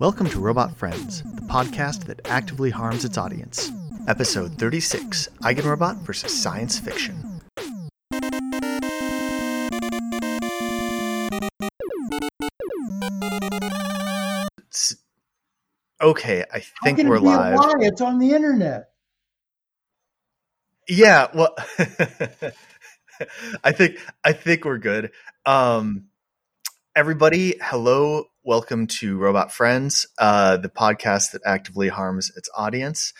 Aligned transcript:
Welcome 0.00 0.30
to 0.30 0.40
Robot 0.40 0.74
Friends, 0.78 1.22
the 1.22 1.42
podcast 1.42 2.06
that 2.06 2.26
actively 2.26 2.70
harms 2.70 3.04
its 3.04 3.18
audience. 3.18 3.70
Episode 4.08 4.54
36 4.54 5.28
Eigenrobot 5.42 5.98
versus 5.98 6.42
Science 6.42 6.78
Fiction. 6.78 7.42
Okay, 16.00 16.46
I 16.50 16.62
think 16.82 17.06
we're 17.06 17.18
live. 17.18 17.58
It's 17.80 18.00
on 18.00 18.18
the 18.18 18.32
internet. 18.32 18.92
Yeah, 20.88 21.28
well 21.34 21.54
I 23.62 23.72
think 23.72 23.98
I 24.24 24.32
think 24.32 24.64
we're 24.64 24.78
good. 24.78 25.10
Um 25.44 26.06
everybody, 26.96 27.56
hello, 27.60 28.29
welcome 28.42 28.86
to 28.86 29.18
Robot 29.18 29.52
Friends, 29.52 30.06
uh 30.18 30.56
the 30.56 30.68
podcast 30.68 31.32
that 31.32 31.42
actively 31.44 31.88
harms 31.88 32.32
its 32.36 32.48
audience. 32.56 33.12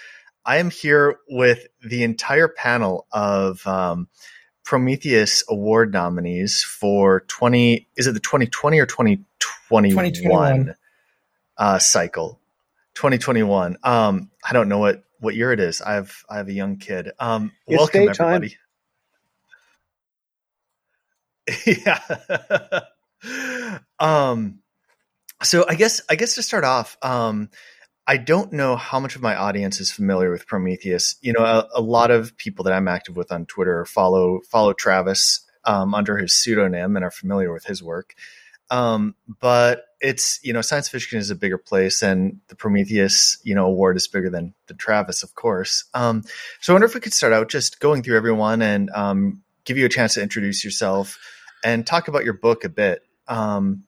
I 0.45 0.57
am 0.57 0.71
here 0.71 1.19
with 1.29 1.67
the 1.83 2.05
entire 2.05 2.49
panel 2.49 3.07
of 3.13 3.67
um 3.67 4.09
Prometheus 4.65 5.43
award 5.49 5.93
nominees 5.93 6.63
for 6.63 7.21
20 7.29 7.89
is 7.97 8.07
it 8.07 8.13
the 8.13 8.21
2020 8.21 8.79
or 8.81 8.87
2021, 8.87 9.91
2021. 9.91 10.75
uh 11.59 11.79
cycle? 11.79 12.41
2021 12.95 13.77
um 13.85 14.31
i 14.45 14.53
don't 14.53 14.69
know 14.69 14.79
what 14.79 15.05
what 15.21 15.35
year 15.35 15.53
it 15.53 15.61
is. 15.61 15.83
I 15.83 15.95
have 15.95 16.13
i 16.31 16.37
have 16.39 16.49
a 16.49 16.53
young 16.53 16.77
kid. 16.79 17.11
Um 17.19 17.53
It's 17.67 17.79
welcome 17.79 18.09
everybody. 18.09 18.57
Yeah. 21.67 22.01
Um 23.99 24.61
so 25.43 25.65
i 25.69 25.75
guess 25.75 26.01
i 26.09 26.15
guess 26.15 26.35
to 26.35 26.43
start 26.43 26.65
off 26.65 26.97
um 27.03 27.49
i 28.07 28.17
don't 28.17 28.53
know 28.53 28.77
how 28.77 29.01
much 29.01 29.17
of 29.17 29.23
my 29.23 29.37
audience 29.37 29.81
is 29.81 29.91
familiar 29.91 30.31
with 30.31 30.47
prometheus. 30.47 31.17
You 31.23 31.33
know 31.33 31.45
a, 31.45 31.69
a 31.75 31.81
lot 31.81 32.11
of 32.11 32.37
people 32.37 32.65
that 32.65 32.73
i'm 32.73 32.89
active 32.89 33.17
with 33.17 33.33
on 33.33 33.47
twitter 33.47 33.85
follow 33.85 34.41
follow 34.49 34.73
travis 34.73 35.47
um, 35.65 35.95
under 35.95 36.17
his 36.17 36.35
pseudonym 36.35 36.97
and 36.97 37.05
are 37.05 37.11
familiar 37.11 37.53
with 37.53 37.65
his 37.65 37.83
work. 37.83 38.15
Um, 38.71 39.15
but 39.41 39.87
it's 40.01 40.39
you 40.45 40.53
know 40.53 40.63
science 40.63 40.89
fiction 40.89 41.19
is 41.19 41.31
a 41.31 41.35
bigger 41.35 41.59
place 41.59 42.03
and 42.03 42.41
the 42.49 42.55
prometheus 42.55 43.39
you 43.43 43.55
know 43.55 43.67
award 43.67 43.97
is 43.97 44.09
bigger 44.09 44.31
than 44.31 44.55
the 44.69 44.75
travis 44.75 45.23
of 45.23 45.35
course. 45.35 45.85
Um, 45.93 46.23
so 46.61 46.73
i 46.73 46.75
wonder 46.75 46.87
if 46.87 46.95
we 46.95 47.01
could 47.01 47.13
start 47.13 47.33
out 47.33 47.49
just 47.49 47.81
going 47.81 48.03
through 48.03 48.17
everyone 48.17 48.63
and 48.63 48.91
um, 48.91 49.43
give 49.65 49.77
you 49.77 49.87
a 49.87 49.91
chance 49.91 50.15
to 50.15 50.23
introduce 50.23 50.65
yourself 50.65 51.19
and 51.65 51.85
talk 51.85 52.09
about 52.09 52.25
your 52.25 52.35
book 52.35 52.65
a 52.65 52.69
bit. 52.69 53.03
Um, 53.27 53.85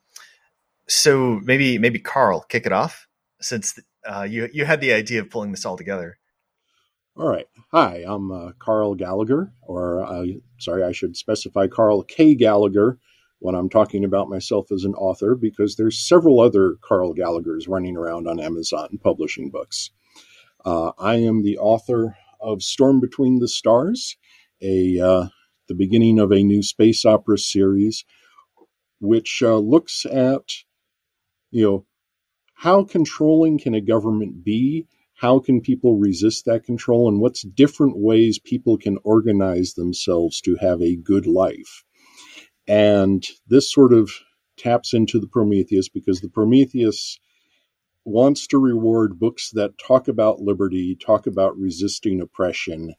so 0.89 1.41
maybe 1.45 1.79
maybe 1.79 1.99
karl 1.99 2.41
kick 2.49 2.67
it 2.67 2.73
off 2.73 3.07
since 3.41 3.79
uh, 4.07 4.23
you 4.29 4.49
you 4.53 4.65
had 4.65 4.81
the 4.81 4.93
idea 4.93 5.21
of 5.21 5.31
pulling 5.31 5.51
this 5.53 5.65
all 5.65 5.77
together 5.77 6.19
All 7.15 7.29
right. 7.29 7.47
Hi, 7.73 8.03
I'm 8.07 8.33
uh, 8.33 8.53
Karl 8.59 8.95
Gallagher, 8.95 9.53
or 9.61 10.03
uh, 10.03 10.25
sorry, 10.59 10.83
I 10.83 10.93
should 10.93 11.15
specify 11.15 11.67
Karl 11.67 12.03
K. 12.05 12.35
Gallagher 12.35 12.99
when 13.39 13.55
I'm 13.55 13.69
talking 13.69 14.03
about 14.03 14.31
myself 14.31 14.73
as 14.73 14.85
an 14.85 14.95
author, 14.95 15.35
because 15.35 15.77
there's 15.77 15.99
several 16.09 16.41
other 16.41 16.77
Karl 16.81 17.15
Gallaghers 17.15 17.69
running 17.69 17.99
around 17.99 18.27
on 18.29 18.41
Amazon 18.41 18.99
publishing 19.03 19.51
books. 19.51 19.91
Uh, 20.65 20.93
I 20.99 21.17
am 21.17 21.43
the 21.43 21.59
author 21.59 22.17
of 22.41 22.63
Storm 22.63 22.99
Between 22.99 23.41
the 23.41 23.49
Stars, 23.49 24.17
a 24.63 24.99
uh, 24.99 25.27
the 25.69 25.75
beginning 25.75 26.19
of 26.19 26.33
a 26.33 26.43
new 26.43 26.63
space 26.63 27.05
opera 27.05 27.37
series, 27.37 28.07
which 29.01 29.43
uh, 29.45 29.59
looks 29.59 30.07
at 30.07 30.45
you 31.53 31.65
know 31.65 31.87
how 32.55 32.85
controlling 32.85 33.59
can 33.59 33.75
a 33.75 33.81
government 33.81 34.45
be? 34.45 34.87
How 35.15 35.39
can 35.39 35.61
people 35.61 35.99
resist 35.99 36.47
that 36.47 36.65
control? 36.65 37.09
And 37.09 37.21
what's 37.21 37.43
different 37.43 37.97
ways 37.97 38.39
people 38.39 38.77
can 38.77 38.99
organize 39.05 39.75
themselves 39.75 40.41
to 40.43 40.57
have 40.57 40.81
a 40.83 40.97
good 40.97 41.27
life? 41.27 41.85
And 42.67 43.25
this 43.47 43.73
sort 43.73 43.93
of 43.93 44.11
taps 44.57 44.95
into 44.95 45.21
the 45.21 45.29
prometheus 45.29 45.89
because 45.89 46.21
the 46.21 46.29
prometheus 46.29 47.19
wants 48.05 48.47
to 48.49 48.59
reward 48.59 49.19
books 49.19 49.51
that 49.55 49.79
talk 49.79 50.09
about 50.09 50.41
liberty 50.41 50.97
talk 50.97 51.27
about 51.27 51.57
resisting 51.57 52.21
oppression. 52.21 52.95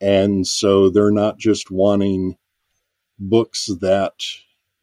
And 0.00 0.46
so 0.46 0.90
they're 0.90 1.10
not 1.10 1.38
just 1.38 1.70
wanting 1.70 2.36
books 3.18 3.68
that 3.80 4.12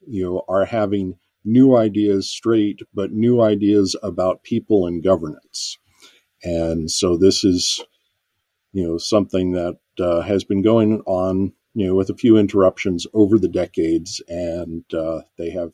you 0.07 0.23
know 0.23 0.43
are 0.47 0.65
having 0.65 1.15
new 1.45 1.75
ideas 1.75 2.29
straight 2.29 2.81
but 2.93 3.11
new 3.11 3.41
ideas 3.41 3.95
about 4.03 4.43
people 4.43 4.87
and 4.87 5.03
governance. 5.03 5.77
And 6.43 6.89
so 6.91 7.17
this 7.17 7.43
is 7.43 7.83
you 8.73 8.85
know 8.85 8.97
something 8.97 9.53
that 9.53 9.77
uh, 9.99 10.21
has 10.21 10.43
been 10.43 10.61
going 10.61 11.01
on 11.05 11.53
you 11.73 11.87
know 11.87 11.95
with 11.95 12.09
a 12.09 12.15
few 12.15 12.37
interruptions 12.37 13.07
over 13.13 13.37
the 13.37 13.47
decades. 13.47 14.21
And 14.27 14.83
uh, 14.93 15.21
they 15.37 15.51
have 15.51 15.73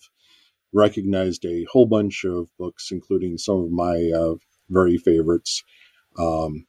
recognized 0.73 1.45
a 1.45 1.65
whole 1.71 1.85
bunch 1.85 2.23
of 2.25 2.49
books 2.57 2.89
including 2.91 3.37
some 3.37 3.57
of 3.57 3.71
my 3.71 4.11
uh, 4.15 4.35
very 4.69 4.97
favorites. 4.97 5.63
Um, 6.19 6.65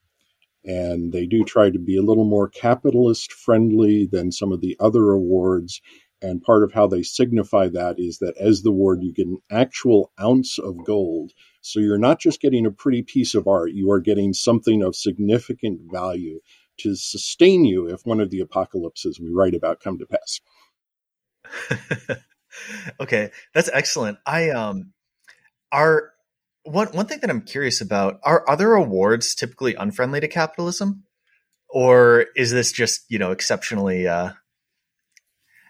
and 0.65 1.13
they 1.13 1.27
do 1.27 1.43
try 1.45 1.71
to 1.71 1.79
be 1.79 1.97
a 1.97 2.03
little 2.03 2.25
more 2.25 2.49
capitalist 2.49 3.33
friendly 3.33 4.07
than 4.07 4.31
some 4.31 4.53
of 4.53 4.61
the 4.61 4.77
other 4.79 5.11
awards 5.11 5.81
and 6.23 6.43
part 6.43 6.63
of 6.63 6.73
how 6.73 6.87
they 6.87 7.03
signify 7.03 7.69
that 7.69 7.97
is 7.99 8.19
that 8.19 8.35
as 8.39 8.63
the 8.63 8.71
award 8.71 9.03
you 9.03 9.13
get 9.13 9.27
an 9.27 9.39
actual 9.51 10.13
ounce 10.21 10.59
of 10.59 10.85
gold 10.85 11.33
so 11.63 11.79
you're 11.79 11.97
not 11.97 12.19
just 12.19 12.41
getting 12.41 12.67
a 12.67 12.73
pretty 12.73 13.03
piece 13.03 13.35
of 13.35 13.47
art, 13.47 13.71
you 13.73 13.91
are 13.93 14.01
getting 14.01 14.35
something 14.35 14.83
of 14.83 14.97
significant 14.97 15.81
value 15.91 16.41
to 16.79 16.97
sustain 16.97 17.65
you 17.65 17.89
if 17.89 18.05
one 18.05 18.21
of 18.21 18.31
the 18.31 18.41
apocalypses 18.41 19.21
we 19.21 19.31
write 19.31 19.55
about 19.55 19.81
come 19.81 19.99
to 19.99 20.07
pass. 20.07 20.41
okay, 23.01 23.31
that's 23.55 23.71
excellent. 23.73 24.19
I 24.27 24.51
um 24.51 24.93
are 25.71 26.11
one 26.65 26.89
one 26.89 27.07
thing 27.07 27.21
that 27.21 27.31
I'm 27.31 27.43
curious 27.43 27.81
about 27.81 28.19
are 28.25 28.49
other 28.51 28.73
awards 28.75 29.35
typically 29.35 29.75
unfriendly 29.75 30.21
to 30.21 30.29
capitalism, 30.29 31.05
or 31.69 32.27
is 32.35 32.51
this 32.51 32.73
just 32.73 33.05
you 33.09 33.19
know 33.19 33.31
exceptionally 33.31 34.09
uh 34.09 34.31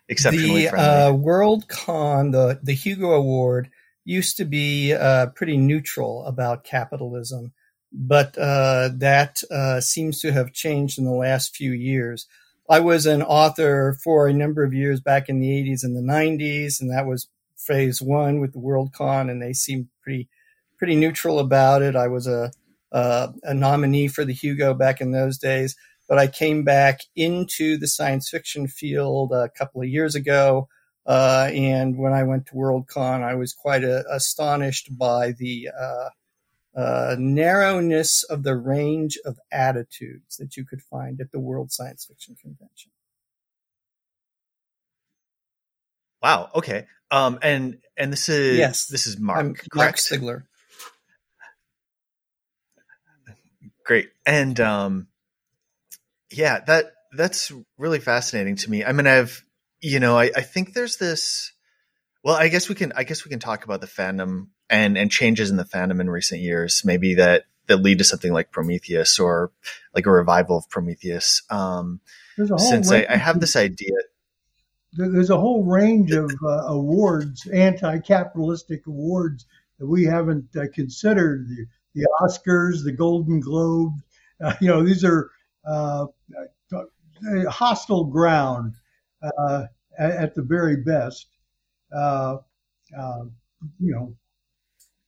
exceptionally 0.09 0.65
the 0.65 0.71
friendly? 0.71 0.89
uh, 0.89 1.13
World 1.13 1.69
Con, 1.69 2.31
the 2.31 2.61
the 2.63 2.75
Hugo 2.75 3.13
Award, 3.13 3.71
used 4.05 4.37
to 4.37 4.45
be 4.45 4.93
uh, 4.93 5.27
pretty 5.27 5.57
neutral 5.57 6.25
about 6.27 6.65
capitalism, 6.65 7.53
but 7.93 8.37
uh, 8.39 8.91
that 8.97 9.43
uh, 9.51 9.81
seems 9.81 10.21
to 10.21 10.33
have 10.33 10.53
changed 10.53 10.99
in 10.99 11.05
the 11.05 11.11
last 11.11 11.57
few 11.57 11.73
years. 11.73 12.27
I 12.69 12.81
was 12.81 13.07
an 13.07 13.23
author 13.23 13.99
for 14.03 14.27
a 14.27 14.33
number 14.33 14.63
of 14.63 14.73
years 14.73 15.01
back 15.01 15.29
in 15.29 15.41
the 15.41 15.49
80s 15.49 15.83
and 15.83 15.97
the 15.97 16.13
90s, 16.13 16.81
and 16.81 16.91
that 16.91 17.07
was 17.07 17.29
phase 17.57 18.01
one 18.01 18.41
with 18.41 18.53
the 18.53 18.59
World 18.59 18.93
Con, 18.93 19.29
and 19.29 19.43
they 19.43 19.53
seemed 19.53 19.89
pretty 20.03 20.29
pretty 20.79 20.97
neutral 20.97 21.39
about 21.39 21.83
it. 21.83 21.95
I 21.95 22.09
was 22.09 22.27
a 22.27 22.51
uh, 22.91 23.29
a 23.43 23.55
nominee 23.55 24.09
for 24.09 24.25
the 24.25 24.35
Hugo 24.35 24.75
back 24.75 25.01
in 25.01 25.13
those 25.13 25.39
days, 25.39 25.77
but 26.13 26.19
I 26.19 26.27
came 26.27 26.63
back 26.63 27.01
into 27.17 27.79
the 27.79 27.87
science 27.87 28.29
fiction 28.29 28.69
field 28.69 29.33
a 29.33 29.49
couple 29.49 29.81
of 29.81 29.89
years 29.89 30.15
ago. 30.15 30.69
Uh, 31.07 31.49
and 31.55 31.97
when 31.97 32.13
I 32.13 32.23
went 32.23 32.45
to 32.49 32.53
Worldcon, 32.53 33.23
I 33.23 33.35
was 33.35 33.55
quite 33.55 33.83
uh, 33.83 34.03
astonished 34.11 34.99
by 34.99 35.33
the 35.33 35.71
uh, 35.75 36.11
uh, 36.79 37.17
narrowness 37.19 38.25
of 38.25 38.43
the 38.43 38.55
range 38.55 39.19
of 39.25 39.39
attitudes 39.51 40.37
that 40.37 40.55
you 40.55 40.67
could 40.67 40.83
find 40.83 41.19
at 41.19 41.33
the 41.33 41.41
World 41.41 41.73
Science 41.73 42.05
Fiction 42.05 42.37
Convention. 42.39 42.91
wow. 46.23 46.51
Okay. 46.55 46.89
Um. 47.11 47.39
And 47.41 47.79
and 47.97 48.13
this 48.13 48.29
is 48.29 48.59
Yes. 48.59 48.85
This 48.85 49.07
is 49.07 49.19
Marc. 49.19 49.39
I'm 49.41 49.57
Marc? 49.75 49.97
Stiegler. 49.97 50.43
Great. 53.87 54.11
And 54.27 54.61
um 54.61 55.07
yeah, 56.33 56.61
that 56.67 56.93
that's 57.13 57.53
really 57.79 58.01
fascinating 58.01 58.57
to 58.57 58.71
me. 58.71 58.85
I 58.85 58.93
mean 58.93 59.07
I've 59.07 59.45
you 59.81 59.99
know, 59.99 60.17
I, 60.17 60.31
I 60.37 60.43
think 60.43 60.75
there's 60.75 60.97
this 60.97 61.53
well, 62.25 62.37
I 62.37 62.49
guess 62.49 62.69
we 62.69 62.75
can 62.75 62.93
I 62.95 63.05
guess 63.05 63.25
we 63.25 63.31
can 63.31 63.41
talk 63.41 63.65
about 63.65 63.81
the 63.81 63.87
fandom 63.87 64.49
and 64.71 64.97
and 64.97 65.11
changes 65.11 65.51
in 65.51 65.57
the 65.57 65.65
fandom 65.65 66.01
in 66.01 66.09
recent 66.09 66.41
years, 66.41 66.83
maybe 66.85 67.15
that 67.15 67.45
that 67.67 67.79
lead 67.79 67.99
to 67.99 68.05
something 68.05 68.33
like 68.33 68.51
Prometheus 68.51 69.19
or 69.19 69.53
like 69.95 70.07
a 70.07 70.11
revival 70.11 70.59
of 70.59 70.69
Prometheus. 70.69 71.43
Um 71.51 72.01
There's 72.37 72.51
a 72.51 72.57
whole 72.57 72.71
since 72.71 72.91
I, 72.91 73.07
I 73.09 73.17
have 73.17 73.41
this 73.41 73.57
idea 73.57 73.97
there's 74.93 75.31
a 75.31 75.41
whole 75.41 75.65
range 75.65 76.13
of 76.13 76.31
uh, 76.45 76.67
awards, 76.67 77.47
anti-capitalistic 77.47 78.87
awards 78.87 79.47
that 79.79 79.87
we 79.87 80.05
haven't 80.05 80.55
uh, 80.57 80.67
considered. 80.75 81.49
The, 81.49 81.67
the 81.95 82.09
Oscars, 82.21 82.85
the 82.85 82.93
Golden 82.93 83.41
Globe, 83.41 83.93
uh, 84.43 84.55
you 84.61 84.69
know, 84.69 84.83
these 84.83 85.05
are 85.05 85.31
hostile 87.49 88.05
ground 88.05 88.75
uh, 89.23 89.65
at, 89.99 90.11
at 90.11 90.35
the 90.35 90.43
very 90.43 90.77
best. 90.77 91.29
Uh, 91.95 92.39
uh, 92.99 93.25
you 93.79 93.93
know, 93.93 94.15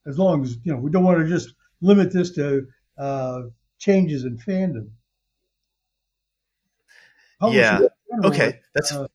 as 0.07 0.19
long 0.19 0.43
as 0.43 0.59
you 0.65 0.73
know 0.73 0.79
we 0.79 0.91
don't 0.91 1.05
want 1.05 1.19
to 1.19 1.27
just 1.27 1.55
limit 1.81 2.13
this 2.13 2.31
to 2.33 2.67
uh, 2.99 3.43
changes 3.79 4.25
in 4.25 4.39
fandom. 4.39 4.89
yeah. 7.51 7.81
Okay. 8.25 8.61
That's. 8.75 8.93
Uh, 8.93 9.07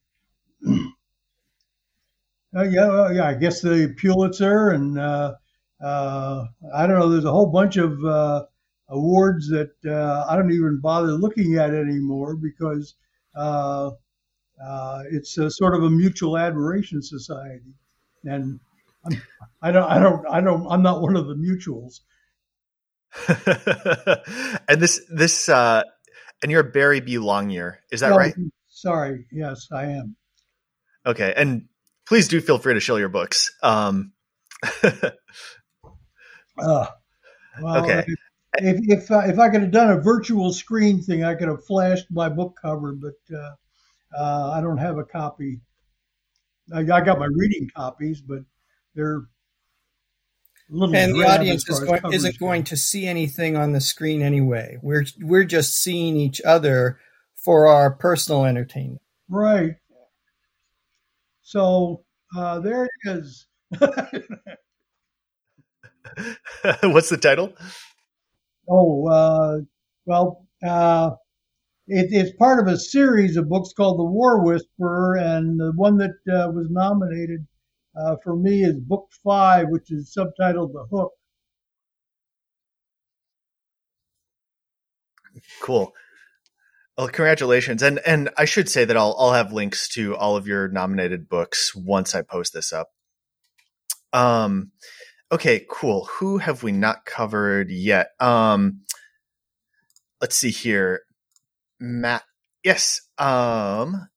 uh, 2.55 2.63
yeah, 2.63 3.11
yeah. 3.11 3.27
I 3.27 3.33
guess 3.33 3.61
the 3.61 3.95
Pulitzer 3.97 4.69
and 4.71 4.99
uh, 4.99 5.35
uh, 5.81 6.45
I 6.73 6.87
don't 6.87 6.99
know. 6.99 7.09
There's 7.09 7.25
a 7.25 7.31
whole 7.31 7.47
bunch 7.47 7.77
of 7.77 8.03
uh, 8.03 8.45
awards 8.89 9.47
that 9.49 9.71
uh, 9.85 10.25
I 10.27 10.35
don't 10.35 10.51
even 10.51 10.79
bother 10.81 11.13
looking 11.13 11.57
at 11.57 11.73
anymore 11.73 12.35
because 12.35 12.95
uh, 13.35 13.91
uh, 14.63 15.03
it's 15.11 15.37
a 15.37 15.49
sort 15.49 15.75
of 15.75 15.83
a 15.83 15.89
mutual 15.89 16.37
admiration 16.37 17.01
society, 17.01 17.73
and 18.25 18.59
I'm, 19.05 19.21
I 19.61 19.71
don't, 19.71 19.89
I 19.89 19.99
don't, 19.99 20.27
I 20.27 20.41
don't, 20.41 20.67
I'm 20.69 20.81
not 20.81 21.01
one 21.01 21.15
of 21.15 21.27
the 21.27 21.35
mutuals. 21.35 22.01
and 24.67 24.81
this, 24.81 25.01
this, 25.09 25.49
uh, 25.49 25.83
and 26.43 26.51
you're 26.51 26.63
Barry 26.63 26.99
B. 26.99 27.15
Longyear, 27.15 27.77
is 27.91 28.01
that 28.01 28.09
no, 28.09 28.17
right? 28.17 28.35
Sorry, 28.67 29.25
yes, 29.31 29.67
I 29.71 29.85
am. 29.85 30.15
Okay, 31.05 31.33
and 31.35 31.65
please 32.05 32.27
do 32.27 32.41
feel 32.41 32.57
free 32.57 32.73
to 32.73 32.79
show 32.79 32.97
your 32.97 33.09
books. 33.09 33.55
Um, 33.63 34.13
uh, 34.83 35.09
well, 36.57 37.83
okay. 37.83 38.05
If 38.57 39.03
if, 39.03 39.11
uh, 39.11 39.23
if 39.25 39.37
I 39.37 39.49
could 39.49 39.61
have 39.61 39.71
done 39.71 39.91
a 39.91 40.01
virtual 40.01 40.51
screen 40.51 41.01
thing, 41.01 41.23
I 41.23 41.35
could 41.35 41.47
have 41.47 41.65
flashed 41.65 42.07
my 42.09 42.29
book 42.29 42.57
cover, 42.61 42.93
but 42.93 43.35
uh, 43.35 43.55
uh, 44.17 44.51
I 44.51 44.61
don't 44.61 44.77
have 44.77 44.97
a 44.97 45.03
copy. 45.03 45.61
I, 46.73 46.79
I, 46.79 47.01
got 47.01 47.19
my 47.19 47.27
reading 47.31 47.69
copies, 47.75 48.21
but 48.21 48.39
they're 48.95 49.21
and 50.71 51.15
the 51.15 51.25
audience 51.27 51.67
is 51.67 51.79
going, 51.79 52.01
isn't 52.11 52.39
going 52.39 52.63
to 52.65 52.77
see 52.77 53.07
anything 53.07 53.55
on 53.55 53.71
the 53.71 53.81
screen 53.81 54.21
anyway. 54.21 54.77
We're 54.81 55.05
we're 55.19 55.43
just 55.43 55.73
seeing 55.73 56.15
each 56.15 56.41
other 56.41 56.99
for 57.35 57.67
our 57.67 57.91
personal 57.91 58.45
entertainment. 58.45 59.01
Right. 59.27 59.75
So 61.41 62.03
uh, 62.35 62.59
there 62.59 62.85
it 62.85 62.91
is. 63.05 63.47
What's 66.83 67.09
the 67.09 67.17
title? 67.17 67.53
Oh, 68.69 69.07
uh, 69.07 69.59
well, 70.05 70.45
uh, 70.65 71.11
it, 71.87 72.09
it's 72.11 72.35
part 72.37 72.59
of 72.59 72.67
a 72.67 72.77
series 72.77 73.35
of 73.35 73.49
books 73.49 73.73
called 73.75 73.99
The 73.99 74.03
War 74.03 74.43
Whisperer, 74.43 75.15
and 75.17 75.59
the 75.59 75.71
one 75.75 75.97
that 75.97 76.11
uh, 76.31 76.51
was 76.51 76.67
nominated 76.69 77.47
uh, 77.99 78.15
for 78.23 78.35
me 78.35 78.63
is 78.63 78.75
Book 78.79 79.09
Five, 79.23 79.67
which 79.69 79.91
is 79.91 80.15
subtitled 80.15 80.73
The 80.73 80.85
Hook. 80.91 81.13
Cool. 85.61 85.93
Well, 86.97 87.07
congratulations, 87.07 87.81
and 87.81 87.99
and 88.05 88.29
I 88.37 88.45
should 88.45 88.69
say 88.69 88.85
that 88.85 88.97
I'll 88.97 89.15
I'll 89.17 89.33
have 89.33 89.53
links 89.53 89.87
to 89.89 90.15
all 90.15 90.35
of 90.35 90.47
your 90.47 90.67
nominated 90.67 91.29
books 91.29 91.73
once 91.73 92.13
I 92.13 92.21
post 92.21 92.53
this 92.53 92.73
up. 92.73 92.89
Um, 94.11 94.71
okay, 95.31 95.65
cool. 95.69 96.05
Who 96.05 96.37
have 96.37 96.63
we 96.63 96.71
not 96.71 97.05
covered 97.05 97.69
yet? 97.69 98.09
Um, 98.19 98.81
let's 100.21 100.35
see 100.35 100.51
here. 100.51 101.01
Matt. 101.79 102.23
Yes. 102.63 103.01
Um, 103.17 104.07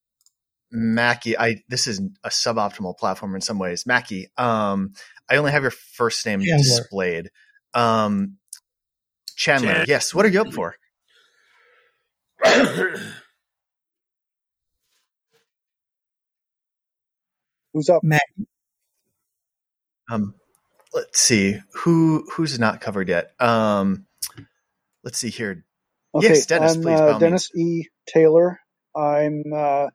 Mackey. 0.70 1.38
I 1.38 1.62
this 1.68 1.86
is 1.86 2.00
a 2.24 2.28
suboptimal 2.28 2.98
platform 2.98 3.34
in 3.34 3.40
some 3.40 3.58
ways. 3.58 3.86
Mackey. 3.86 4.28
Um, 4.36 4.92
I 5.30 5.36
only 5.36 5.52
have 5.52 5.62
your 5.62 5.70
first 5.70 6.24
name 6.26 6.40
Chandler. 6.40 6.58
displayed. 6.58 7.30
Um, 7.74 8.38
Chandler. 9.36 9.68
Chandler. 9.68 9.84
Yes. 9.88 10.14
What 10.14 10.26
are 10.26 10.28
you 10.28 10.40
up 10.40 10.52
for? 10.52 10.76
Who's 17.72 17.88
up? 17.88 18.02
Mackey. 18.02 18.46
Um, 20.10 20.34
let's 20.94 21.20
see 21.20 21.60
who 21.72 22.26
who's 22.32 22.58
not 22.58 22.80
covered 22.80 23.08
yet. 23.08 23.32
Um, 23.40 24.06
let's 25.04 25.18
see 25.18 25.30
here. 25.30 25.64
Okay, 26.14 26.28
yes, 26.28 26.46
Dennis, 26.46 26.76
I'm, 26.76 26.82
please. 26.82 27.00
Uh, 27.00 27.18
Dennis 27.18 27.50
E. 27.54 27.88
Taylor. 28.06 28.60
I'm 28.94 29.44
uh, 29.54 29.88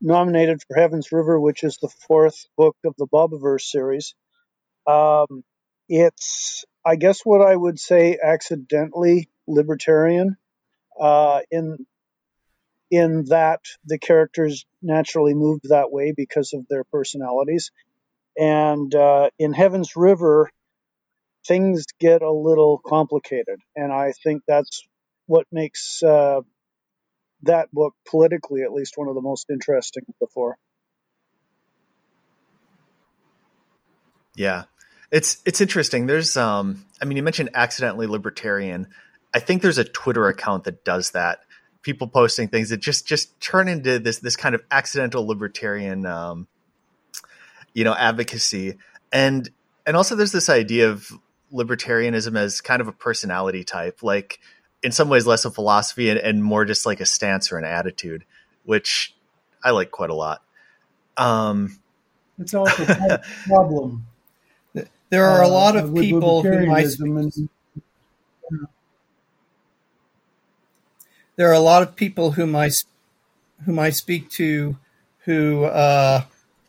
nominated 0.00 0.62
for 0.62 0.78
Heaven's 0.78 1.10
River, 1.10 1.40
which 1.40 1.64
is 1.64 1.78
the 1.80 1.88
fourth 2.06 2.46
book 2.56 2.76
of 2.84 2.94
the 2.96 3.06
Bobiverse 3.06 3.62
series. 3.62 4.14
Um, 4.86 5.42
it's, 5.88 6.64
I 6.84 6.96
guess, 6.96 7.22
what 7.24 7.40
I 7.40 7.56
would 7.56 7.78
say, 7.78 8.18
accidentally 8.22 9.28
libertarian. 9.46 10.36
Uh, 10.98 11.40
in 11.50 11.86
in 12.90 13.24
that 13.26 13.60
the 13.84 13.98
characters 13.98 14.64
naturally 14.82 15.34
moved 15.34 15.68
that 15.68 15.92
way 15.92 16.12
because 16.16 16.54
of 16.54 16.66
their 16.68 16.84
personalities. 16.84 17.70
And 18.38 18.94
uh, 18.94 19.30
in 19.38 19.52
Heaven's 19.52 19.96
River, 19.96 20.50
things 21.46 21.84
get 22.00 22.22
a 22.22 22.32
little 22.32 22.80
complicated. 22.84 23.58
And 23.76 23.92
I 23.92 24.12
think 24.24 24.42
that's 24.46 24.82
what 25.26 25.46
makes 25.50 26.02
uh, 26.02 26.42
that 27.42 27.70
book, 27.72 27.94
politically 28.08 28.62
at 28.62 28.72
least, 28.72 28.94
one 28.96 29.08
of 29.08 29.14
the 29.14 29.20
most 29.22 29.46
interesting 29.50 30.04
before. 30.20 30.56
Yeah. 34.36 34.64
It's 35.10 35.42
it's 35.44 35.60
interesting. 35.60 36.06
There's 36.06 36.36
um 36.36 36.84
I 37.00 37.06
mean 37.06 37.16
you 37.16 37.22
mentioned 37.22 37.50
accidentally 37.54 38.06
libertarian. 38.06 38.88
I 39.34 39.40
think 39.40 39.62
there's 39.62 39.78
a 39.78 39.84
Twitter 39.84 40.28
account 40.28 40.64
that 40.64 40.84
does 40.84 41.10
that. 41.12 41.40
People 41.82 42.08
posting 42.08 42.48
things 42.48 42.70
that 42.70 42.78
just 42.78 43.06
just 43.06 43.40
turn 43.40 43.68
into 43.68 43.98
this 43.98 44.18
this 44.18 44.36
kind 44.36 44.54
of 44.54 44.62
accidental 44.70 45.26
libertarian 45.26 46.06
um 46.06 46.46
you 47.74 47.84
know 47.84 47.94
advocacy. 47.94 48.76
And 49.12 49.48
and 49.86 49.96
also 49.96 50.14
there's 50.16 50.32
this 50.32 50.48
idea 50.48 50.90
of 50.90 51.10
libertarianism 51.52 52.36
as 52.36 52.60
kind 52.60 52.80
of 52.80 52.88
a 52.88 52.92
personality 52.92 53.64
type 53.64 54.02
like 54.02 54.38
in 54.82 54.92
some 54.92 55.08
ways 55.08 55.26
less 55.26 55.46
a 55.46 55.50
philosophy 55.50 56.10
and, 56.10 56.18
and 56.18 56.44
more 56.44 56.66
just 56.66 56.84
like 56.84 57.00
a 57.00 57.06
stance 57.06 57.50
or 57.50 57.56
an 57.56 57.64
attitude 57.64 58.22
which 58.64 59.14
i 59.64 59.70
like 59.70 59.90
quite 59.90 60.10
a 60.10 60.14
lot. 60.14 60.42
Um 61.16 61.78
it's 62.38 62.54
also 62.54 62.84
a 62.84 63.22
problem. 63.46 64.06
There 65.10 65.24
are 65.24 65.42
a 65.42 65.48
lot 65.48 65.74
of 65.76 65.90
uh, 65.90 66.00
people 66.00 66.42
who 66.42 66.70
I 66.70 66.84
speak, 66.84 67.06
and, 67.08 67.50
there 71.36 71.48
are 71.48 71.54
a 71.54 71.60
lot 71.60 71.82
of 71.82 71.96
people 71.96 72.32
whom 72.32 72.54
I 72.54 72.70
whom 73.64 73.78
I 73.78 73.90
speak 73.90 74.28
to 74.32 74.76
who 75.24 75.64
uh, 75.64 76.24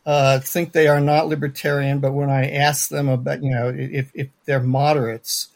uh, 0.06 0.40
think 0.40 0.72
they 0.72 0.88
are 0.88 1.00
not 1.00 1.28
libertarian, 1.28 2.00
but 2.00 2.12
when 2.12 2.30
I 2.30 2.50
ask 2.50 2.88
them 2.88 3.08
about, 3.08 3.42
you 3.42 3.50
know, 3.50 3.72
if, 3.76 4.10
if 4.14 4.28
they're 4.44 4.60
moderates 4.62 5.48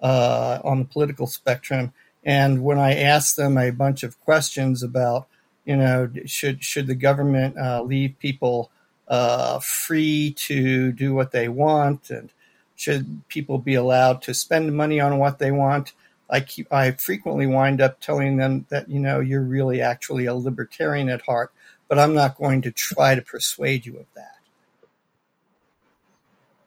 uh, 0.00 0.60
on 0.64 0.78
the 0.78 0.84
political 0.84 1.26
spectrum, 1.26 1.92
and 2.24 2.62
when 2.62 2.78
I 2.78 2.94
ask 2.94 3.36
them 3.36 3.56
a 3.56 3.70
bunch 3.70 4.02
of 4.02 4.20
questions 4.20 4.82
about, 4.82 5.26
you 5.64 5.76
know, 5.76 6.10
should 6.26 6.64
should 6.64 6.86
the 6.86 6.94
government 6.94 7.58
uh, 7.58 7.82
leave 7.82 8.18
people 8.18 8.70
uh, 9.08 9.58
free 9.58 10.34
to 10.38 10.92
do 10.92 11.14
what 11.14 11.32
they 11.32 11.48
want, 11.48 12.10
and 12.10 12.30
should 12.76 13.28
people 13.28 13.58
be 13.58 13.74
allowed 13.74 14.22
to 14.22 14.34
spend 14.34 14.76
money 14.76 15.00
on 15.00 15.18
what 15.18 15.38
they 15.38 15.50
want? 15.50 15.92
I 16.30 16.40
keep, 16.40 16.72
I 16.72 16.92
frequently 16.92 17.46
wind 17.46 17.80
up 17.80 18.00
telling 18.00 18.36
them 18.36 18.66
that 18.68 18.88
you 18.88 19.00
know 19.00 19.20
you're 19.20 19.42
really 19.42 19.80
actually 19.80 20.26
a 20.26 20.34
libertarian 20.34 21.08
at 21.08 21.22
heart 21.22 21.52
but 21.88 21.98
I'm 21.98 22.14
not 22.14 22.36
going 22.36 22.62
to 22.62 22.70
try 22.70 23.14
to 23.14 23.22
persuade 23.22 23.86
you 23.86 23.98
of 23.98 24.06
that. 24.14 24.34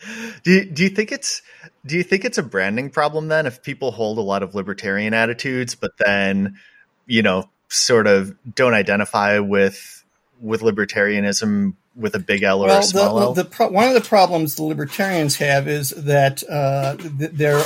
do 0.44 0.50
you, 0.50 0.64
do 0.64 0.82
you 0.82 0.88
think 0.88 1.12
it's 1.12 1.42
do 1.84 1.94
you 1.94 2.02
think 2.02 2.24
it's 2.24 2.38
a 2.38 2.42
branding 2.42 2.88
problem 2.88 3.28
then 3.28 3.44
if 3.44 3.62
people 3.62 3.92
hold 3.92 4.16
a 4.16 4.22
lot 4.22 4.42
of 4.42 4.54
libertarian 4.54 5.12
attitudes 5.12 5.74
but 5.74 5.92
then 5.98 6.56
you 7.06 7.20
know 7.20 7.48
sort 7.68 8.06
of 8.06 8.34
don't 8.54 8.72
identify 8.72 9.38
with 9.38 10.04
with 10.40 10.62
libertarianism 10.62 11.74
with 11.94 12.14
a 12.14 12.18
big 12.18 12.42
L 12.42 12.62
or 12.62 12.68
well, 12.68 12.80
a 12.80 12.82
small 12.82 13.14
the, 13.16 13.20
L? 13.20 13.34
The, 13.34 13.42
the, 13.42 13.68
one 13.68 13.88
of 13.88 13.94
the 13.94 14.08
problems 14.08 14.54
the 14.54 14.62
libertarians 14.62 15.36
have 15.36 15.68
is 15.68 15.90
that 15.90 16.42
uh, 16.48 16.96
their 16.98 17.62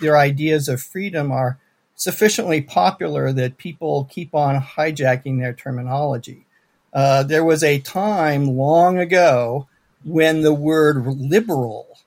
their 0.00 0.16
ideas 0.16 0.68
of 0.68 0.80
freedom 0.80 1.32
are 1.32 1.58
sufficiently 1.94 2.60
popular 2.60 3.32
that 3.32 3.58
people 3.58 4.08
keep 4.10 4.34
on 4.34 4.60
hijacking 4.60 5.38
their 5.38 5.52
terminology. 5.52 6.46
Uh, 6.92 7.22
there 7.22 7.44
was 7.44 7.62
a 7.62 7.80
time 7.80 8.46
long 8.56 8.98
ago 8.98 9.66
when 10.04 10.42
the 10.42 10.52
word 10.52 11.06
liberal 11.06 11.98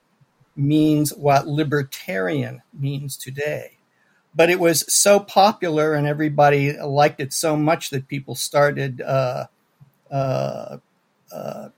means 0.54 1.12
what 1.14 1.46
libertarian 1.46 2.62
means 2.72 3.16
today. 3.16 3.72
But 4.34 4.50
it 4.50 4.60
was 4.60 4.92
so 4.92 5.18
popular 5.18 5.94
and 5.94 6.06
everybody 6.06 6.78
liked 6.78 7.20
it 7.20 7.32
so 7.32 7.56
much 7.56 7.90
that 7.90 8.08
people 8.08 8.34
started 8.34 9.00
uh, 9.00 9.46
uh, 10.10 10.78
uh 11.32 11.68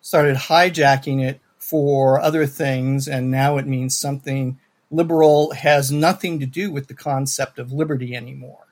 started 0.00 0.36
hijacking 0.36 1.22
it 1.22 1.40
for 1.58 2.20
other 2.20 2.46
things, 2.46 3.08
and 3.08 3.30
now 3.30 3.58
it 3.58 3.66
means 3.66 3.98
something 3.98 4.58
liberal 4.90 5.52
has 5.52 5.92
nothing 5.92 6.40
to 6.40 6.46
do 6.46 6.70
with 6.70 6.88
the 6.88 6.94
concept 6.94 7.58
of 7.58 7.72
liberty 7.72 8.14
anymore. 8.14 8.66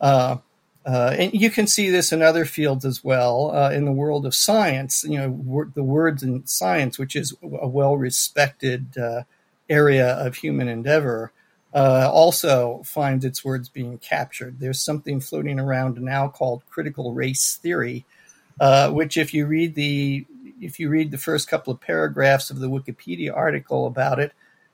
Uh, 0.00 0.38
uh, 0.84 1.14
and 1.16 1.32
you 1.32 1.48
can 1.50 1.66
see 1.66 1.90
this 1.90 2.12
in 2.12 2.22
other 2.22 2.44
fields 2.44 2.84
as 2.84 3.04
well. 3.04 3.54
Uh, 3.54 3.70
in 3.70 3.84
the 3.84 3.92
world 3.92 4.26
of 4.26 4.34
science, 4.34 5.04
you 5.04 5.16
know, 5.16 5.28
wor- 5.28 5.70
the 5.74 5.82
words 5.82 6.22
in 6.22 6.44
science, 6.46 6.98
which 6.98 7.14
is 7.14 7.34
a 7.42 7.68
well-respected 7.68 8.98
uh, 8.98 9.22
area 9.70 10.08
of 10.14 10.34
human 10.34 10.68
endeavor, 10.68 11.30
uh, 11.74 12.10
also 12.12 12.82
finds 12.84 13.24
its 13.24 13.44
words 13.44 13.68
being 13.68 13.96
captured. 13.98 14.58
There's 14.58 14.80
something 14.80 15.20
floating 15.20 15.60
around 15.60 16.00
now 16.00 16.28
called 16.28 16.62
critical 16.68 17.14
race 17.14 17.56
theory, 17.56 18.04
uh, 18.60 18.90
which, 18.90 19.16
if 19.16 19.32
you 19.32 19.46
read 19.46 19.74
the 19.74 20.26
if 20.60 20.78
you 20.78 20.88
read 20.88 21.10
the 21.10 21.18
first 21.18 21.48
couple 21.48 21.72
of 21.72 21.80
paragraphs 21.80 22.50
of 22.50 22.60
the 22.60 22.68
Wikipedia 22.68 23.34
article 23.34 23.86
about 23.86 24.20
it, 24.20 24.32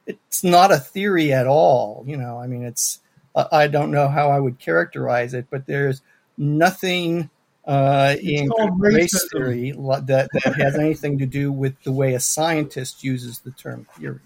it's 0.09 0.43
not 0.43 0.73
a 0.73 0.79
theory 0.79 1.33
at 1.33 1.47
all. 1.47 2.03
You 2.07 2.17
know, 2.17 2.39
I 2.39 2.47
mean, 2.47 2.65
it's 2.65 3.01
I 3.35 3.69
don't 3.69 3.91
know 3.91 4.09
how 4.09 4.31
I 4.31 4.41
would 4.41 4.59
characterize 4.59 5.35
it, 5.35 5.47
but 5.51 5.67
there's 5.67 6.03
nothing 6.37 7.31
uh, 7.65 8.17
in 8.21 8.51
race 8.79 9.29
theory 9.31 9.73
that, 9.73 10.29
that 10.33 10.55
has 10.57 10.77
anything 10.77 11.19
to 11.19 11.27
do 11.27 11.53
with 11.53 11.81
the 11.83 11.93
way 11.93 12.15
a 12.15 12.21
scientist 12.21 13.05
uses 13.05 13.41
the 13.41 13.51
term 13.51 13.87
theory. 13.97 14.21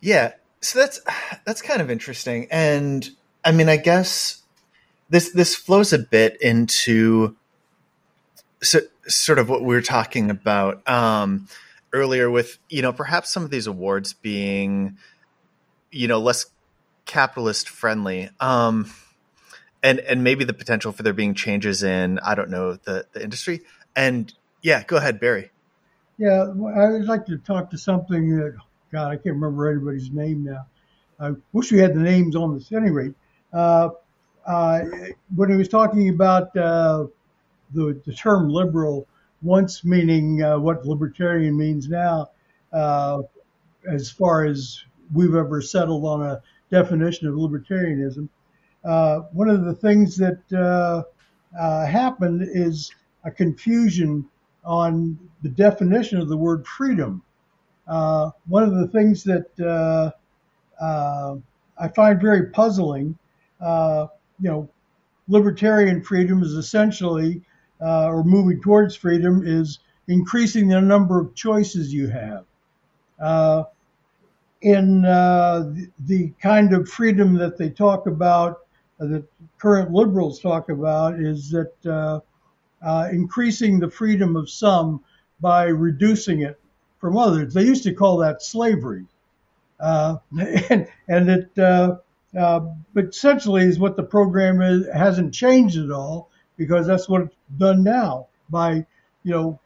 Yeah, 0.00 0.32
so 0.60 0.78
that's 0.78 1.00
that's 1.44 1.62
kind 1.62 1.80
of 1.80 1.90
interesting, 1.90 2.46
and 2.50 3.08
I 3.44 3.52
mean, 3.52 3.68
I 3.68 3.78
guess 3.78 4.42
this 5.08 5.32
this 5.32 5.56
flows 5.56 5.92
a 5.92 5.98
bit 5.98 6.40
into 6.40 7.36
so, 8.62 8.80
sort 9.06 9.38
of 9.38 9.48
what 9.48 9.62
we 9.62 9.74
were 9.74 9.82
talking 9.82 10.30
about. 10.30 10.86
Um, 10.88 11.48
earlier 11.94 12.30
with 12.30 12.58
you 12.68 12.82
know 12.82 12.92
perhaps 12.92 13.30
some 13.30 13.44
of 13.44 13.50
these 13.50 13.66
awards 13.66 14.12
being 14.12 14.98
you 15.90 16.08
know 16.08 16.18
less 16.18 16.46
capitalist 17.06 17.68
friendly 17.68 18.28
um 18.40 18.90
and 19.82 20.00
and 20.00 20.24
maybe 20.24 20.44
the 20.44 20.52
potential 20.52 20.92
for 20.92 21.02
there 21.02 21.12
being 21.12 21.34
changes 21.34 21.82
in 21.82 22.18
i 22.18 22.34
don't 22.34 22.50
know 22.50 22.74
the 22.74 23.06
the 23.12 23.22
industry. 23.22 23.60
And 23.96 24.32
yeah 24.62 24.82
go 24.82 24.96
ahead 24.96 25.20
barry. 25.20 25.50
Yeah 26.18 26.42
i 26.42 26.88
would 26.90 27.06
like 27.06 27.26
to 27.26 27.38
talk 27.38 27.70
to 27.70 27.78
something 27.78 28.36
that 28.36 28.56
god 28.92 29.08
i 29.12 29.14
can't 29.14 29.36
remember 29.36 29.70
anybody's 29.70 30.10
name 30.10 30.44
now. 30.44 30.66
I 31.20 31.30
wish 31.52 31.70
we 31.70 31.78
had 31.78 31.94
the 31.94 32.00
names 32.00 32.34
on 32.34 32.54
this. 32.54 32.72
At 32.72 32.82
any 32.82 32.90
rate 32.90 33.14
uh, 33.52 33.90
uh, 34.44 34.80
when 35.34 35.50
he 35.50 35.56
was 35.56 35.68
talking 35.68 36.08
about 36.08 36.54
uh, 36.56 37.06
the, 37.72 38.00
the 38.04 38.12
term 38.12 38.50
liberal 38.50 39.06
once 39.44 39.84
meaning 39.84 40.42
uh, 40.42 40.58
what 40.58 40.86
libertarian 40.86 41.56
means 41.56 41.88
now, 41.88 42.30
uh, 42.72 43.22
as 43.88 44.10
far 44.10 44.44
as 44.46 44.82
we've 45.12 45.34
ever 45.34 45.60
settled 45.60 46.04
on 46.04 46.22
a 46.22 46.42
definition 46.70 47.28
of 47.28 47.34
libertarianism. 47.34 48.28
Uh, 48.84 49.20
one 49.32 49.48
of 49.48 49.64
the 49.64 49.74
things 49.74 50.16
that 50.16 50.40
uh, 50.52 51.02
uh, 51.58 51.86
happened 51.86 52.42
is 52.42 52.90
a 53.24 53.30
confusion 53.30 54.26
on 54.64 55.18
the 55.42 55.48
definition 55.50 56.18
of 56.18 56.28
the 56.28 56.36
word 56.36 56.66
freedom. 56.66 57.22
Uh, 57.86 58.30
one 58.48 58.62
of 58.62 58.74
the 58.74 58.88
things 58.88 59.22
that 59.24 59.46
I 60.80 61.88
find 61.88 62.20
very 62.20 62.50
puzzling, 62.50 63.18
you 63.60 64.08
know, 64.50 64.68
libertarian 65.28 66.02
freedom 66.02 66.42
is 66.42 66.52
essentially 66.52 67.42
uh, 67.84 68.06
or 68.06 68.24
moving 68.24 68.60
towards 68.60 68.96
freedom 68.96 69.42
is 69.46 69.80
increasing 70.08 70.68
the 70.68 70.80
number 70.80 71.20
of 71.20 71.34
choices 71.34 71.92
you 71.92 72.08
have. 72.08 72.44
Uh, 73.20 73.64
in 74.62 75.04
uh, 75.04 75.70
the, 75.74 75.90
the, 76.06 76.32
kind 76.40 76.72
of 76.72 76.88
freedom 76.88 77.34
that 77.34 77.58
they 77.58 77.68
talk 77.68 78.06
about, 78.06 78.60
uh, 78.98 79.06
that 79.06 79.24
current 79.58 79.92
liberals 79.92 80.40
talk 80.40 80.70
about, 80.70 81.20
is 81.20 81.50
that 81.50 81.86
uh, 81.86 82.20
uh, 82.82 83.08
increasing 83.12 83.78
the 83.78 83.90
freedom 83.90 84.36
of 84.36 84.48
some 84.48 85.04
by 85.40 85.64
reducing 85.64 86.40
it 86.40 86.58
from 86.98 87.18
others. 87.18 87.52
They 87.52 87.64
used 87.64 87.82
to 87.82 87.92
call 87.92 88.18
that 88.18 88.42
slavery. 88.42 89.04
and, 89.80 90.88
and 91.08 91.28
it, 91.30 91.50
but 91.54 92.74
essentially 92.96 93.64
is 93.64 93.78
what 93.78 93.96
the 93.96 94.02
program 94.02 94.62
is, 94.62 94.86
hasn't 94.94 95.34
changed 95.34 95.76
at 95.76 95.90
all 95.90 96.30
because 96.56 96.86
that's 96.86 97.08
what 97.08 97.22
it's 97.22 97.34
done 97.58 97.82
now 97.82 98.28
by, 98.50 98.86
you 99.22 99.32
know, 99.32 99.60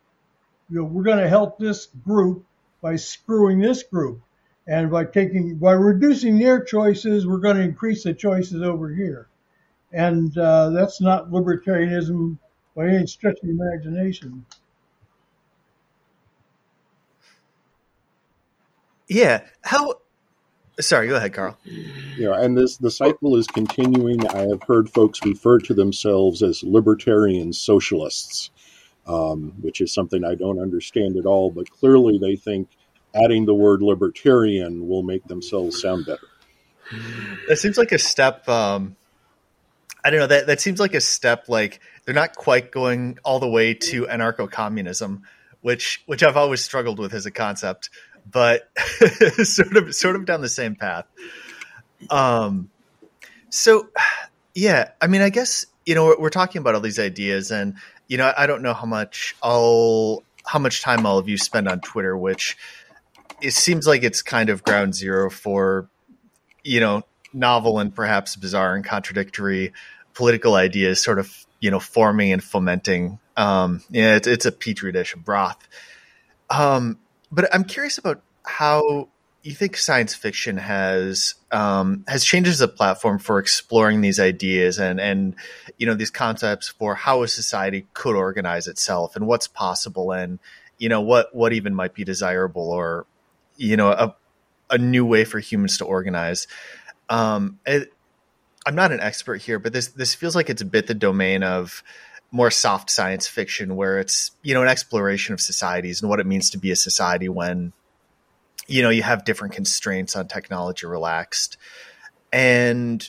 you 0.70 0.78
know, 0.78 0.84
we're 0.84 1.02
going 1.02 1.18
to 1.18 1.28
help 1.28 1.58
this 1.58 1.86
group 1.86 2.44
by 2.80 2.96
screwing 2.96 3.58
this 3.58 3.82
group. 3.82 4.20
And 4.66 4.90
by 4.90 5.06
taking, 5.06 5.56
by 5.56 5.72
reducing 5.72 6.38
their 6.38 6.62
choices, 6.62 7.26
we're 7.26 7.38
going 7.38 7.56
to 7.56 7.62
increase 7.62 8.04
the 8.04 8.12
choices 8.12 8.60
over 8.60 8.90
here. 8.90 9.28
And 9.92 10.36
uh, 10.36 10.68
that's 10.70 11.00
not 11.00 11.30
libertarianism 11.30 12.36
by 12.76 12.88
any 12.88 13.06
stretch 13.06 13.38
of 13.42 13.48
the 13.48 13.50
imagination. 13.50 14.44
Yeah. 19.08 19.40
How 19.62 19.94
Sorry, 20.80 21.08
go 21.08 21.16
ahead, 21.16 21.32
Karl. 21.32 21.58
You 21.64 22.24
know, 22.24 22.34
and 22.34 22.56
this 22.56 22.76
the 22.76 22.90
cycle 22.90 23.36
is 23.36 23.46
continuing. 23.48 24.26
I 24.28 24.46
have 24.48 24.62
heard 24.62 24.88
folks 24.88 25.20
refer 25.24 25.58
to 25.60 25.74
themselves 25.74 26.42
as 26.42 26.62
libertarian 26.62 27.52
socialists, 27.52 28.50
um, 29.06 29.54
which 29.60 29.80
is 29.80 29.92
something 29.92 30.24
I 30.24 30.36
don't 30.36 30.60
understand 30.60 31.16
at 31.16 31.26
all. 31.26 31.50
But 31.50 31.70
clearly, 31.70 32.18
they 32.18 32.36
think 32.36 32.68
adding 33.14 33.44
the 33.44 33.54
word 33.54 33.82
libertarian 33.82 34.86
will 34.88 35.02
make 35.02 35.24
themselves 35.24 35.80
sound 35.80 36.06
better. 36.06 36.28
That 37.48 37.58
seems 37.58 37.76
like 37.76 37.92
a 37.92 37.98
step. 37.98 38.48
Um, 38.48 38.96
I 40.04 40.10
don't 40.10 40.20
know. 40.20 40.26
That 40.28 40.46
that 40.46 40.60
seems 40.60 40.78
like 40.78 40.94
a 40.94 41.00
step. 41.00 41.48
Like 41.48 41.80
they're 42.04 42.14
not 42.14 42.36
quite 42.36 42.70
going 42.70 43.18
all 43.24 43.40
the 43.40 43.48
way 43.48 43.74
to 43.74 44.06
anarcho 44.06 44.50
communism, 44.50 45.22
which 45.60 46.02
which 46.06 46.22
I've 46.22 46.36
always 46.36 46.64
struggled 46.64 46.98
with 46.98 47.14
as 47.14 47.26
a 47.26 47.30
concept 47.30 47.90
but 48.30 48.70
sort 49.42 49.76
of 49.76 49.94
sort 49.94 50.16
of 50.16 50.24
down 50.24 50.40
the 50.40 50.48
same 50.48 50.74
path. 50.74 51.06
Um, 52.10 52.70
so 53.50 53.88
yeah, 54.54 54.90
I 55.00 55.06
mean, 55.06 55.22
I 55.22 55.30
guess 55.30 55.66
you 55.86 55.94
know 55.94 56.06
we're, 56.06 56.20
we're 56.20 56.30
talking 56.30 56.60
about 56.60 56.74
all 56.74 56.80
these 56.80 56.98
ideas, 56.98 57.50
and 57.50 57.74
you 58.06 58.18
know, 58.18 58.32
I 58.36 58.46
don't 58.46 58.62
know 58.62 58.74
how 58.74 58.86
much 58.86 59.36
all 59.42 60.22
how 60.44 60.58
much 60.58 60.82
time 60.82 61.06
all 61.06 61.18
of 61.18 61.28
you 61.28 61.38
spend 61.38 61.68
on 61.68 61.80
Twitter, 61.80 62.16
which 62.16 62.56
it 63.40 63.52
seems 63.52 63.86
like 63.86 64.02
it's 64.02 64.22
kind 64.22 64.50
of 64.50 64.64
ground 64.64 64.94
zero 64.94 65.30
for 65.30 65.88
you 66.64 66.80
know 66.80 67.02
novel 67.32 67.78
and 67.78 67.94
perhaps 67.94 68.36
bizarre 68.36 68.74
and 68.74 68.84
contradictory 68.84 69.72
political 70.14 70.54
ideas, 70.54 71.02
sort 71.02 71.18
of 71.18 71.46
you 71.60 71.70
know 71.70 71.80
forming 71.80 72.32
and 72.32 72.42
fomenting. 72.42 73.18
Um, 73.36 73.82
yeah, 73.90 74.16
it's, 74.16 74.26
it's 74.26 74.46
a 74.46 74.52
petri 74.52 74.92
dish 74.92 75.14
broth. 75.14 75.68
Um, 76.50 76.98
but 77.30 77.52
I'm 77.54 77.64
curious 77.64 77.98
about 77.98 78.22
how 78.44 79.08
you 79.42 79.52
think 79.52 79.76
science 79.76 80.14
fiction 80.14 80.56
has 80.56 81.34
um, 81.52 82.04
has 82.08 82.24
changed 82.24 82.50
as 82.50 82.60
a 82.60 82.68
platform 82.68 83.18
for 83.18 83.38
exploring 83.38 84.00
these 84.00 84.18
ideas 84.18 84.78
and 84.78 85.00
and 85.00 85.36
you 85.78 85.86
know 85.86 85.94
these 85.94 86.10
concepts 86.10 86.68
for 86.68 86.94
how 86.94 87.22
a 87.22 87.28
society 87.28 87.86
could 87.94 88.16
organize 88.16 88.66
itself 88.66 89.16
and 89.16 89.26
what's 89.26 89.46
possible 89.46 90.12
and 90.12 90.38
you 90.78 90.88
know 90.88 91.00
what 91.00 91.34
what 91.34 91.52
even 91.52 91.74
might 91.74 91.94
be 91.94 92.04
desirable 92.04 92.70
or 92.70 93.06
you 93.56 93.76
know 93.76 93.90
a 93.90 94.14
a 94.70 94.78
new 94.78 95.04
way 95.04 95.24
for 95.24 95.38
humans 95.38 95.78
to 95.78 95.84
organize. 95.84 96.46
Um, 97.08 97.58
it, 97.66 97.92
I'm 98.66 98.74
not 98.74 98.92
an 98.92 99.00
expert 99.00 99.36
here, 99.36 99.58
but 99.58 99.72
this 99.72 99.88
this 99.88 100.14
feels 100.14 100.36
like 100.36 100.50
it's 100.50 100.62
a 100.62 100.66
bit 100.66 100.86
the 100.86 100.94
domain 100.94 101.42
of 101.42 101.82
more 102.30 102.50
soft 102.50 102.90
science 102.90 103.26
fiction 103.26 103.76
where 103.76 103.98
it's 103.98 104.32
you 104.42 104.54
know 104.54 104.62
an 104.62 104.68
exploration 104.68 105.32
of 105.32 105.40
societies 105.40 106.02
and 106.02 106.10
what 106.10 106.20
it 106.20 106.26
means 106.26 106.50
to 106.50 106.58
be 106.58 106.70
a 106.70 106.76
society 106.76 107.28
when 107.28 107.72
you 108.66 108.82
know 108.82 108.90
you 108.90 109.02
have 109.02 109.24
different 109.24 109.54
constraints 109.54 110.14
on 110.14 110.28
technology 110.28 110.86
relaxed. 110.86 111.56
And 112.32 113.08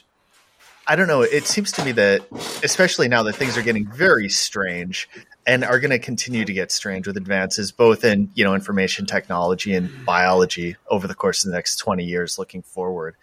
i 0.88 0.96
don't 0.96 1.08
know 1.08 1.22
it 1.22 1.46
seems 1.46 1.72
to 1.72 1.86
me 1.86 1.92
that 1.92 2.26
especially 2.64 3.08
now 3.08 3.22
that 3.22 3.36
things 3.36 3.58
are 3.58 3.62
getting 3.62 3.86
very 3.92 4.28
strange 4.28 5.08
and 5.46 5.64
are 5.64 5.80
going 5.80 5.92
to 5.92 6.00
continue 6.00 6.46
to 6.46 6.54
get 6.54 6.72
strange 6.72 7.08
with 7.08 7.18
advances 7.18 7.72
both 7.72 8.04
in 8.04 8.30
you 8.36 8.44
know 8.44 8.54
information 8.54 9.06
technology 9.06 9.74
and 9.74 10.06
biology 10.06 10.76
over 10.90 11.08
the 11.08 11.16
course 11.16 11.44
of 11.44 11.52
the 11.52 11.58
next 11.58 11.78
20 11.78 12.04
years 12.04 12.38
looking 12.38 12.62
forward. 12.62 13.16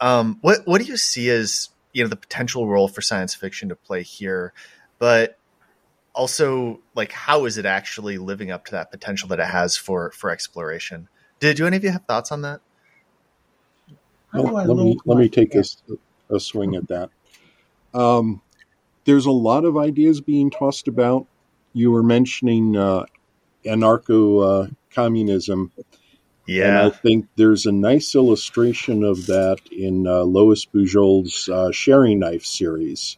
Um, 0.00 0.38
what 0.40 0.66
what 0.66 0.80
do 0.80 0.86
you 0.86 0.96
see 0.96 1.30
as 1.30 1.68
you 1.92 2.02
know 2.02 2.08
the 2.08 2.16
potential 2.16 2.68
role 2.68 2.88
for 2.88 3.00
science 3.00 3.34
fiction 3.34 3.68
to 3.70 3.76
play 3.76 4.02
here 4.02 4.52
but 4.98 5.38
also 6.14 6.80
like 6.94 7.12
how 7.12 7.44
is 7.44 7.58
it 7.58 7.66
actually 7.66 8.18
living 8.18 8.50
up 8.50 8.64
to 8.66 8.72
that 8.72 8.90
potential 8.90 9.28
that 9.28 9.40
it 9.40 9.46
has 9.46 9.76
for 9.76 10.10
for 10.12 10.30
exploration? 10.30 11.08
Did 11.40 11.56
do 11.56 11.66
any 11.66 11.76
of 11.76 11.84
you 11.84 11.90
have 11.90 12.04
thoughts 12.06 12.32
on 12.32 12.42
that? 12.42 12.60
Well, 14.32 14.52
let 14.52 14.76
me 14.76 14.98
let 15.04 15.18
me 15.18 15.28
take 15.28 15.54
a, 15.54 15.64
a 16.30 16.40
swing 16.40 16.74
at 16.74 16.88
that. 16.88 17.10
Um, 17.92 18.42
there's 19.04 19.26
a 19.26 19.30
lot 19.30 19.64
of 19.64 19.76
ideas 19.76 20.20
being 20.20 20.50
tossed 20.50 20.88
about. 20.88 21.26
You 21.72 21.90
were 21.90 22.02
mentioning 22.02 22.76
uh, 22.76 23.04
anarcho 23.64 24.66
uh, 24.66 24.70
communism. 24.90 25.72
Yeah. 26.46 26.66
And 26.66 26.76
I 26.78 26.90
think 26.90 27.26
there's 27.36 27.66
a 27.66 27.72
nice 27.72 28.14
illustration 28.14 29.02
of 29.02 29.26
that 29.26 29.58
in 29.72 30.06
uh, 30.06 30.22
Lois 30.22 30.66
Bujold's 30.66 31.48
uh, 31.48 31.70
Sharing 31.72 32.18
Knife 32.18 32.44
series, 32.44 33.16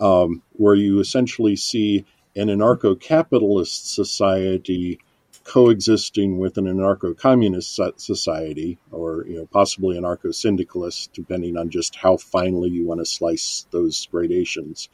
um, 0.00 0.42
where 0.52 0.74
you 0.74 1.00
essentially 1.00 1.56
see 1.56 2.04
an 2.34 2.48
anarcho 2.48 3.00
capitalist 3.00 3.94
society 3.94 4.98
coexisting 5.44 6.38
with 6.38 6.58
an 6.58 6.64
anarcho 6.64 7.16
communist 7.16 7.80
society, 7.96 8.78
or 8.90 9.24
you 9.26 9.36
know, 9.36 9.46
possibly 9.46 9.96
anarcho 9.96 10.34
syndicalist, 10.34 11.12
depending 11.12 11.56
on 11.56 11.70
just 11.70 11.94
how 11.94 12.16
finely 12.16 12.68
you 12.68 12.84
want 12.84 13.00
to 13.00 13.06
slice 13.06 13.66
those 13.70 14.06
gradations. 14.10 14.88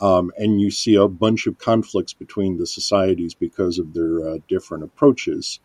Um, 0.00 0.32
and 0.38 0.58
you 0.58 0.70
see 0.70 0.94
a 0.94 1.06
bunch 1.06 1.46
of 1.46 1.58
conflicts 1.58 2.14
between 2.14 2.56
the 2.56 2.66
societies 2.66 3.34
because 3.34 3.78
of 3.78 3.92
their 3.92 4.26
uh, 4.26 4.38
different 4.48 4.84
approaches 4.84 5.60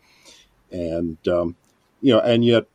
and 0.70 1.16
um, 1.28 1.56
you 2.00 2.12
know, 2.12 2.20
and 2.20 2.44
yet 2.44 2.66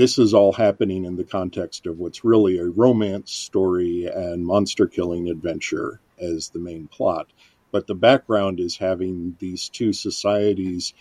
this 0.00 0.18
is 0.18 0.32
all 0.32 0.54
happening 0.54 1.04
in 1.04 1.16
the 1.16 1.24
context 1.24 1.86
of 1.86 1.98
what's 1.98 2.24
really 2.24 2.56
a 2.56 2.64
romance 2.64 3.30
story 3.30 4.06
and 4.06 4.46
monster 4.46 4.86
killing 4.86 5.28
adventure 5.28 6.00
as 6.18 6.48
the 6.48 6.58
main 6.58 6.88
plot. 6.88 7.26
But 7.70 7.86
the 7.86 7.94
background 7.94 8.60
is 8.60 8.78
having 8.78 9.36
these 9.38 9.68
two 9.68 9.92
societies 9.92 10.94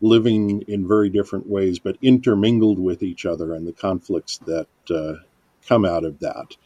living 0.00 0.62
in 0.66 0.88
very 0.88 1.10
different 1.10 1.46
ways, 1.46 1.78
but 1.78 1.96
intermingled 2.02 2.80
with 2.80 3.04
each 3.04 3.24
other 3.24 3.54
and 3.54 3.68
the 3.68 3.72
conflicts 3.72 4.38
that 4.38 4.66
uh, 4.90 5.22
come 5.68 5.84
out 5.84 6.04
of 6.04 6.18
that. 6.18 6.56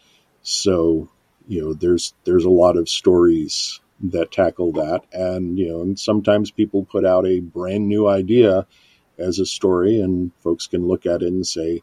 So, 0.41 1.11
you 1.47 1.61
know, 1.61 1.75
there's 1.75 2.15
there's 2.25 2.47
a 2.47 2.51
lot 2.65 2.79
of 2.79 2.89
stories 2.89 3.79
that 4.05 4.33
tackle 4.33 4.73
that, 4.73 5.03
and 5.13 5.59
you 5.59 5.69
know, 5.69 5.83
and 5.83 5.99
sometimes 5.99 6.51
people 6.51 6.87
put 6.87 7.05
out 7.05 7.27
a 7.27 7.41
brand 7.41 7.89
new 7.89 8.09
idea 8.09 8.67
as 9.19 9.39
a 9.39 9.47
story, 9.47 10.01
and 10.01 10.33
folks 10.41 10.67
can 10.67 10.87
look 10.87 11.07
at 11.07 11.23
it 11.23 11.29
and 11.29 11.47
say, 11.47 11.83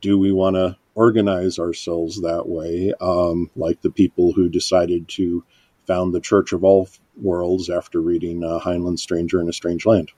do 0.00 0.18
we 0.18 0.32
want 0.32 0.56
to 0.56 0.76
organize 0.94 1.58
ourselves 1.58 2.20
that 2.20 2.48
way? 2.48 2.92
Um, 3.00 3.50
like 3.56 3.80
the 3.82 3.90
people 3.90 4.32
who 4.32 4.48
decided 4.48 5.08
to 5.10 5.44
found 5.86 6.12
the 6.12 6.20
Church 6.20 6.52
of 6.52 6.64
All 6.64 6.88
Worlds 7.20 7.70
after 7.70 8.00
reading 8.00 8.44
uh, 8.44 8.60
Heinlein 8.60 8.98
Stranger 8.98 9.40
in 9.40 9.48
a 9.48 9.52
Strange 9.52 9.86
Land. 9.86 10.12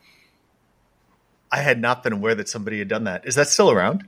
I 1.52 1.59
had 1.59 1.80
not 1.80 2.02
been 2.02 2.12
aware 2.12 2.35
that 2.35 2.49
somebody 2.49 2.78
had 2.78 2.88
done 2.88 3.04
that. 3.04 3.26
Is 3.26 3.35
that 3.37 3.49
still 3.49 3.71
around? 3.71 4.07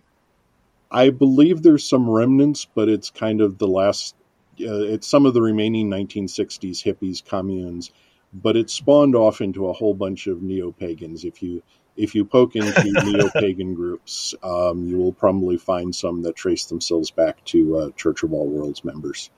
I 0.90 1.10
believe 1.10 1.62
there's 1.62 1.88
some 1.88 2.08
remnants, 2.08 2.66
but 2.66 2.88
it's 2.88 3.10
kind 3.10 3.40
of 3.40 3.58
the 3.58 3.66
last. 3.66 4.14
Uh, 4.60 4.84
it's 4.84 5.08
some 5.08 5.24
of 5.24 5.34
the 5.34 5.40
remaining 5.40 5.88
1960s 5.88 6.82
hippies 6.84 7.24
communes, 7.24 7.90
but 8.34 8.56
it 8.56 8.68
spawned 8.68 9.16
off 9.16 9.40
into 9.40 9.66
a 9.66 9.72
whole 9.72 9.94
bunch 9.94 10.26
of 10.26 10.42
neo 10.42 10.70
pagans. 10.70 11.24
If 11.24 11.42
you 11.42 11.62
if 11.96 12.14
you 12.14 12.24
poke 12.24 12.56
into 12.56 12.82
neo-pagan 13.04 13.74
groups, 13.74 14.34
um, 14.42 14.86
you 14.86 14.96
will 14.96 15.12
probably 15.12 15.58
find 15.58 15.94
some 15.94 16.22
that 16.22 16.36
trace 16.36 16.66
themselves 16.66 17.10
back 17.10 17.44
to 17.46 17.76
uh, 17.76 17.90
Church 17.96 18.22
of 18.22 18.32
All 18.32 18.48
Worlds 18.48 18.84
members. 18.84 19.30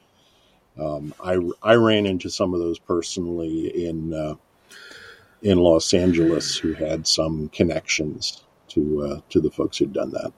Um, 0.78 1.14
I, 1.22 1.38
I 1.62 1.74
ran 1.74 2.06
into 2.06 2.30
some 2.30 2.52
of 2.54 2.60
those 2.60 2.78
personally 2.78 3.86
in 3.86 4.12
uh, 4.12 4.34
in 5.42 5.58
Los 5.58 5.92
Angeles 5.94 6.56
who 6.56 6.72
had 6.72 7.06
some 7.06 7.48
connections 7.50 8.42
to 8.68 9.02
uh, 9.02 9.20
to 9.30 9.40
the 9.40 9.50
folks 9.50 9.78
who'd 9.78 9.92
done 9.92 10.10
that. 10.10 10.32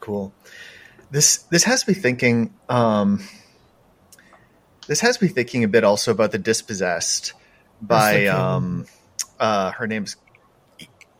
Cool. 0.00 0.32
This 1.10 1.38
this 1.44 1.64
has 1.64 1.86
me 1.86 1.94
thinking. 1.94 2.54
Um, 2.68 3.20
this 4.86 5.00
has 5.00 5.20
me 5.20 5.28
thinking 5.28 5.62
a 5.62 5.68
bit 5.68 5.84
also 5.84 6.10
about 6.10 6.32
the 6.32 6.38
dispossessed 6.38 7.34
by 7.80 8.26
um, 8.26 8.86
uh, 9.42 9.72
her 9.72 9.88
name's 9.88 10.16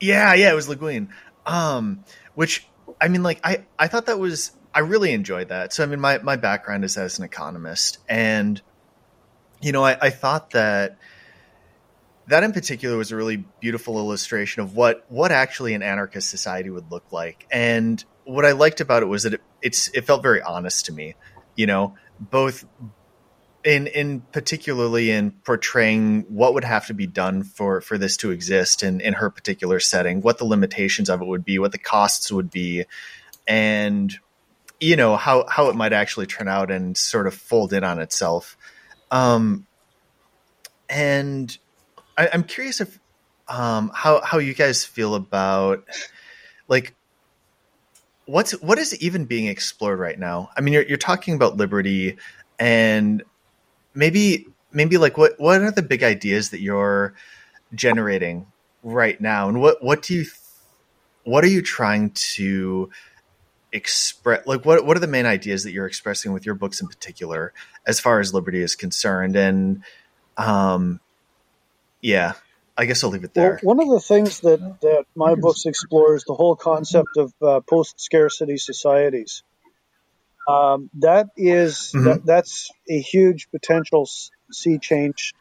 yeah, 0.01 0.33
yeah, 0.35 0.51
it 0.51 0.55
was 0.55 0.69
Le 0.69 0.77
Guin. 0.77 1.09
Um, 1.45 2.05
which 2.35 2.67
I 3.01 3.09
mean, 3.09 3.25
like 3.25 3.41
I 3.43 3.65
I 3.79 3.89
thought 3.89 4.07
that 4.07 4.19
was 4.19 4.53
I 4.73 4.81
really 4.81 5.13
enjoyed 5.13 5.49
that. 5.49 5.73
So 5.73 5.83
I 5.83 5.87
mean, 5.87 6.01
my 6.01 6.19
my 6.19 6.37
background 6.37 6.85
is 6.85 6.97
as 6.97 7.19
an 7.19 7.25
economist, 7.25 7.99
and 8.09 8.63
you 9.61 9.73
know, 9.73 9.85
I, 9.85 9.99
I 10.01 10.11
thought 10.11 10.51
that 10.51 10.99
that 12.29 12.45
in 12.45 12.53
particular 12.53 12.97
was 12.97 13.11
a 13.11 13.17
really 13.17 13.45
beautiful 13.61 13.99
illustration 13.99 14.63
of 14.63 14.77
what 14.77 15.05
what 15.09 15.33
actually 15.33 15.75
an 15.75 15.83
anarchist 15.83 16.31
society 16.31 16.71
would 16.71 16.93
look 16.93 17.11
like. 17.11 17.45
And 17.51 18.03
what 18.25 18.45
I 18.47 18.53
liked 18.53 18.81
about 18.81 19.03
it 19.03 19.07
was 19.07 19.25
that 19.25 19.35
it, 19.35 19.41
it's 19.61 19.89
it 19.89 20.07
felt 20.07 20.23
very 20.23 20.41
honest 20.41 20.87
to 20.87 20.93
me. 20.93 21.17
You 21.57 21.67
know, 21.67 21.97
both 22.21 22.65
in 23.65 23.87
in 23.87 24.21
particularly 24.33 25.11
in 25.11 25.31
portraying 25.31 26.23
what 26.29 26.55
would 26.55 26.65
have 26.65 26.87
to 26.87 26.95
be 26.95 27.07
done 27.07 27.45
for 27.45 27.81
for 27.81 27.97
this 27.97 28.17
to 28.19 28.31
exist 28.31 28.83
in 28.83 29.01
in 29.01 29.15
her 29.15 29.31
particular 29.31 29.81
setting, 29.81 30.21
what 30.21 30.39
the 30.39 30.45
limitations 30.45 31.09
of 31.09 31.21
it 31.21 31.27
would 31.27 31.45
be, 31.45 31.59
what 31.59 31.73
the 31.73 31.79
costs 31.79 32.33
would 32.33 32.51
be, 32.51 32.85
and 33.47 34.19
you 34.81 34.97
know 34.97 35.17
how 35.17 35.47
how 35.49 35.69
it 35.69 35.77
might 35.77 35.93
actually 35.93 36.27
turn 36.27 36.49
out 36.49 36.71
and 36.71 36.97
sort 36.97 37.27
of 37.27 37.35
fold 37.35 37.73
in 37.73 37.85
on 37.85 37.99
itself. 37.99 38.57
Um, 39.11 39.67
and 40.89 41.57
I, 42.17 42.29
I'm 42.33 42.45
curious 42.45 42.81
if 42.81 42.99
um, 43.49 43.91
how 43.95 44.21
how 44.23 44.39
you 44.39 44.55
guys 44.55 44.85
feel 44.85 45.15
about 45.15 45.85
like 46.69 46.95
what's 48.27 48.53
what 48.61 48.79
is 48.79 49.01
even 49.01 49.25
being 49.25 49.47
explored 49.47 50.01
right 50.01 50.19
now? 50.19 50.51
I 50.57 50.61
mean, 50.63 50.75
you're 50.75 50.85
you're 50.85 50.99
talking 50.99 51.35
about 51.35 51.57
liberty 51.57 52.17
and 52.59 53.23
maybe 53.95 54.47
maybe 54.73 54.99
like 54.99 55.19
what 55.19 55.39
what 55.39 55.61
are 55.61 55.71
the 55.71 55.83
big 55.83 56.03
ideas 56.03 56.51
that 56.51 56.61
you're 56.61 57.15
generating 57.75 58.47
right 58.83 59.21
now? 59.21 59.49
And 59.49 59.61
what 59.61 59.83
what 59.83 60.03
do 60.03 60.15
you 60.15 60.27
what 61.25 61.45
are 61.45 61.49
you 61.49 61.63
trying 61.63 62.11
to 62.11 62.91
express 63.73 64.47
like 64.47 64.65
what 64.65 64.85
what 64.85 64.97
are 64.97 65.01
the 65.01 65.07
main 65.07 65.27
ideas 65.27 65.65
that 65.65 65.73
you're 65.73 65.87
expressing 65.87 66.33
with 66.33 66.45
your 66.45 66.55
books 66.55 66.81
in 66.81 66.89
particular 66.89 67.53
as 67.87 68.01
far 68.01 68.21
as 68.21 68.35
liberty 68.35 68.63
is 68.63 68.75
concerned? 68.75 69.37
And 69.37 69.83
um 70.37 71.01
yeah 72.01 72.33
i 72.77 72.87
guess 72.87 73.05
i'll 73.05 73.11
leave 73.11 73.23
it 73.23 73.35
there. 73.35 73.61
Well, 73.63 73.77
one 73.77 73.87
of 73.87 73.93
the 73.93 74.01
things 74.01 74.41
that 74.41 74.81
that 74.81 75.05
my 75.15 75.35
books 75.35 75.67
explore 75.67 76.17
is 76.17 76.25
the 76.25 76.35
whole 76.35 76.57
concept 76.57 77.17
of 77.19 77.33
uh, 77.43 77.61
post 77.61 78.01
scarcity 78.01 78.57
societies 78.57 79.43
um, 80.49 80.91
that 80.95 81.29
is, 81.37 81.93
mm-hmm. 81.95 82.05
that, 82.05 82.27
that's 82.27 82.71
a 82.89 83.01
huge 83.01 83.51
potential 83.51 84.09
sea 84.51 84.79
change 84.79 85.35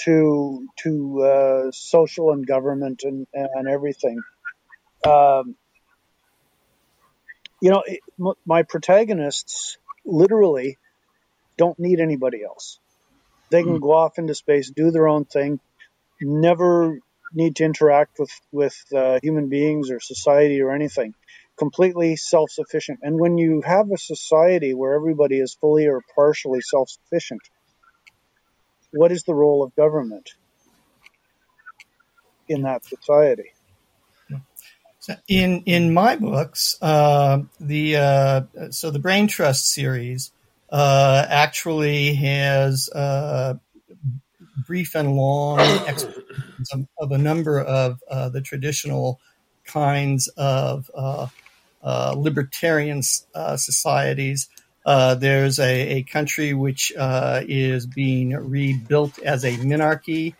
to 0.00 0.66
to 0.82 1.22
uh, 1.22 1.70
social 1.72 2.32
and 2.32 2.46
government 2.46 3.02
and 3.04 3.26
and 3.34 3.68
everything. 3.68 4.20
Um, 5.04 5.56
you 7.60 7.70
know, 7.70 7.82
it, 7.86 8.00
m- 8.18 8.34
my 8.46 8.62
protagonists 8.62 9.76
literally 10.04 10.78
don't 11.58 11.78
need 11.78 12.00
anybody 12.00 12.42
else. 12.42 12.78
They 13.50 13.62
can 13.62 13.74
mm-hmm. 13.74 13.82
go 13.82 13.92
off 13.92 14.18
into 14.18 14.34
space, 14.34 14.70
do 14.70 14.90
their 14.90 15.08
own 15.08 15.26
thing, 15.26 15.60
never 16.20 16.98
need 17.34 17.56
to 17.56 17.64
interact 17.64 18.18
with 18.18 18.32
with 18.50 18.76
uh, 18.94 19.18
human 19.22 19.48
beings 19.48 19.90
or 19.90 20.00
society 20.00 20.60
or 20.60 20.72
anything 20.72 21.14
completely 21.62 22.16
self 22.16 22.50
sufficient. 22.50 22.98
And 23.02 23.20
when 23.20 23.38
you 23.38 23.62
have 23.64 23.88
a 23.92 23.96
society 23.96 24.74
where 24.74 24.94
everybody 24.94 25.38
is 25.38 25.54
fully 25.54 25.86
or 25.86 26.02
partially 26.16 26.60
self 26.60 26.90
sufficient, 26.90 27.40
what 28.90 29.12
is 29.12 29.22
the 29.22 29.34
role 29.34 29.62
of 29.62 29.72
government 29.76 30.30
in 32.48 32.62
that 32.62 32.84
society? 32.84 33.52
In 35.28 35.62
in 35.66 35.94
my 35.94 36.16
books, 36.16 36.78
uh, 36.82 37.42
the 37.60 37.96
uh, 37.96 38.40
so 38.70 38.90
the 38.90 38.98
Brain 38.98 39.28
Trust 39.28 39.70
series 39.70 40.32
uh, 40.68 41.24
actually 41.28 42.14
has 42.14 42.88
uh, 42.88 43.54
brief 44.66 44.96
and 44.96 45.14
long 45.14 45.60
of, 45.60 46.86
of, 46.98 47.12
a 47.12 47.18
number 47.18 47.60
of 47.60 48.00
uh, 48.10 48.28
the 48.30 48.40
traditional 48.40 49.20
kinds 49.64 50.28
of 50.36 50.90
uh, 50.94 51.26
libertarian 51.82 53.02
uh, 53.34 53.56
societies. 53.56 54.48
Uh, 54.84 55.14
there's 55.14 55.58
a, 55.58 55.98
a, 55.98 56.02
country 56.02 56.54
which 56.54 56.92
uh, 56.98 57.40
is 57.46 57.86
being 57.86 58.30
rebuilt 58.30 59.18
as 59.20 59.44
a 59.44 59.56
monarchy. 59.58 60.34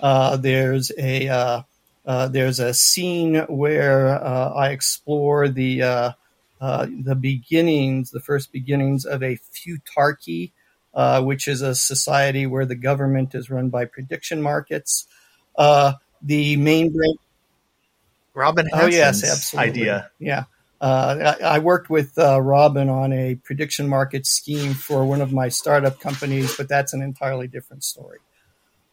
Uh, 0.00 0.36
there's 0.36 0.92
a 0.98 1.64
there's 2.04 2.60
a 2.60 2.74
scene 2.74 3.36
where 3.48 4.22
I 4.22 4.70
explore 4.70 5.48
the 5.48 6.14
the 6.60 7.18
beginnings, 7.18 8.10
the 8.10 8.20
first 8.20 8.52
beginnings 8.52 9.06
of 9.06 9.22
a 9.22 9.38
futarchy, 9.38 10.52
which 11.22 11.48
is 11.48 11.62
a 11.62 11.74
society 11.74 12.46
where 12.46 12.66
the 12.66 12.74
government 12.74 13.34
is 13.34 13.50
run 13.50 13.70
by 13.70 13.86
prediction 13.86 14.42
markets. 14.42 15.06
the 15.56 16.56
main 16.56 16.92
break. 16.92 17.16
Robin 18.34 18.66
Hanson's 18.66 18.94
oh 18.94 18.96
yes, 18.98 19.32
absolutely. 19.32 19.70
idea. 19.70 20.10
Yeah. 20.18 20.44
Uh, 20.80 21.34
I, 21.42 21.58
worked 21.58 21.88
with 21.88 22.18
uh, 22.18 22.40
Robin 22.40 22.90
on 22.90 23.10
a 23.12 23.36
prediction 23.36 23.88
market 23.88 24.26
scheme 24.26 24.74
for 24.74 25.06
one 25.06 25.22
of 25.22 25.32
my 25.32 25.48
startup 25.48 26.00
companies, 26.00 26.54
but 26.54 26.68
that's 26.68 26.92
an 26.92 27.00
entirely 27.00 27.48
different 27.48 27.82
story. 27.82 28.18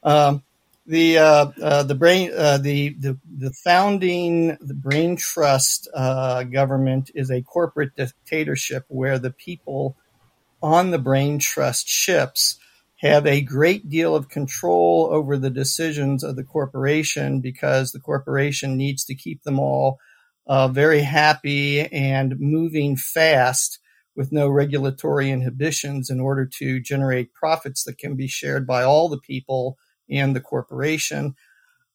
Um, 0.01 0.43
the 0.85 1.17
uh, 1.17 1.51
uh 1.61 1.83
the 1.83 1.95
brain 1.95 2.31
uh, 2.35 2.57
the, 2.57 2.89
the 2.99 3.17
the 3.37 3.51
founding 3.51 4.57
the 4.59 4.73
brain 4.73 5.15
trust 5.15 5.87
uh, 5.93 6.43
government 6.43 7.09
is 7.15 7.31
a 7.31 7.41
corporate 7.41 7.95
dictatorship 7.95 8.85
where 8.89 9.17
the 9.17 9.31
people 9.31 9.95
on 10.61 10.91
the 10.91 10.99
brain 10.99 11.39
trust 11.39 11.87
ships 11.87 12.59
have 12.97 13.27
a 13.27 13.41
great 13.41 13.89
deal 13.89 14.15
of 14.15 14.29
control 14.29 15.09
over 15.11 15.37
the 15.37 15.49
decisions 15.49 16.23
of 16.23 16.37
the 16.37 16.43
corporation 16.43 17.41
because 17.41 17.91
the 17.91 17.99
corporation 17.99 18.77
needs 18.77 19.03
to 19.03 19.15
keep 19.15 19.43
them 19.43 19.59
all 19.59 19.99
uh, 20.47 20.67
very 20.67 21.01
happy 21.01 21.82
and 21.82 22.39
moving 22.39 22.95
fast 22.95 23.79
with 24.15 24.32
no 24.32 24.47
regulatory 24.47 25.32
inhibitions 25.32 26.10
in 26.10 26.19
order 26.19 26.45
to 26.45 26.79
generate 26.79 27.34
profits 27.34 27.84
that 27.84 27.97
can 27.97 28.15
be 28.15 28.27
shared 28.27 28.67
by 28.67 28.84
all 28.84 29.10
the 29.10 29.19
people 29.19 29.77
and 30.10 30.36
the 30.36 30.41
corporation. 30.41 31.36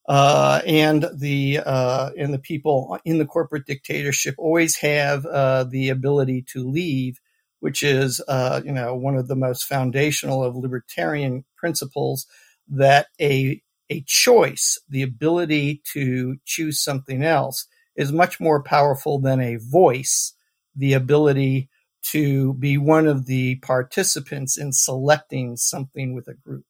Uh, 0.07 0.59
and 0.65 1.05
the 1.13 1.59
uh, 1.63 2.09
and 2.17 2.33
the 2.33 2.39
people 2.39 2.97
in 3.05 3.19
the 3.19 3.25
corporate 3.25 3.67
dictatorship 3.67 4.33
always 4.39 4.77
have 4.77 5.23
uh, 5.27 5.63
the 5.63 5.89
ability 5.89 6.41
to 6.41 6.67
leave, 6.67 7.19
which 7.59 7.83
is 7.83 8.19
uh, 8.27 8.59
you 8.65 8.71
know 8.71 8.95
one 8.95 9.15
of 9.15 9.27
the 9.27 9.35
most 9.35 9.65
foundational 9.65 10.43
of 10.43 10.55
libertarian 10.55 11.45
principles 11.57 12.25
that 12.67 13.05
a 13.21 13.61
a 13.91 14.03
choice, 14.07 14.79
the 14.89 15.03
ability 15.03 15.81
to 15.93 16.37
choose 16.45 16.81
something 16.81 17.23
else, 17.23 17.67
is 17.99 18.13
much 18.13 18.39
more 18.39 18.63
powerful 18.63 19.19
than 19.19 19.41
a 19.41 19.57
voice, 19.57 20.33
the 20.73 20.93
ability 20.93 21.69
to 22.01 22.53
be 22.53 22.77
one 22.77 23.07
of 23.07 23.25
the 23.25 23.55
participants 23.57 24.57
in 24.57 24.71
selecting 24.71 25.57
something 25.57 26.15
with 26.15 26.29
a 26.29 26.33
group. 26.33 26.63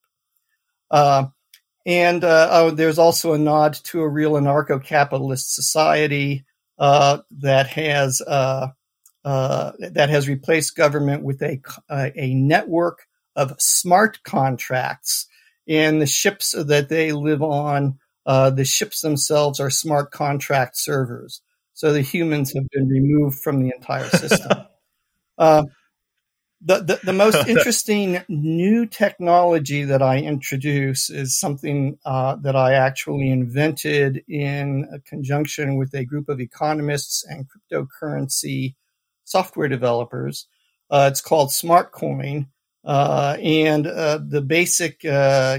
Uh, 0.89 1.28
and 1.86 2.24
uh, 2.24 2.50
oh, 2.52 2.72
there's 2.72 2.98
also 2.98 3.34
a 3.34 3.38
nod 3.38 3.76
to 3.76 4.02
a 4.02 4.10
real 4.10 4.32
anarcho 4.32 4.84
capitalist 4.84 5.54
society 5.54 6.46
uh, 6.80 7.20
that 7.30 7.68
has 7.68 8.22
uh, 8.26 8.70
uh, 9.24 9.72
that 9.92 10.10
has 10.10 10.28
replaced 10.28 10.76
government 10.76 11.24
with 11.24 11.44
a, 11.44 11.62
a 11.92 12.34
network 12.34 13.06
of 13.36 13.54
smart 13.60 14.24
contracts. 14.24 15.28
And 15.68 16.02
the 16.02 16.08
ships 16.08 16.56
that 16.58 16.89
they 16.89 17.12
live 17.12 17.44
on 17.44 18.00
uh, 18.30 18.52
the 18.52 18.63
ships 18.63 19.02
themselves 19.02 19.60
are 19.60 19.72
smart 19.72 20.12
contract 20.12 20.78
servers. 20.78 21.42
So 21.74 21.92
the 21.92 22.02
humans 22.02 22.54
have 22.54 22.70
been 22.70 22.88
removed 22.88 23.39
from 23.39 23.60
the 23.60 23.72
entire 23.76 24.08
system. 24.10 24.52
uh, 25.39 25.63
the, 26.62 26.78
the, 26.78 27.00
the, 27.06 27.13
most 27.13 27.48
interesting 27.48 28.22
new 28.30 28.86
technology 28.86 29.84
that 29.84 30.04
I 30.04 30.20
introduce 30.20 31.10
is 31.10 31.39
something 31.39 31.98
uh, 32.06 32.36
that 32.44 32.56
I 32.56 32.74
actually 32.74 33.32
invented 33.32 34.24
in 34.28 35.02
conjunction 35.08 35.76
with 35.76 35.96
a 35.96 36.06
group 36.06 36.30
of 36.30 36.39
economists 36.39 37.26
and 37.28 37.48
cryptocurrency 37.50 38.76
software 39.24 39.70
developers. 39.70 40.46
Uh, 40.92 41.10
it's 41.12 41.22
called 41.22 41.50
SmartCoin. 41.50 42.46
Uh, 42.86 43.38
and 43.42 43.88
uh, 43.88 44.20
the 44.24 44.42
basic 44.42 45.04
uh, 45.04 45.58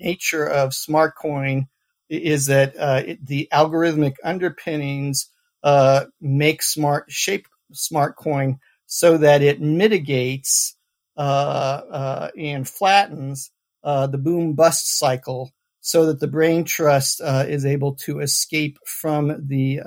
nature 0.00 0.48
of 0.48 0.70
SmartCoin 0.70 1.68
is 2.10 2.46
that 2.46 2.76
uh, 2.76 3.02
it, 3.06 3.24
the 3.24 3.48
algorithmic 3.52 4.14
underpinnings 4.24 5.30
uh, 5.62 6.06
make 6.20 6.62
smart 6.62 7.06
shape 7.08 7.46
smart 7.72 8.16
coin 8.16 8.58
so 8.86 9.16
that 9.18 9.42
it 9.42 9.60
mitigates 9.60 10.76
uh, 11.16 11.20
uh 11.20 12.30
and 12.36 12.68
flattens 12.68 13.50
uh, 13.84 14.06
the 14.06 14.18
boom 14.18 14.54
bust 14.54 14.98
cycle 14.98 15.52
so 15.80 16.06
that 16.06 16.20
the 16.20 16.26
brain 16.26 16.64
trust 16.64 17.20
uh, 17.20 17.44
is 17.48 17.64
able 17.64 17.94
to 17.94 18.20
escape 18.20 18.78
from 18.84 19.46
the 19.46 19.80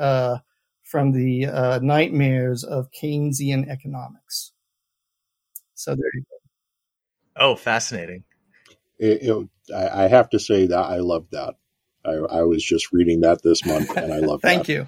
from 0.84 1.12
the 1.12 1.80
nightmares 1.82 2.64
of 2.64 2.90
Keynesian 2.92 3.68
economics. 3.68 4.52
So 5.76 5.92
there 5.92 6.12
you 6.14 6.22
go. 6.22 6.38
Oh, 7.36 7.56
fascinating. 7.56 8.24
It, 9.00 9.24
it, 9.24 9.50
I, 9.76 10.06
I 10.06 10.08
have 10.08 10.30
to 10.30 10.40
say 10.40 10.68
that 10.68 10.86
I 10.86 10.98
love 10.98 11.26
that. 11.32 11.56
I, 12.06 12.39
I 12.39 12.42
was 12.44 12.63
just 12.63 12.92
reading 12.92 13.22
that 13.22 13.42
this 13.44 13.66
month, 13.66 13.96
and 13.96 14.13
I 14.13 14.20
love. 14.20 14.42
That. 14.44 14.66
Thank 14.66 14.68
you. 14.68 14.88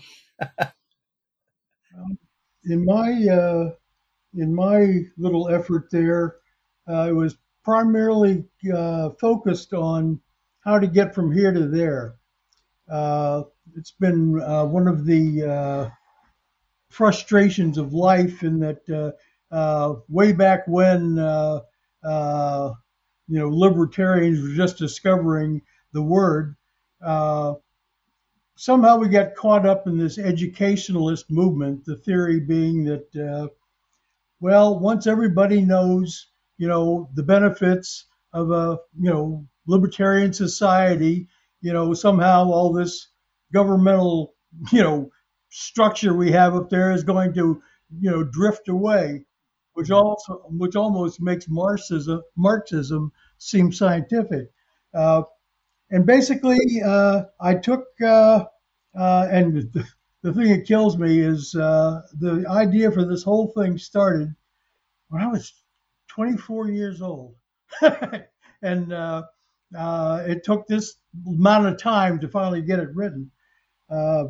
Um, 1.97 2.17
in 2.65 2.85
my 2.85 3.27
uh, 3.31 3.71
in 4.35 4.53
my 4.53 5.05
little 5.17 5.49
effort 5.49 5.89
there, 5.91 6.37
uh, 6.89 7.07
it 7.09 7.13
was 7.13 7.37
primarily 7.63 8.45
uh, 8.73 9.11
focused 9.19 9.73
on 9.73 10.19
how 10.59 10.79
to 10.79 10.87
get 10.87 11.15
from 11.15 11.31
here 11.31 11.53
to 11.53 11.67
there. 11.67 12.15
Uh, 12.89 13.43
it's 13.75 13.91
been 13.91 14.41
uh, 14.41 14.65
one 14.65 14.87
of 14.87 15.05
the 15.05 15.43
uh, 15.43 15.89
frustrations 16.89 17.77
of 17.77 17.93
life 17.93 18.43
in 18.43 18.59
that 18.59 19.15
way 20.09 20.33
back 20.33 20.67
when 20.67 21.15
you 23.27 23.39
know 23.39 23.49
libertarians 23.49 24.41
were 24.41 24.53
just 24.53 24.77
discovering 24.77 25.61
the 25.93 26.01
word 26.03 26.55
uh, 27.01 27.53
somehow 28.55 28.97
we 28.97 29.09
got 29.09 29.35
caught 29.35 29.65
up 29.65 29.87
in 29.87 29.97
this 29.97 30.17
educationalist 30.17 31.29
movement, 31.29 31.85
the 31.85 31.97
theory 31.97 32.39
being 32.39 32.85
that, 32.85 33.15
uh, 33.15 33.47
well, 34.39 34.79
once 34.79 35.07
everybody 35.07 35.61
knows, 35.61 36.27
you 36.57 36.67
know, 36.67 37.09
the 37.15 37.23
benefits 37.23 38.05
of 38.33 38.51
a, 38.51 38.77
you 38.99 39.09
know, 39.11 39.45
libertarian 39.67 40.33
society, 40.33 41.27
you 41.61 41.73
know, 41.73 41.93
somehow 41.93 42.45
all 42.45 42.71
this 42.71 43.09
governmental, 43.53 44.33
you 44.71 44.81
know, 44.83 45.09
structure 45.49 46.13
we 46.13 46.31
have 46.31 46.55
up 46.55 46.69
there 46.69 46.91
is 46.91 47.03
going 47.03 47.33
to, 47.33 47.61
you 47.99 48.11
know, 48.11 48.23
drift 48.23 48.67
away, 48.67 49.25
which 49.73 49.91
also, 49.91 50.43
which 50.49 50.75
almost 50.75 51.21
makes 51.21 51.47
Marxism, 51.49 52.21
Marxism 52.35 53.11
seem 53.37 53.71
scientific. 53.71 54.49
Uh, 54.93 55.23
and 55.91 56.05
basically, 56.05 56.81
uh, 56.83 57.23
I 57.39 57.55
took, 57.55 57.85
uh, 58.01 58.45
uh, 58.97 59.27
and 59.31 59.71
the, 59.73 60.33
thing 60.33 60.49
that 60.49 60.65
kills 60.65 60.97
me 60.97 61.19
is 61.19 61.51
the 61.51 62.45
idea 62.49 62.91
for 62.91 63.05
this 63.05 63.23
whole 63.23 63.53
thing 63.55 63.77
started 63.77 64.33
when 65.09 65.21
I 65.21 65.27
was 65.27 65.53
24 66.07 66.69
years 66.69 67.01
old. 67.01 67.35
and 67.81 68.91
it 68.91 70.43
took 70.43 70.67
this 70.67 70.95
amount 71.27 71.67
of 71.67 71.77
time 71.77 72.19
to 72.19 72.27
finally 72.27 72.63
get 72.63 72.79
it 72.79 72.89
written 72.95 73.29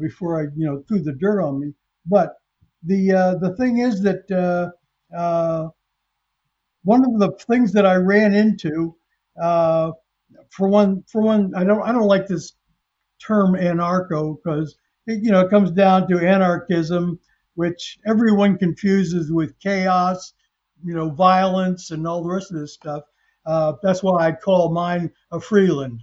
before 0.01 0.41
I, 0.41 0.43
you 0.55 0.65
know, 0.65 0.83
threw 0.87 0.99
the 0.99 1.13
dirt 1.13 1.41
on 1.41 1.61
me. 1.61 1.73
But 2.05 2.35
the 2.83 3.37
the 3.39 3.55
thing 3.57 3.77
is 3.77 4.01
that 4.01 4.73
one 6.83 7.03
of 7.05 7.19
the 7.19 7.31
things 7.47 7.71
that 7.71 7.85
I 7.85 7.95
ran 7.95 8.33
into 8.33 8.95
uh, 9.41 9.91
for 10.51 10.67
one, 10.67 11.03
for 11.07 11.21
one, 11.21 11.53
I 11.55 11.63
don't 11.63 11.81
I 11.81 11.91
don't 11.91 12.07
like 12.07 12.27
this 12.27 12.53
term 13.25 13.53
anarcho 13.53 14.37
because 14.37 14.75
it, 15.07 15.23
you 15.23 15.31
know 15.31 15.41
it 15.41 15.49
comes 15.49 15.71
down 15.71 16.07
to 16.09 16.19
anarchism, 16.19 17.19
which 17.55 17.99
everyone 18.07 18.57
confuses 18.57 19.31
with 19.31 19.57
chaos, 19.59 20.33
you 20.83 20.93
know, 20.93 21.09
violence 21.09 21.91
and 21.91 22.07
all 22.07 22.23
the 22.23 22.29
rest 22.29 22.51
of 22.51 22.59
this 22.59 22.73
stuff. 22.73 23.03
Uh, 23.45 23.73
that's 23.83 24.01
why 24.01 24.27
I 24.27 24.31
call 24.31 24.71
mine 24.71 25.11
a 25.31 25.39
freeland, 25.39 26.01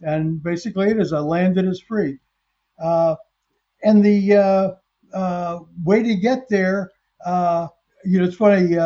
and 0.00 0.42
basically 0.42 0.90
it 0.90 0.98
is 0.98 1.12
a 1.12 1.20
land 1.20 1.56
that 1.56 1.64
is 1.64 1.80
free. 1.80 2.18
Uh, 2.82 3.16
and 3.82 4.04
the 4.04 4.36
uh, 4.36 4.70
uh 5.16 5.60
way 5.84 6.02
to 6.02 6.14
get 6.14 6.48
there, 6.48 6.90
uh, 7.24 7.68
you 8.04 8.18
know, 8.18 8.24
it's 8.24 8.36
funny. 8.36 8.76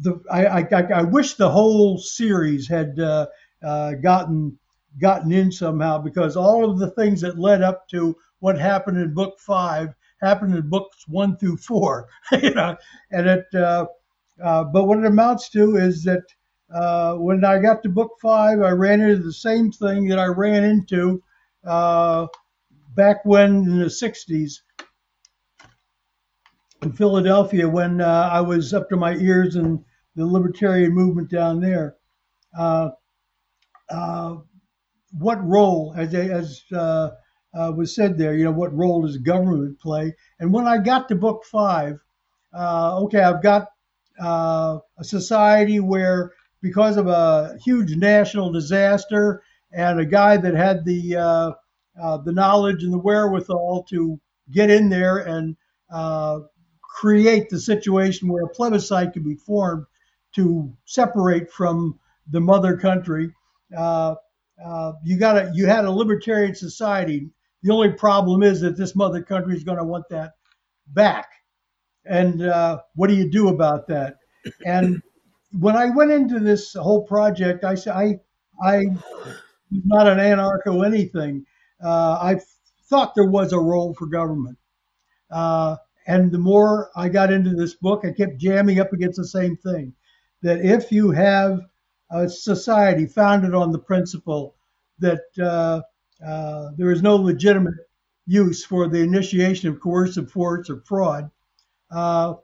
Uh, 0.00 0.10
the 0.10 0.22
I, 0.30 0.60
I, 0.60 1.00
I 1.00 1.02
wish 1.02 1.34
the 1.34 1.50
whole 1.50 1.98
series 1.98 2.68
had 2.68 2.98
uh, 2.98 3.26
gotten 4.02 4.58
gotten 5.00 5.32
in 5.32 5.50
somehow 5.50 5.98
because 5.98 6.36
all 6.36 6.70
of 6.70 6.78
the 6.78 6.90
things 6.90 7.20
that 7.20 7.38
led 7.38 7.62
up 7.62 7.88
to 7.88 8.16
what 8.40 8.58
happened 8.58 8.98
in 8.98 9.14
book 9.14 9.38
five 9.40 9.94
happened 10.20 10.54
in 10.54 10.68
books 10.68 11.04
one 11.08 11.36
through 11.36 11.56
four. 11.56 12.08
you 12.42 12.54
know, 12.54 12.76
and 13.10 13.28
it. 13.28 13.46
Uh, 13.54 13.86
uh, 14.42 14.64
but 14.64 14.86
what 14.86 14.98
it 14.98 15.06
amounts 15.06 15.48
to 15.50 15.76
is 15.76 16.02
that 16.04 16.22
uh, 16.74 17.14
when 17.14 17.44
I 17.44 17.58
got 17.60 17.82
to 17.84 17.88
book 17.88 18.12
five, 18.20 18.60
I 18.62 18.70
ran 18.70 19.00
into 19.00 19.22
the 19.22 19.32
same 19.32 19.70
thing 19.70 20.08
that 20.08 20.18
I 20.18 20.26
ran 20.26 20.64
into 20.64 21.22
uh, 21.64 22.26
back 22.96 23.24
when 23.24 23.50
in 23.64 23.78
the 23.78 23.86
'60s 23.86 24.54
in 26.84 26.92
Philadelphia 26.92 27.68
when 27.68 28.00
uh, 28.00 28.28
I 28.32 28.40
was 28.40 28.72
up 28.74 28.88
to 28.90 28.96
my 28.96 29.14
ears 29.14 29.56
in 29.56 29.84
the 30.14 30.26
libertarian 30.26 30.92
movement 30.92 31.30
down 31.30 31.60
there. 31.60 31.96
Uh, 32.56 32.90
uh, 33.90 34.36
what 35.18 35.44
role, 35.44 35.94
as, 35.96 36.14
as 36.14 36.62
uh, 36.72 37.10
uh, 37.54 37.72
was 37.74 37.94
said 37.94 38.18
there. 38.18 38.34
You 38.34 38.44
know, 38.44 38.52
what 38.52 38.76
role 38.76 39.02
does 39.02 39.16
government 39.18 39.80
play? 39.80 40.14
And 40.40 40.52
when 40.52 40.66
I 40.66 40.78
got 40.78 41.08
to 41.08 41.14
book 41.14 41.44
five, 41.44 41.98
uh, 42.56 43.00
okay, 43.02 43.20
I've 43.20 43.42
got 43.42 43.68
a 44.20 44.80
society 45.02 45.80
where 45.80 46.32
because 46.62 46.96
of 46.96 47.06
a 47.06 47.56
huge 47.64 47.96
national 47.96 48.52
disaster 48.52 49.42
and 49.72 49.98
a 50.00 50.06
guy 50.06 50.36
that 50.36 50.54
had 50.54 50.84
the 50.84 51.54
the 51.96 52.32
knowledge 52.32 52.82
and 52.82 52.92
the 52.92 52.98
wherewithal 52.98 53.84
to 53.90 54.20
get 54.50 54.70
in 54.70 54.88
there 54.88 55.18
and 55.18 55.56
create 56.94 57.50
the 57.50 57.58
situation 57.58 58.28
where 58.28 58.44
a 58.44 58.48
plebiscite 58.48 59.12
could 59.12 59.24
be 59.24 59.34
formed 59.34 59.84
to 60.32 60.72
separate 60.84 61.50
from 61.50 61.98
the 62.30 62.40
mother 62.40 62.76
country. 62.76 63.34
Uh, 63.76 64.14
uh, 64.64 64.92
you 65.02 65.18
got 65.18 65.36
a, 65.36 65.50
you 65.52 65.66
had 65.66 65.84
a 65.84 65.90
libertarian 65.90 66.54
society. 66.54 67.28
The 67.64 67.72
only 67.72 67.90
problem 67.90 68.44
is 68.44 68.60
that 68.60 68.76
this 68.76 68.94
mother 68.94 69.22
country 69.22 69.56
is 69.56 69.64
going 69.64 69.78
to 69.78 69.84
want 69.84 70.08
that 70.10 70.34
back. 70.88 71.28
And 72.04 72.42
uh, 72.42 72.78
what 72.94 73.08
do 73.08 73.14
you 73.14 73.28
do 73.28 73.48
about 73.48 73.88
that? 73.88 74.18
And 74.64 75.02
when 75.58 75.76
I 75.76 75.90
went 75.90 76.12
into 76.12 76.38
this 76.38 76.74
whole 76.74 77.02
project, 77.02 77.64
I 77.64 77.74
said 77.74 77.94
I 77.96 78.20
I 78.62 78.84
was 79.72 79.82
not 79.84 80.06
an 80.06 80.18
anarcho 80.18 80.86
anything. 80.86 81.44
Uh, 81.82 82.18
I 82.20 82.40
thought 82.88 83.14
there 83.16 83.28
was 83.28 83.52
a 83.52 83.58
role 83.58 83.94
for 83.94 84.06
government. 84.06 84.58
Uh, 85.30 85.76
and 86.06 86.30
the 86.30 86.38
more 86.38 86.90
I 86.94 87.08
got 87.08 87.32
into 87.32 87.54
this 87.54 87.74
book, 87.74 88.04
I 88.04 88.12
kept 88.12 88.38
jamming 88.38 88.80
up 88.80 88.92
against 88.92 89.16
the 89.16 89.26
same 89.26 89.56
thing 89.56 89.94
that 90.42 90.60
if 90.60 90.92
you 90.92 91.10
have 91.10 91.60
a 92.10 92.28
society 92.28 93.06
founded 93.06 93.54
on 93.54 93.72
the 93.72 93.78
principle 93.78 94.54
that 94.98 95.22
uh, 95.40 95.80
uh, 96.24 96.70
there 96.76 96.90
is 96.90 97.02
no 97.02 97.16
legitimate 97.16 97.74
use 98.26 98.64
for 98.64 98.88
the 98.88 99.00
initiation 99.00 99.68
of 99.68 99.80
coercive 99.80 100.30
force 100.30 100.68
or 100.68 100.82
fraud, 100.84 101.30
uh, 101.90 102.34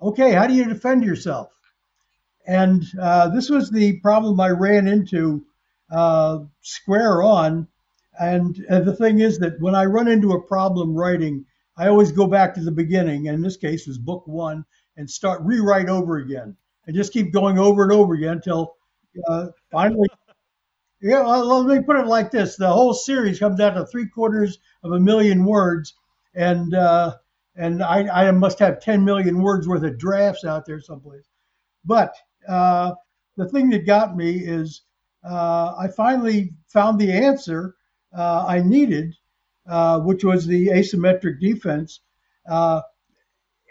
okay, 0.00 0.32
how 0.32 0.46
do 0.46 0.54
you 0.54 0.64
defend 0.64 1.02
yourself? 1.04 1.52
And 2.46 2.84
uh, 3.00 3.28
this 3.30 3.48
was 3.48 3.70
the 3.70 3.98
problem 4.00 4.38
I 4.38 4.50
ran 4.50 4.86
into 4.86 5.44
uh, 5.90 6.40
square 6.60 7.22
on. 7.22 7.66
And, 8.18 8.56
and 8.68 8.86
the 8.86 8.94
thing 8.94 9.20
is 9.20 9.38
that 9.38 9.60
when 9.60 9.74
I 9.74 9.84
run 9.84 10.08
into 10.08 10.32
a 10.32 10.42
problem 10.42 10.94
writing, 10.94 11.44
I 11.76 11.88
always 11.88 12.12
go 12.12 12.26
back 12.26 12.54
to 12.54 12.62
the 12.62 12.72
beginning. 12.72 13.28
And 13.28 13.36
in 13.36 13.42
this 13.42 13.56
case, 13.56 13.86
was 13.86 13.98
book 13.98 14.26
one, 14.26 14.64
and 14.96 15.08
start 15.08 15.42
rewrite 15.42 15.88
over 15.88 16.16
again, 16.16 16.56
and 16.86 16.96
just 16.96 17.12
keep 17.12 17.32
going 17.32 17.58
over 17.58 17.82
and 17.82 17.92
over 17.92 18.14
again 18.14 18.34
until 18.34 18.76
uh, 19.28 19.48
finally. 19.70 20.08
Yeah, 21.02 21.20
let 21.20 21.66
me 21.66 21.84
put 21.84 21.96
it 21.96 22.06
like 22.06 22.30
this: 22.30 22.56
the 22.56 22.68
whole 22.68 22.94
series 22.94 23.38
comes 23.38 23.60
out 23.60 23.74
to 23.74 23.86
three 23.86 24.08
quarters 24.08 24.58
of 24.82 24.92
a 24.92 25.00
million 25.00 25.44
words, 25.44 25.94
and 26.34 26.74
uh, 26.74 27.16
and 27.56 27.82
I, 27.82 28.28
I 28.28 28.30
must 28.30 28.58
have 28.58 28.80
10 28.80 29.04
million 29.04 29.40
words 29.40 29.66
worth 29.66 29.82
of 29.82 29.98
drafts 29.98 30.44
out 30.44 30.66
there 30.66 30.80
someplace. 30.80 31.28
But 31.84 32.14
uh, 32.46 32.92
the 33.36 33.48
thing 33.48 33.70
that 33.70 33.86
got 33.86 34.16
me 34.16 34.36
is 34.36 34.82
uh, 35.28 35.74
I 35.78 35.88
finally 35.88 36.52
found 36.68 37.00
the 37.00 37.12
answer 37.12 37.76
uh, 38.16 38.44
I 38.46 38.60
needed, 38.60 39.14
uh, 39.68 40.00
which 40.00 40.24
was 40.24 40.46
the 40.46 40.68
asymmetric 40.68 41.40
defense. 41.40 42.00
Uh, 42.48 42.82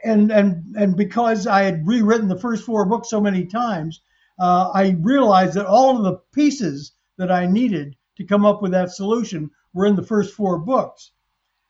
and, 0.03 0.31
and, 0.31 0.75
and 0.75 0.95
because 0.95 1.47
I 1.47 1.63
had 1.63 1.87
rewritten 1.87 2.27
the 2.27 2.39
first 2.39 2.65
four 2.65 2.85
books 2.85 3.09
so 3.09 3.21
many 3.21 3.45
times, 3.45 4.01
uh, 4.39 4.69
I 4.73 4.97
realized 4.99 5.53
that 5.55 5.65
all 5.65 5.97
of 5.97 6.03
the 6.03 6.19
pieces 6.33 6.91
that 7.17 7.31
I 7.31 7.45
needed 7.45 7.95
to 8.17 8.25
come 8.25 8.45
up 8.45 8.61
with 8.61 8.71
that 8.71 8.91
solution 8.91 9.49
were 9.73 9.85
in 9.85 9.95
the 9.95 10.03
first 10.03 10.33
four 10.33 10.59
books. 10.59 11.11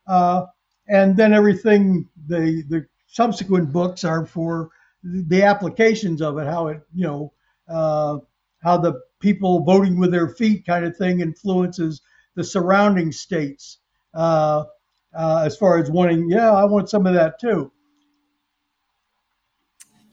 and 0.08 1.18
then 1.18 1.34
everything, 1.34 2.10
the, 2.28 2.64
the 2.70 2.86
subsequent 3.08 3.72
books 3.72 4.04
are 4.04 4.26
for 4.26 4.70
the 5.04 5.44
applications 5.44 6.22
of 6.22 6.38
it, 6.38 6.48
how 6.48 6.68
it, 6.68 6.82
you 6.94 7.06
know, 7.06 7.34
uh, 7.70 8.18
how 8.64 8.78
the 8.78 9.00
people 9.20 9.64
voting 9.64 10.00
with 10.00 10.12
their 10.12 10.30
feet 10.30 10.66
kind 10.66 10.86
of 10.86 10.98
thing 10.98 11.22
influences 11.22 12.02
the 12.36 12.44
surrounding 12.44 13.12
states 13.12 13.80
uh, 14.16 14.64
uh, 15.14 15.44
as 15.46 15.58
far 15.58 15.78
as 15.78 15.90
wanting, 15.92 16.30
yeah, 16.30 16.52
I 16.52 16.66
want 16.66 16.90
some 16.90 17.06
of 17.06 17.14
that 17.14 17.40
too. 17.40 17.72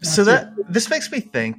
That's 0.01 0.15
so 0.15 0.25
that 0.25 0.55
it. 0.59 0.73
this 0.73 0.91
makes 0.91 1.11
me 1.11 1.21
think, 1.21 1.59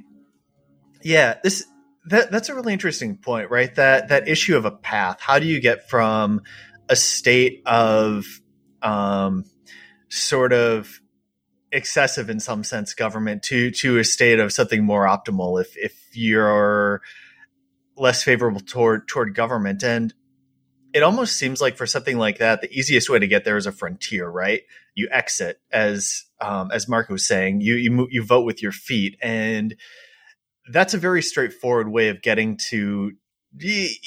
yeah, 1.02 1.38
this 1.42 1.64
that 2.06 2.30
that's 2.30 2.48
a 2.48 2.54
really 2.54 2.72
interesting 2.72 3.16
point, 3.16 3.50
right? 3.50 3.74
That 3.74 4.08
that 4.08 4.28
issue 4.28 4.56
of 4.56 4.64
a 4.64 4.70
path. 4.70 5.20
How 5.20 5.38
do 5.38 5.46
you 5.46 5.60
get 5.60 5.88
from 5.88 6.42
a 6.88 6.96
state 6.96 7.62
of 7.66 8.26
um, 8.82 9.44
sort 10.08 10.52
of 10.52 11.00
excessive 11.72 12.30
in 12.30 12.38
some 12.38 12.62
sense 12.62 12.94
government 12.94 13.42
to 13.42 13.70
to 13.70 13.98
a 13.98 14.04
state 14.04 14.38
of 14.38 14.52
something 14.52 14.84
more 14.84 15.06
optimal 15.06 15.60
if 15.60 15.76
if 15.76 16.08
you're 16.12 17.02
less 17.96 18.22
favorable 18.22 18.60
toward 18.60 19.08
toward 19.08 19.34
government 19.34 19.82
and 19.82 20.14
it 20.94 21.02
almost 21.02 21.36
seems 21.36 21.60
like 21.60 21.76
for 21.76 21.86
something 21.86 22.16
like 22.16 22.38
that 22.38 22.60
the 22.60 22.72
easiest 22.72 23.10
way 23.10 23.18
to 23.18 23.26
get 23.26 23.44
there 23.44 23.56
is 23.56 23.66
a 23.66 23.72
frontier 23.72 24.28
right 24.28 24.62
you 24.94 25.08
exit 25.10 25.60
as 25.70 26.24
um, 26.40 26.70
as 26.72 26.88
marc 26.88 27.08
was 27.08 27.26
saying 27.26 27.60
you 27.60 27.74
you 27.74 28.08
you 28.10 28.24
vote 28.24 28.46
with 28.46 28.62
your 28.62 28.72
feet 28.72 29.16
and 29.20 29.76
that's 30.72 30.94
a 30.94 30.98
very 30.98 31.20
straightforward 31.20 31.88
way 31.88 32.08
of 32.08 32.22
getting 32.22 32.56
to 32.56 33.12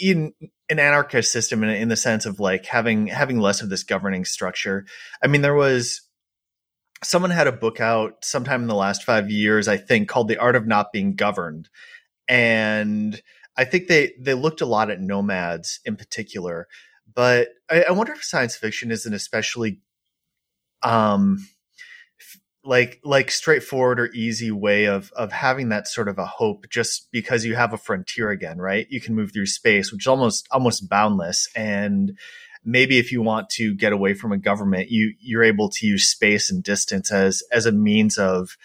in 0.02 0.34
an 0.70 0.80
anarchist 0.80 1.32
system 1.32 1.64
in, 1.64 1.70
in 1.70 1.88
the 1.90 1.96
sense 1.96 2.26
of 2.26 2.40
like 2.40 2.66
having 2.66 3.08
having 3.08 3.40
less 3.40 3.62
of 3.62 3.70
this 3.70 3.84
governing 3.84 4.26
structure 4.26 4.86
i 5.24 5.28
mean 5.28 5.42
there 5.42 5.54
was 5.54 6.08
someone 7.04 7.32
had 7.32 7.48
a 7.48 7.52
book 7.52 7.80
out 7.80 8.24
sometime 8.24 8.62
in 8.62 8.68
the 8.68 8.76
last 8.76 9.04
five 9.04 9.30
years, 9.30 9.68
I 9.68 9.78
think, 9.78 10.10
called 10.10 10.28
The 10.28 10.38
Art 10.38 10.56
of 10.56 10.68
Not 10.68 10.92
Being 10.92 11.16
Governed. 11.16 11.70
And 12.28 13.22
I 13.58 13.66
think 13.66 13.88
they, 13.88 14.14
they 14.20 14.34
looked 14.34 14.62
a 14.62 14.66
lot 14.66 14.92
at 14.92 15.02
nomads 15.02 15.80
in 15.86 15.96
particular. 15.96 16.68
But 17.14 17.50
I, 17.70 17.84
I 17.84 17.92
wonder 17.92 18.14
if 18.14 18.24
science 18.24 18.56
fiction 18.56 18.92
is 18.92 19.06
an 19.06 19.14
especially 19.14 19.82
um 20.84 21.48
like 22.64 23.00
like 23.04 23.32
straightforward 23.32 24.00
or 24.00 24.12
easy 24.14 24.52
way 24.52 24.86
of 24.86 25.12
of 25.16 25.32
having 25.32 25.70
that 25.70 25.88
sort 25.88 26.08
of 26.08 26.20
a 26.20 26.26
hope 26.26 26.70
just 26.70 27.10
because 27.12 27.44
you 27.44 27.56
have 27.56 27.74
a 27.74 27.78
frontier 27.78 28.30
again 28.30 28.60
right 28.60 28.86
you 28.92 29.02
can 29.02 29.16
move 29.16 29.34
through 29.34 29.48
space 29.48 29.92
which 29.92 30.04
is 30.04 30.08
almost 30.08 30.48
almost 30.52 30.88
boundless 30.88 31.50
and 31.56 32.16
maybe 32.68 32.98
if 32.98 33.14
you 33.14 33.22
want 33.22 33.50
to 33.50 33.74
get 33.74 33.94
away 33.94 34.14
from 34.14 34.34
a 34.34 34.38
government, 34.38 34.92
you 34.92 35.16
you're 35.20 35.44
able 35.44 35.70
to 35.70 35.88
use 35.88 36.06
space 36.06 36.52
and 36.52 36.62
distance 36.62 37.12
as 37.12 37.42
as 37.52 37.66
a 37.66 37.72
means 37.72 38.18
of 38.18 38.58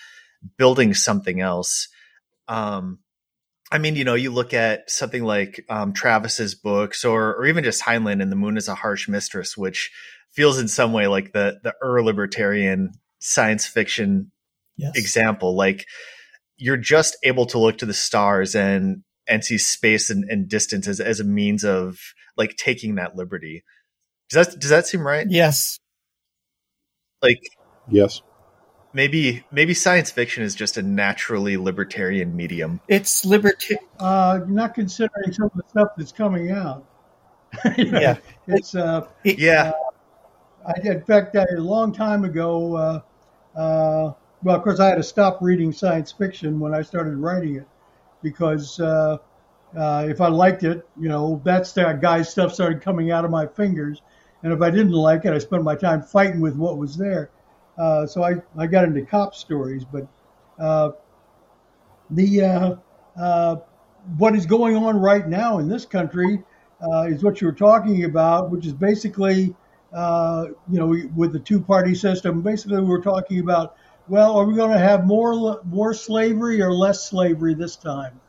building 0.59 0.93
something 0.93 1.41
else. 1.41 1.89
Um, 2.49 2.99
I 3.73 3.79
mean, 3.79 3.97
you 3.97 4.05
know, 4.05 4.15
you 4.15 4.31
look 4.31 4.53
at 4.53 4.91
something 4.91 5.25
like 5.25 5.65
um, 5.71 5.95
Travis's 5.95 6.55
books, 6.55 7.07
or 7.07 7.35
or 7.35 7.47
even 7.47 7.65
just 7.65 7.83
Heinlein 7.83 8.21
and 8.21 8.31
"The 8.31 8.37
Moon 8.37 8.59
is 8.59 8.69
a 8.69 8.75
Harsh 8.75 9.09
Mistress," 9.09 9.57
which 9.57 9.91
feels 10.31 10.59
in 10.59 10.69
some 10.69 10.93
way 10.93 11.07
like 11.07 11.33
the 11.33 11.59
the 11.63 11.75
Ur 11.83 12.03
libertarian 12.03 12.93
science 13.19 13.67
fiction 13.67 14.31
yes. 14.77 14.93
example. 14.95 15.57
Like 15.57 15.87
you're 16.59 16.77
just 16.77 17.17
able 17.23 17.47
to 17.47 17.59
look 17.59 17.79
to 17.79 17.87
the 17.87 17.95
stars 17.95 18.55
and 18.55 19.05
and 19.27 19.43
see 19.43 19.57
space 19.57 20.11
and, 20.11 20.25
and 20.29 20.49
distance 20.49 20.87
as, 20.87 21.01
as 21.01 21.19
a 21.19 21.25
means 21.25 21.65
of 21.65 21.99
like 22.37 22.57
taking 22.57 22.97
that 22.97 23.17
liberty. 23.17 23.65
Does 24.29 24.49
that 24.49 24.61
does 24.61 24.71
that 24.71 24.87
seem 24.87 25.07
right? 25.07 25.27
Yes. 25.31 25.79
Like 27.23 27.41
yes. 27.89 28.21
Maybe 28.95 29.45
maybe 29.51 29.73
science 29.75 30.11
fiction 30.11 30.43
is 30.43 30.55
just 30.55 30.77
a 30.77 30.83
naturally 30.83 31.57
libertarian 31.57 32.37
medium. 32.37 32.81
It's 32.89 33.25
libertarian. 33.25 33.85
Uh, 33.99 34.41
you're 34.41 34.49
not 34.49 34.75
considering 34.75 35.33
some 35.33 35.47
of 35.47 35.53
the 35.55 35.63
stuff 35.69 35.89
that's 35.97 36.13
coming 36.13 36.51
out. 36.51 36.85
yeah, 37.77 38.17
it's 38.47 38.75
uh, 38.75 39.07
yeah. 39.25 39.73
Uh, 40.65 40.73
I 40.77 40.81
did, 40.81 40.97
in 40.97 41.03
fact, 41.03 41.35
a 41.35 41.47
long 41.57 41.93
time 41.93 42.25
ago. 42.25 42.77
Uh, 42.77 43.01
uh, 43.59 44.13
well, 44.43 44.57
of 44.57 44.63
course, 44.63 44.81
I 44.81 44.89
had 44.89 44.97
to 44.97 45.03
stop 45.03 45.39
reading 45.41 45.73
science 45.73 46.13
fiction 46.13 46.59
when 46.61 46.75
I 46.75 46.83
started 46.83 47.17
writing 47.17 47.57
it 47.57 47.69
because 48.23 48.79
uh, 48.81 49.19
uh, 49.77 50.07
if 50.09 50.21
I 50.21 50.29
liked 50.29 50.65
it, 50.65 50.87
you 50.99 51.09
know, 51.09 51.41
that's 51.45 51.73
that 51.73 52.01
guy's 52.01 52.29
stuff 52.29 52.55
started 52.55 52.81
coming 52.83 53.11
out 53.11 53.25
of 53.25 53.31
my 53.31 53.47
fingers, 53.47 54.03
and 54.43 54.53
if 54.53 54.61
I 54.61 54.71
didn't 54.71 54.93
like 54.93 55.25
it, 55.25 55.33
I 55.33 55.39
spent 55.39 55.63
my 55.63 55.75
time 55.75 56.03
fighting 56.03 56.41
with 56.41 56.57
what 56.57 56.79
was 56.79 56.97
there. 56.97 57.31
Uh, 57.79 58.07
so 58.07 58.23
I, 58.23 58.35
I 58.57 58.67
got 58.67 58.85
into 58.85 59.03
cop 59.03 59.35
stories, 59.35 59.85
but 59.85 60.07
uh, 60.59 60.91
the 62.11 62.43
uh, 62.43 62.75
uh 63.19 63.57
what 64.19 64.35
is 64.35 64.47
going 64.47 64.77
on 64.77 64.99
right 64.99 65.27
now 65.27 65.59
in 65.59 65.69
this 65.69 65.87
country 65.87 66.43
uh, 66.83 67.03
is 67.03 67.23
what 67.23 67.41
you 67.41 67.47
were 67.47 67.53
talking 67.53 68.05
about, 68.05 68.51
which 68.51 68.67
is 68.67 68.73
basically, 68.73 69.55
you 69.93 70.55
know, 70.67 70.97
with 71.15 71.33
the 71.33 71.39
two-party 71.39 71.95
system. 71.95 72.43
Basically, 72.43 72.81
we 72.81 72.89
we're 72.89 73.01
talking 73.01 73.39
about, 73.39 73.77
well, 74.09 74.37
are 74.37 74.45
we 74.45 74.55
going 74.55 74.73
to 74.73 74.79
have 74.79 75.07
more 75.07 75.61
more 75.65 75.95
slavery 75.95 76.61
or 76.61 76.73
less 76.73 77.09
slavery 77.09 77.55
this 77.55 77.77
time? 77.77 78.21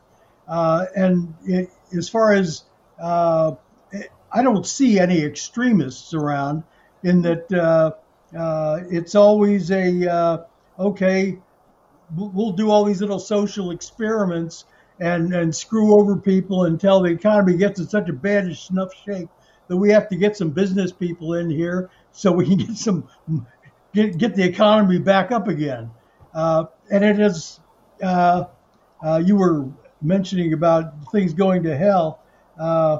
and 0.46 1.34
it, 1.44 1.70
as 1.96 2.08
far 2.08 2.32
as 2.32 2.64
I 3.02 4.42
don't 4.42 4.64
see 4.64 4.98
any 4.98 5.22
extremists 5.22 6.14
around 6.14 6.62
in 7.02 7.22
that 7.22 7.94
uh, 8.36 8.80
it's 8.90 9.14
always 9.14 9.70
a 9.70 10.10
uh, 10.10 10.38
okay, 10.78 11.38
we'll 12.16 12.52
do 12.52 12.70
all 12.70 12.84
these 12.84 13.00
little 13.00 13.18
social 13.18 13.70
experiments 13.70 14.64
and, 15.00 15.34
and 15.34 15.54
screw 15.54 15.98
over 15.98 16.16
people 16.16 16.64
until 16.64 17.02
the 17.02 17.10
economy 17.10 17.56
gets 17.56 17.80
in 17.80 17.88
such 17.88 18.08
a 18.08 18.12
bad 18.12 18.44
enough 18.70 18.90
shape 19.04 19.28
that 19.68 19.76
we 19.76 19.90
have 19.90 20.08
to 20.08 20.16
get 20.16 20.36
some 20.36 20.50
business 20.50 20.92
people 20.92 21.34
in 21.34 21.50
here 21.50 21.90
so 22.12 22.30
we 22.32 22.46
can 22.46 22.56
get 22.66 22.76
some 22.76 23.08
get, 23.92 24.18
get 24.18 24.34
the 24.34 24.42
economy 24.42 24.98
back 24.98 25.32
up 25.32 25.48
again. 25.48 25.90
Uh, 26.34 26.64
and 26.90 27.04
it 27.04 27.20
is, 27.20 27.60
uh, 28.02 28.44
uh, 29.04 29.22
you 29.24 29.36
were 29.36 29.68
mentioning 30.02 30.52
about 30.52 31.10
things 31.12 31.32
going 31.32 31.62
to 31.62 31.76
hell. 31.76 32.20
Uh, 32.58 32.98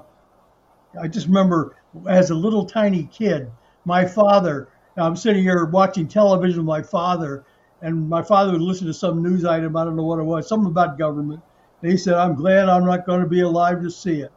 I 1.01 1.09
just 1.09 1.27
remember 1.27 1.77
as 2.09 2.31
a 2.31 2.35
little 2.35 2.65
tiny 2.65 3.05
kid, 3.13 3.51
my 3.85 4.05
father, 4.07 4.69
I'm 4.97 5.17
sitting 5.17 5.43
here 5.43 5.65
watching 5.65 6.07
television 6.07 6.59
with 6.59 6.67
my 6.67 6.83
father, 6.83 7.45
and 7.83 8.09
my 8.09 8.23
father 8.23 8.53
would 8.53 8.61
listen 8.61 8.87
to 8.87 8.95
some 8.95 9.23
news 9.23 9.45
item, 9.45 9.77
I 9.77 9.85
don't 9.85 9.97
know 9.97 10.05
what 10.05 10.19
it 10.19 10.25
was, 10.25 10.49
something 10.49 10.71
about 10.71 10.99
government. 10.99 11.43
And 11.83 11.91
he 11.91 11.97
said, 11.99 12.15
I'm 12.15 12.35
glad 12.35 12.69
I'm 12.69 12.87
not 12.87 13.05
going 13.05 13.21
to 13.21 13.29
be 13.29 13.41
alive 13.41 13.83
to 13.83 13.91
see 13.91 14.23
it. 14.23 14.33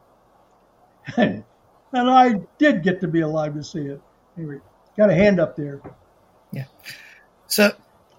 and 1.17 1.43
I 1.93 2.41
did 2.57 2.83
get 2.83 3.01
to 3.01 3.07
be 3.07 3.21
alive 3.21 3.53
to 3.53 3.63
see 3.63 3.81
it. 3.81 4.01
Anyway, 4.37 4.59
got 4.97 5.09
a 5.09 5.15
hand 5.15 5.39
up 5.39 5.55
there. 5.55 5.81
Yeah. 6.51 6.65
So, 7.47 7.71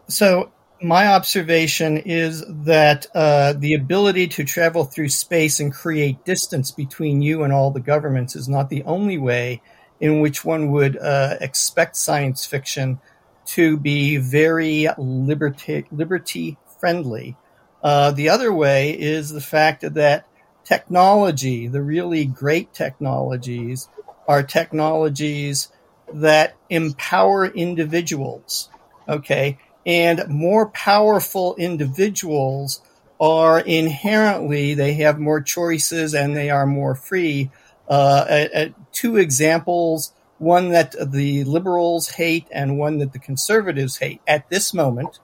so 0.09 0.53
my 0.81 1.09
observation 1.09 1.99
is 1.99 2.45
that 2.49 3.07
uh, 3.15 3.53
the 3.55 3.75
ability 3.75 4.29
to 4.29 4.45
travel 4.45 4.85
through 4.85 5.09
space 5.09 5.61
and 5.61 5.73
create 5.73 6.25
distance 6.25 6.71
between 6.71 7.21
you 7.21 7.43
and 7.43 7.53
all 7.53 7.71
the 7.71 7.81
governments 7.81 8.37
is 8.37 8.49
not 8.49 8.71
the 8.71 8.85
only 8.85 9.19
way 9.19 9.61
in 10.01 10.21
which 10.21 10.45
one 10.45 10.71
would 10.71 10.97
uh, 10.97 11.37
expect 11.41 11.97
science 11.97 12.47
fiction 12.47 13.01
to 13.47 13.77
be 13.77 14.17
very 14.17 14.89
liberty 14.99 15.87
liberty 15.91 16.57
friendly. 16.79 17.37
Uh, 17.83 18.11
the 18.11 18.29
other 18.29 18.53
way 18.53 18.91
is 18.91 19.31
the 19.31 19.41
fact 19.41 19.83
that 19.95 20.27
technology, 20.65 21.67
the 21.67 21.83
really 21.83 22.25
great 22.25 22.73
technologies, 22.75 23.89
are 24.27 24.43
technologies 24.43 25.73
that 26.13 26.57
empower 26.69 27.47
individuals. 27.47 28.69
Okay, 29.09 29.59
and 29.87 30.29
more 30.29 30.69
powerful 30.69 31.55
individuals 31.57 32.83
are 33.21 33.59
inherently 33.61 34.75
they 34.75 34.95
have 34.95 35.19
more 35.19 35.41
choices 35.41 36.15
and 36.15 36.37
they 36.37 36.51
are 36.51 36.67
more 36.67 36.95
free. 36.95 37.51
Uh, 37.89 38.67
two 38.93 39.17
examples: 39.17 40.13
one 40.39 40.71
that 40.71 40.95
the 41.13 41.45
liberals 41.45 42.09
hate 42.11 42.47
and 42.51 42.79
one 42.79 42.99
that 42.99 43.13
the 43.13 43.19
conservatives 43.19 43.97
hate 43.97 44.21
at 44.27 44.49
this 44.51 44.75
moment. 44.75 45.19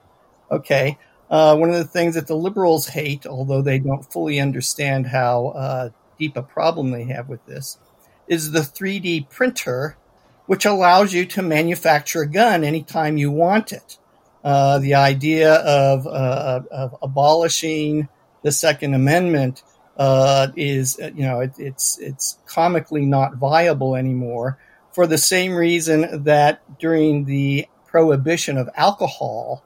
Okay, 0.51 0.97
uh, 1.29 1.55
one 1.57 1.69
of 1.69 1.75
the 1.75 1.85
things 1.85 2.15
that 2.15 2.27
the 2.27 2.35
liberals 2.35 2.87
hate, 2.87 3.25
although 3.25 3.61
they 3.61 3.79
don't 3.79 4.11
fully 4.11 4.39
understand 4.39 5.07
how 5.07 5.47
uh, 5.47 5.89
deep 6.19 6.37
a 6.37 6.43
problem 6.43 6.91
they 6.91 7.05
have 7.05 7.29
with 7.29 7.45
this, 7.45 7.79
is 8.27 8.51
the 8.51 8.59
3D 8.59 9.29
printer, 9.29 9.97
which 10.45 10.65
allows 10.65 11.13
you 11.13 11.25
to 11.25 11.41
manufacture 11.41 12.21
a 12.21 12.29
gun 12.29 12.63
anytime 12.63 13.17
you 13.17 13.31
want 13.31 13.71
it. 13.71 13.97
Uh, 14.43 14.77
the 14.77 14.93
idea 14.93 15.55
of, 15.55 16.05
uh, 16.05 16.61
of, 16.69 16.95
abolishing 17.01 18.07
the 18.43 18.51
Second 18.51 18.93
Amendment 18.93 19.63
uh, 19.97 20.47
is, 20.55 20.97
you 20.99 21.23
know, 21.25 21.39
it, 21.39 21.53
it's 21.57 21.99
it's 21.99 22.37
comically 22.45 23.05
not 23.05 23.35
viable 23.35 23.95
anymore 23.95 24.57
for 24.93 25.07
the 25.07 25.17
same 25.17 25.55
reason 25.55 26.23
that 26.23 26.61
during 26.79 27.25
the 27.25 27.67
prohibition 27.87 28.57
of 28.57 28.69
alcohol, 28.75 29.63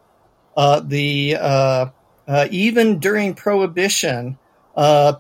uh, 0.57 0.79
the 0.79 1.35
uh, 1.39 1.87
even 2.51 2.99
during 2.99 3.33
prohibition, 3.33 4.37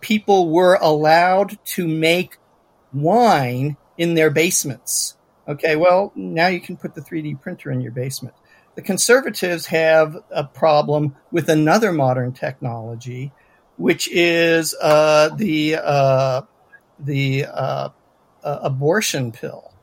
people 0.01 0.49
were 0.49 0.77
allowed 0.81 1.57
to 1.65 1.87
make 1.87 2.37
wine 2.93 3.77
in 3.97 4.13
their 4.13 4.29
basements. 4.29 5.15
Okay, 5.47 5.75
well, 5.75 6.11
now 6.15 6.47
you 6.47 6.61
can 6.61 6.77
put 6.77 6.93
the 6.93 7.01
3D 7.01 7.41
printer 7.41 7.71
in 7.71 7.81
your 7.81 7.91
basement. 7.91 8.35
The 8.75 8.81
conservatives 8.83 9.65
have 9.67 10.15
a 10.29 10.43
problem 10.43 11.15
with 11.31 11.49
another 11.49 11.91
modern 11.91 12.33
technology, 12.33 13.31
which 13.79 14.09
is 14.11 14.75
uh, 14.81 15.29
the 15.37 15.77
uh, 15.77 16.41
the 16.99 17.45
uh, 17.45 17.89
abortion 18.43 19.31
pill, 19.31 19.73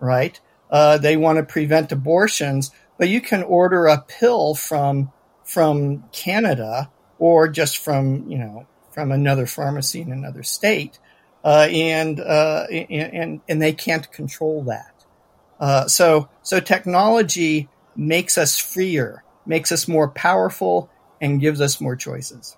right? 0.00 0.40
Uh, 0.68 0.98
they 0.98 1.16
want 1.16 1.36
to 1.38 1.44
prevent 1.44 1.92
abortions, 1.92 2.72
but 2.98 3.08
you 3.08 3.20
can 3.20 3.44
order 3.44 3.86
a 3.86 4.02
pill 4.02 4.56
from 4.56 5.12
from 5.44 6.02
Canada 6.10 6.90
or 7.18 7.46
just 7.46 7.78
from 7.78 8.28
you 8.28 8.38
know 8.38 8.66
from 8.90 9.12
another 9.12 9.46
pharmacy 9.46 10.00
in 10.00 10.10
another 10.10 10.42
state, 10.42 10.98
uh, 11.44 11.68
and, 11.70 12.18
uh, 12.18 12.66
and 12.68 13.40
and 13.48 13.62
they 13.62 13.72
can't 13.72 14.10
control 14.10 14.64
that. 14.64 15.88
so 15.88 16.28
so 16.42 16.58
technology 16.58 17.68
makes 17.94 18.36
us 18.36 18.58
freer, 18.58 19.22
makes 19.46 19.70
us 19.70 19.86
more 19.86 20.08
powerful, 20.08 20.90
and 21.20 21.40
gives 21.40 21.60
us 21.60 21.80
more 21.80 21.94
choices. 21.94 22.56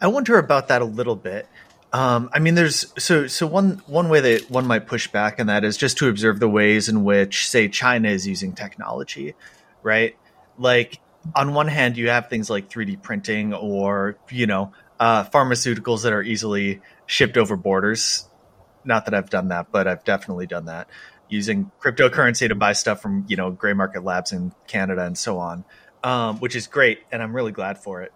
I 0.00 0.08
wonder 0.08 0.38
about 0.38 0.68
that 0.68 0.82
a 0.82 0.84
little 0.84 1.16
bit. 1.16 1.46
Um, 1.92 2.30
I 2.32 2.38
mean, 2.38 2.54
there's 2.54 2.92
so 3.02 3.26
so 3.26 3.46
one 3.46 3.82
one 3.86 4.08
way 4.08 4.20
that 4.20 4.50
one 4.50 4.66
might 4.66 4.86
push 4.86 5.08
back 5.08 5.40
on 5.40 5.48
that 5.48 5.64
is 5.64 5.76
just 5.76 5.98
to 5.98 6.08
observe 6.08 6.38
the 6.38 6.48
ways 6.48 6.88
in 6.88 7.04
which, 7.04 7.48
say, 7.48 7.68
China 7.68 8.08
is 8.08 8.26
using 8.26 8.52
technology, 8.52 9.34
right? 9.82 10.16
Like 10.56 11.00
on 11.34 11.52
one 11.52 11.68
hand, 11.68 11.96
you 11.96 12.08
have 12.08 12.28
things 12.28 12.48
like 12.48 12.70
3D 12.70 13.02
printing 13.02 13.52
or 13.54 14.16
you 14.30 14.46
know 14.46 14.72
uh, 15.00 15.24
pharmaceuticals 15.24 16.04
that 16.04 16.12
are 16.12 16.22
easily 16.22 16.80
shipped 17.06 17.36
over 17.36 17.56
borders 17.56 18.28
not 18.84 19.04
that 19.06 19.14
I've 19.14 19.30
done 19.30 19.48
that, 19.48 19.70
but 19.70 19.86
I've 19.86 20.04
definitely 20.04 20.46
done 20.46 20.66
that 20.66 20.88
using 21.28 21.70
cryptocurrency 21.80 22.48
to 22.48 22.54
buy 22.54 22.72
stuff 22.72 23.00
from 23.00 23.24
you 23.28 23.36
know 23.36 23.50
gray 23.50 23.72
market 23.72 24.04
labs 24.04 24.32
in 24.32 24.52
Canada 24.66 25.04
and 25.04 25.16
so 25.16 25.38
on, 25.38 25.64
um, 26.02 26.38
which 26.38 26.56
is 26.56 26.66
great, 26.66 27.00
and 27.12 27.22
I'm 27.22 27.34
really 27.34 27.52
glad 27.52 27.78
for 27.78 28.02
it. 28.02 28.12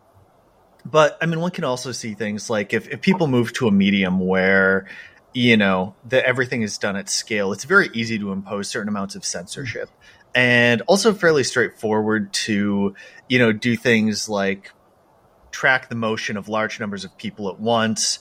But 0.84 1.16
I 1.20 1.26
mean, 1.26 1.40
one 1.40 1.50
can 1.50 1.64
also 1.64 1.92
see 1.92 2.14
things 2.14 2.50
like 2.50 2.72
if, 2.72 2.88
if 2.88 3.00
people 3.00 3.26
move 3.26 3.52
to 3.54 3.68
a 3.68 3.72
medium 3.72 4.20
where 4.20 4.86
you 5.32 5.56
know 5.56 5.94
that 6.08 6.24
everything 6.24 6.62
is 6.62 6.78
done 6.78 6.96
at 6.96 7.08
scale, 7.08 7.52
it's 7.52 7.64
very 7.64 7.88
easy 7.94 8.18
to 8.18 8.32
impose 8.32 8.68
certain 8.68 8.88
amounts 8.88 9.14
of 9.14 9.24
censorship, 9.24 9.88
and 10.34 10.82
also 10.82 11.14
fairly 11.14 11.44
straightforward 11.44 12.32
to 12.32 12.94
you 13.28 13.38
know 13.38 13.52
do 13.52 13.76
things 13.76 14.28
like 14.28 14.72
track 15.50 15.88
the 15.88 15.94
motion 15.94 16.36
of 16.36 16.48
large 16.48 16.80
numbers 16.80 17.04
of 17.04 17.16
people 17.16 17.48
at 17.48 17.60
once 17.60 18.18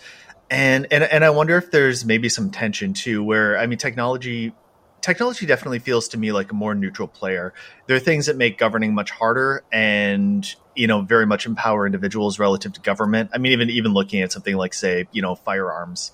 and 0.54 0.88
and 0.92 1.04
and 1.04 1.26
I 1.26 1.32
wonder 1.32 1.58
if 1.58 1.72
there's 1.72 2.06
maybe 2.06 2.30
some 2.30 2.52
tension 2.52 2.94
too, 2.94 3.24
where 3.24 3.58
I 3.58 3.66
mean, 3.66 3.80
technology 3.80 4.54
technology 5.02 5.46
definitely 5.46 5.80
feels 5.80 6.10
to 6.10 6.18
me 6.18 6.32
like 6.32 6.52
a 6.52 6.56
more 6.56 6.76
neutral 6.76 7.08
player. 7.08 7.54
There 7.88 7.96
are 7.96 8.00
things 8.00 8.28
that 8.28 8.38
make 8.38 8.60
governing 8.60 8.94
much 8.94 9.10
harder, 9.10 9.64
and 9.72 10.46
you 10.76 10.88
know, 10.88 11.02
very 11.02 11.26
much 11.26 11.46
empower 11.46 11.86
individuals 11.86 12.40
relative 12.40 12.74
to 12.74 12.82
government. 12.82 13.32
I 13.34 13.38
mean, 13.38 13.52
even 13.52 13.70
even 13.70 13.94
looking 13.94 14.22
at 14.22 14.32
something 14.32 14.56
like, 14.56 14.74
say, 14.74 15.08
you 15.12 15.22
know, 15.22 15.36
firearms. 15.36 16.12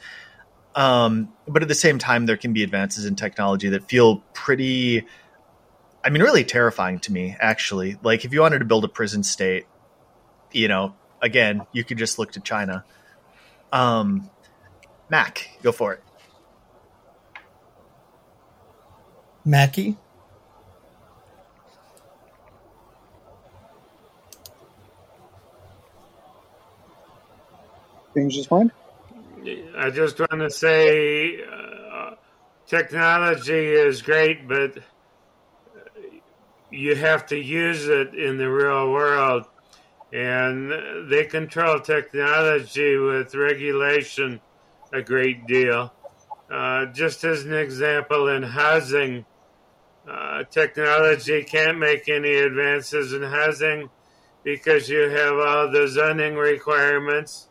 Um, 0.76 1.34
but 1.48 1.62
at 1.62 1.68
the 1.68 1.76
same 1.76 2.00
time, 2.00 2.26
there 2.26 2.38
can 2.38 2.54
be 2.54 2.64
advances 2.64 3.06
in 3.06 3.16
technology 3.16 3.70
that 3.70 3.84
feel 3.90 4.18
pretty. 4.34 5.06
I 6.04 6.10
mean, 6.10 6.22
really 6.22 6.44
terrifying 6.44 7.00
to 7.00 7.12
me, 7.12 7.36
actually. 7.40 7.98
Like, 8.04 8.24
if 8.24 8.34
you 8.34 8.42
wanted 8.42 8.60
to 8.60 8.66
build 8.66 8.86
a 8.86 8.88
prison 8.88 9.24
state, 9.24 9.66
you 10.52 10.68
know, 10.68 10.96
again, 11.22 11.66
you 11.74 11.84
could 11.84 11.98
just 11.98 12.20
look 12.20 12.32
to 12.34 12.40
China. 12.40 12.86
Um, 13.72 14.30
Mac, 15.10 15.50
go 15.62 15.72
for 15.72 15.94
it. 15.94 16.04
Mackey? 19.44 19.98
I 29.78 29.90
just 29.90 30.20
want 30.20 30.42
to 30.42 30.50
say 30.50 31.42
uh, 31.42 32.12
technology 32.68 33.68
is 33.68 34.02
great, 34.02 34.48
but 34.48 34.78
you 36.72 36.96
have 36.96 37.26
to 37.28 37.38
use 37.38 37.88
it 37.88 38.14
in 38.14 38.38
the 38.38 38.50
real 38.50 38.92
world. 38.92 39.46
And 40.12 41.10
they 41.10 41.26
control 41.26 41.80
technology 41.80 42.98
with 42.98 43.36
regulation 43.36 44.42
a 44.92 45.02
great 45.02 45.46
deal. 45.46 45.94
Uh, 46.50 46.88
just 46.88 47.24
as 47.24 47.46
an 47.46 47.54
example, 47.54 48.28
in 48.28 48.42
housing, 48.42 49.26
uh, 50.10 50.44
technology 50.46 51.44
can't 51.44 51.78
make 51.78 52.10
any 52.10 52.34
advances 52.34 53.14
in 53.14 53.22
housing 53.22 53.90
because 54.44 54.90
you 54.90 55.10
have 55.10 55.38
all 55.38 55.70
the 55.70 55.88
zoning 55.88 56.36
requirements 56.36 57.49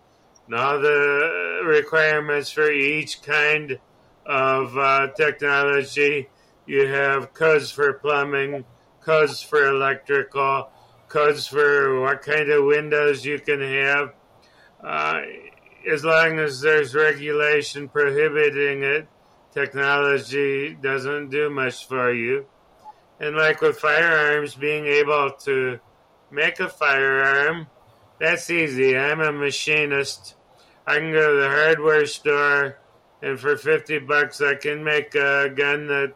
all 0.54 0.80
the 0.80 1.60
requirements 1.64 2.50
for 2.50 2.70
each 2.70 3.22
kind 3.22 3.78
of 4.26 4.76
uh, 4.76 5.08
technology. 5.16 6.28
You 6.66 6.86
have 6.86 7.34
codes 7.34 7.70
for 7.70 7.94
plumbing, 7.94 8.64
codes 9.00 9.42
for 9.42 9.66
electrical, 9.66 10.70
codes 11.08 11.46
for 11.46 12.00
what 12.00 12.22
kind 12.22 12.50
of 12.50 12.64
windows 12.64 13.24
you 13.24 13.38
can 13.38 13.60
have. 13.60 14.14
Uh, 14.82 15.20
as 15.90 16.04
long 16.04 16.38
as 16.38 16.60
there's 16.60 16.94
regulation 16.94 17.88
prohibiting 17.88 18.82
it, 18.82 19.08
technology 19.52 20.74
doesn't 20.74 21.30
do 21.30 21.48
much 21.48 21.86
for 21.86 22.12
you. 22.12 22.46
And 23.20 23.36
like 23.36 23.60
with 23.60 23.78
firearms, 23.78 24.54
being 24.54 24.86
able 24.86 25.32
to 25.44 25.80
make 26.30 26.60
a 26.60 26.68
firearm, 26.68 27.66
that's 28.20 28.50
easy. 28.50 28.96
I'm 28.96 29.20
a 29.20 29.32
machinist. 29.32 30.34
I 30.88 30.98
can 30.98 31.12
go 31.12 31.34
to 31.34 31.40
the 31.42 31.48
hardware 31.50 32.06
store, 32.06 32.78
and 33.20 33.38
for 33.38 33.58
50 33.58 33.98
bucks, 34.00 34.40
I 34.40 34.54
can 34.54 34.82
make 34.82 35.14
a 35.14 35.50
gun 35.50 35.86
that 35.88 36.14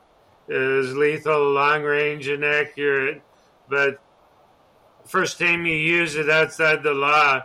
is 0.48 0.96
lethal, 0.96 1.52
long 1.52 1.82
range, 1.82 2.26
and 2.28 2.42
accurate. 2.42 3.20
But 3.68 4.00
first 5.04 5.38
time 5.38 5.66
you 5.66 5.74
use 5.74 6.16
it 6.16 6.30
outside 6.30 6.82
the 6.82 6.94
law, 6.94 7.42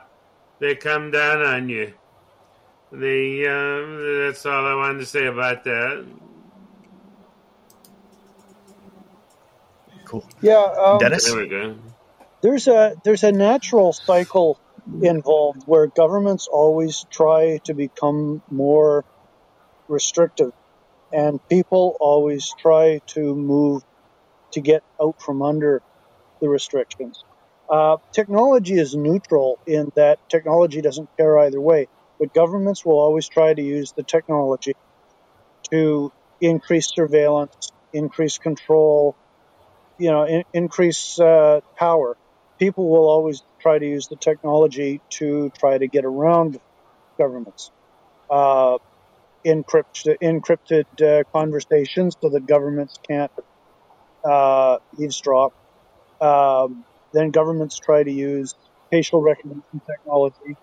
they 0.59 0.75
come 0.75 1.11
down 1.11 1.41
on 1.41 1.67
you. 1.67 1.93
The 2.93 3.45
uh, 3.45 4.27
that's 4.27 4.45
all 4.45 4.65
I 4.65 4.75
wanted 4.75 4.99
to 4.99 5.05
say 5.05 5.25
about 5.25 5.65
that. 5.65 6.05
Cool. 10.05 10.25
Yeah, 10.41 10.55
um, 10.55 10.99
Dennis. 10.99 11.25
There 11.25 11.41
we 11.41 11.49
go. 11.49 11.75
There's 12.39 12.69
a 12.69 12.95
there's 13.03 13.25
a 13.25 13.33
natural 13.33 13.91
cycle 13.91 14.57
involved 15.01 15.63
where 15.65 15.87
governments 15.87 16.47
always 16.51 17.05
try 17.11 17.59
to 17.65 17.73
become 17.73 18.41
more 18.49 19.05
restrictive, 19.87 20.51
and 21.11 21.39
people 21.49 21.95
always 21.99 22.53
try 22.59 22.99
to 23.07 23.35
move 23.35 23.83
to 24.53 24.61
get 24.61 24.83
out 25.01 25.21
from 25.21 25.41
under 25.41 25.81
the 26.41 26.49
restrictions. 26.49 27.23
Uh, 27.69 27.97
technology 28.13 28.79
is 28.79 28.95
neutral 28.95 29.59
in 29.67 29.91
that 29.95 30.19
technology 30.29 30.81
doesn't 30.81 31.09
care 31.17 31.37
either 31.39 31.59
way, 31.59 31.87
but 32.19 32.33
governments 32.33 32.85
will 32.85 32.99
always 32.99 33.27
try 33.27 33.53
to 33.53 33.61
use 33.61 33.93
the 33.95 34.03
technology 34.03 34.73
to 35.71 36.11
increase 36.39 36.87
surveillance, 36.93 37.71
increase 37.91 38.37
control, 38.37 39.15
you 39.99 40.11
know, 40.11 40.23
in, 40.25 40.43
increase 40.53 41.19
uh, 41.19 41.59
power. 41.77 42.17
People 42.59 42.89
will 42.89 43.07
always 43.09 43.43
try 43.61 43.79
to 43.79 43.85
use 43.85 44.07
the 44.09 44.17
technology 44.17 45.01
to 45.19 45.51
try 45.59 45.77
to 45.77 45.87
get 45.87 46.05
around 46.05 46.57
governments. 47.19 47.71
Uh, 48.29 48.77
encrypt, 49.45 50.05
encrypted 50.23 50.85
uh, 51.01 51.23
conversations 51.35 52.15
so 52.21 52.29
that 52.29 52.45
governments 52.45 52.95
can't 53.09 53.31
uh, 54.29 54.77
eavesdrop. 54.99 55.53
Um, 56.21 56.85
then 57.13 57.31
governments 57.31 57.79
try 57.79 58.03
to 58.03 58.11
use 58.11 58.55
facial 58.91 59.21
recognition 59.21 59.81
technology. 59.89 60.57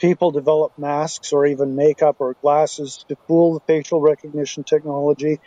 People 0.00 0.32
develop 0.32 0.72
masks 0.76 1.32
or 1.32 1.46
even 1.46 1.76
makeup 1.76 2.16
or 2.18 2.34
glasses 2.42 3.04
to 3.08 3.16
fool 3.28 3.54
the 3.54 3.60
facial 3.66 4.00
recognition 4.00 4.64
technology. 4.64 5.38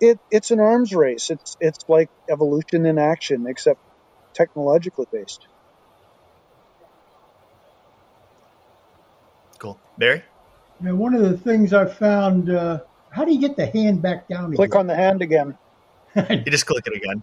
It, 0.00 0.18
it's 0.30 0.50
an 0.50 0.60
arms 0.60 0.92
race. 0.94 1.30
It's 1.30 1.56
it's 1.60 1.84
like 1.88 2.08
evolution 2.30 2.86
in 2.86 2.98
action, 2.98 3.44
except 3.48 3.80
technologically 4.34 5.06
based. 5.12 5.46
Cool, 9.58 9.78
Barry. 9.98 10.22
Now, 10.80 10.94
one 10.94 11.14
of 11.14 11.22
the 11.22 11.36
things 11.36 11.72
I 11.72 11.86
found. 11.86 12.50
Uh, 12.50 12.80
how 13.10 13.24
do 13.24 13.32
you 13.32 13.40
get 13.40 13.56
the 13.56 13.66
hand 13.66 14.00
back 14.02 14.26
down? 14.28 14.54
Click 14.54 14.70
again? 14.70 14.80
on 14.80 14.86
the 14.86 14.96
hand 14.96 15.22
again. 15.22 15.58
You 16.30 16.44
just 16.50 16.66
click 16.66 16.86
it 16.86 16.94
again. 16.96 17.22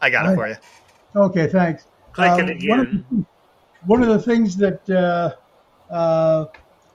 I 0.00 0.08
got 0.10 0.30
it 0.30 0.34
for 0.34 0.48
you. 0.48 0.56
Okay, 1.16 1.46
thanks. 1.46 1.86
Click 2.12 2.30
Uh, 2.30 2.36
it 2.36 2.68
One 2.68 2.80
of, 2.80 2.86
again. 2.88 3.06
the, 3.10 3.24
one 3.86 4.02
of 4.02 4.08
the 4.08 4.18
things 4.18 4.56
that 4.56 4.88
uh, 4.90 5.34
uh, 5.92 6.46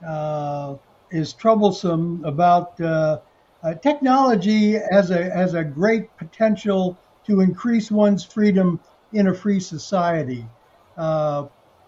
uh, 0.04 0.76
is 1.10 1.32
troublesome 1.32 2.24
about 2.24 2.80
uh, 2.80 3.18
uh, 3.62 3.74
technology 3.74 4.72
has 4.90 5.10
a 5.10 5.30
has 5.30 5.54
a 5.54 5.62
great 5.62 6.16
potential 6.16 6.98
to 7.26 7.40
increase 7.40 7.90
one's 7.90 8.24
freedom 8.24 8.80
in 9.12 9.28
a 9.28 9.34
free 9.34 9.60
society. 9.60 10.46
Uh, 10.96 11.46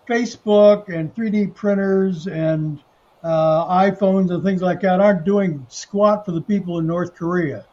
Facebook 0.08 0.88
and 0.88 1.14
3D 1.14 1.54
printers 1.54 2.26
and 2.26 2.82
uh, 3.22 3.66
iPhones 3.68 4.32
and 4.32 4.42
things 4.42 4.62
like 4.62 4.80
that 4.80 5.00
aren't 5.00 5.24
doing 5.24 5.64
squat 5.68 6.24
for 6.24 6.32
the 6.32 6.40
people 6.40 6.78
in 6.78 6.86
North 6.86 7.14
Korea. 7.14 7.64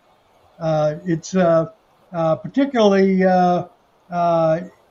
Uh, 0.60 0.96
it's 1.06 1.36
uh, 1.36 1.72
uh, 2.12 2.36
particularly, 2.36 3.24
uh, 3.24 3.66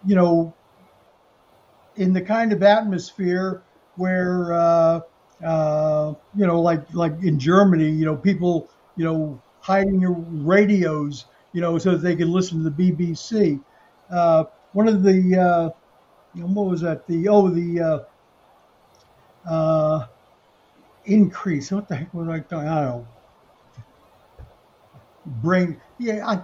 you 0.07 0.15
know, 0.15 0.53
in 1.97 2.13
the 2.13 2.23
kind 2.23 2.53
of 2.53 2.63
atmosphere 2.63 3.63
where, 3.97 5.03
you 5.43 6.47
know, 6.47 6.61
like 6.61 6.93
like 6.95 7.13
in 7.23 7.39
Germany, 7.39 7.91
you 7.91 8.05
know, 8.05 8.17
people, 8.17 8.69
you 8.97 9.05
know, 9.05 9.41
hiding 9.61 10.01
their 10.01 10.11
radios, 10.11 11.27
you 11.53 11.61
know, 11.61 11.79
so 11.79 11.93
that 11.93 11.99
they 11.99 12.17
can 12.17 12.33
listen 12.33 12.65
to 12.65 12.71
the 12.71 12.93
BBC. 12.93 13.61
Uh, 14.11 14.45
one 14.73 14.89
of 14.89 15.03
the, 15.03 15.39
uh, 15.39 15.71
what 16.35 16.67
was 16.67 16.81
that? 16.83 17.07
The 17.07 17.29
oh, 17.29 17.49
the 17.49 18.05
uh, 19.47 19.49
uh, 19.49 20.07
increase. 21.05 21.71
What 21.71 21.89
the 21.89 21.97
heck 21.97 22.13
was 22.15 22.29
I 22.29 22.41
talking? 22.41 22.69
I 22.69 22.83
don't 22.83 22.85
know. 22.85 23.07
Brain. 25.27 25.81
Yeah, 25.99 26.27
I, 26.27 26.43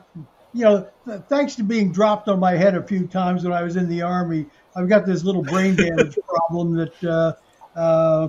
you 0.53 0.65
know, 0.65 0.89
th- 1.07 1.23
thanks 1.29 1.55
to 1.57 1.63
being 1.63 1.93
dropped 1.93 2.29
on 2.29 2.39
my 2.39 2.53
head 2.53 2.77
a 2.77 2.83
few 2.83 3.07
times 3.07 3.45
when 3.45 3.53
I 3.53 3.63
was 3.63 3.77
in 3.77 3.89
the 3.89 4.03
army, 4.03 4.47
I've 4.77 4.89
got 4.89 5.07
this 5.07 5.25
little 5.25 5.43
brain 5.43 5.75
damage 5.77 6.17
problem 6.27 6.75
that 6.77 7.05
uh, 7.05 7.33
uh, 7.79 8.29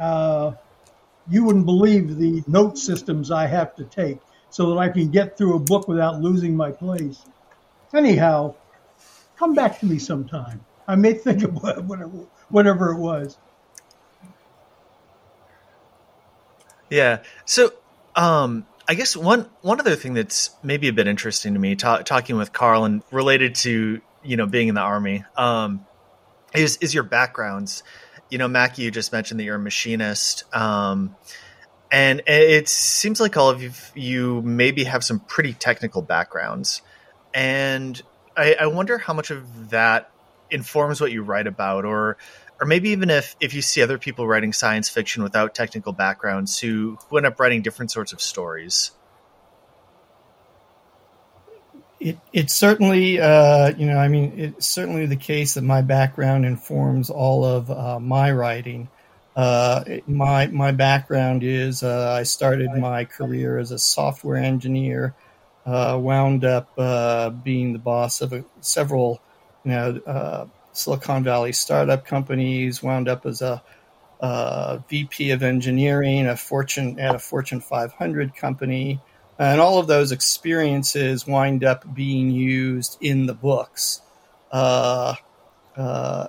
uh, 0.00 0.52
you 1.28 1.44
wouldn't 1.44 1.66
believe 1.66 2.16
the 2.16 2.42
note 2.46 2.78
systems 2.78 3.30
I 3.30 3.46
have 3.46 3.74
to 3.76 3.84
take 3.84 4.18
so 4.50 4.70
that 4.70 4.78
I 4.78 4.88
can 4.88 5.10
get 5.10 5.36
through 5.36 5.56
a 5.56 5.58
book 5.58 5.88
without 5.88 6.20
losing 6.20 6.56
my 6.56 6.70
place. 6.70 7.24
Anyhow, 7.94 8.54
come 9.36 9.54
back 9.54 9.78
to 9.80 9.86
me 9.86 9.98
sometime. 9.98 10.64
I 10.86 10.96
may 10.96 11.14
think 11.14 11.42
of 11.42 11.54
whatever, 11.62 12.08
whatever 12.48 12.92
it 12.92 12.98
was. 12.98 13.38
Yeah. 16.90 17.22
So, 17.46 17.72
um, 18.14 18.66
I 18.86 18.94
guess 18.94 19.16
one 19.16 19.48
one 19.62 19.80
other 19.80 19.96
thing 19.96 20.14
that's 20.14 20.50
maybe 20.62 20.88
a 20.88 20.92
bit 20.92 21.06
interesting 21.06 21.54
to 21.54 21.60
me, 21.60 21.74
ta- 21.74 22.02
talking 22.02 22.36
with 22.36 22.52
Karl 22.52 22.84
and 22.84 23.02
related 23.10 23.54
to 23.56 24.00
you 24.22 24.36
know 24.36 24.46
being 24.46 24.68
in 24.68 24.74
the 24.74 24.82
army, 24.82 25.24
um, 25.36 25.86
is 26.54 26.76
is 26.78 26.92
your 26.92 27.02
backgrounds. 27.02 27.82
You 28.30 28.38
know, 28.38 28.48
Mackey, 28.48 28.82
you 28.82 28.90
just 28.90 29.12
mentioned 29.12 29.40
that 29.40 29.44
you're 29.44 29.56
a 29.56 29.60
machinist, 29.60 30.44
um, 30.54 31.16
and 31.90 32.22
it 32.26 32.68
seems 32.68 33.20
like 33.20 33.36
all 33.36 33.50
of 33.50 33.62
you, 33.62 33.70
you 33.94 34.42
maybe 34.42 34.84
have 34.84 35.04
some 35.04 35.20
pretty 35.20 35.54
technical 35.54 36.02
backgrounds, 36.02 36.82
and 37.32 38.00
I, 38.36 38.56
I 38.60 38.66
wonder 38.66 38.98
how 38.98 39.14
much 39.14 39.30
of 39.30 39.70
that 39.70 40.10
informs 40.50 41.00
what 41.00 41.12
you 41.12 41.22
write 41.22 41.46
about, 41.46 41.84
or 41.84 42.16
or 42.60 42.66
maybe 42.66 42.90
even 42.90 43.10
if 43.10 43.36
if 43.40 43.54
you 43.54 43.62
see 43.62 43.82
other 43.82 43.98
people 43.98 44.26
writing 44.26 44.52
science 44.52 44.88
fiction 44.88 45.22
without 45.22 45.54
technical 45.54 45.92
backgrounds 45.92 46.58
who, 46.58 46.98
who 47.08 47.16
end 47.16 47.26
up 47.26 47.38
writing 47.40 47.62
different 47.62 47.90
sorts 47.90 48.12
of 48.12 48.20
stories. 48.20 48.92
It, 52.00 52.18
it's 52.32 52.54
certainly 52.54 53.20
uh, 53.20 53.72
you 53.76 53.86
know 53.86 53.96
i 53.96 54.08
mean 54.08 54.34
it's 54.36 54.66
certainly 54.66 55.06
the 55.06 55.16
case 55.16 55.54
that 55.54 55.62
my 55.62 55.80
background 55.80 56.44
informs 56.44 57.10
all 57.10 57.44
of 57.44 57.70
uh, 57.70 57.98
my 58.00 58.30
writing. 58.32 58.88
Uh, 59.36 59.82
my 60.06 60.46
my 60.46 60.70
background 60.70 61.42
is 61.42 61.82
uh, 61.82 62.16
i 62.16 62.22
started 62.22 62.70
my 62.72 63.04
career 63.04 63.58
as 63.58 63.72
a 63.72 63.78
software 63.78 64.36
engineer 64.36 65.12
uh, 65.66 65.98
wound 66.00 66.44
up 66.44 66.68
uh, 66.78 67.30
being 67.30 67.72
the 67.72 67.78
boss 67.78 68.20
of 68.20 68.32
a, 68.32 68.44
several 68.60 69.20
you 69.64 69.70
know 69.70 70.50
Silicon 70.74 71.22
Valley 71.22 71.52
startup 71.52 72.04
companies, 72.04 72.82
wound 72.82 73.08
up 73.08 73.24
as 73.26 73.40
a, 73.42 73.62
a, 74.20 74.82
VP 74.88 75.30
of 75.30 75.42
engineering, 75.42 76.26
a 76.26 76.36
Fortune 76.36 76.98
at 76.98 77.14
a 77.14 77.18
Fortune 77.18 77.60
500 77.60 78.34
company, 78.34 79.00
and 79.38 79.60
all 79.60 79.78
of 79.78 79.86
those 79.86 80.12
experiences 80.12 81.26
wind 81.26 81.64
up 81.64 81.94
being 81.94 82.30
used 82.30 82.98
in 83.00 83.26
the 83.26 83.34
books, 83.34 84.02
uh, 84.50 85.14
uh, 85.76 86.26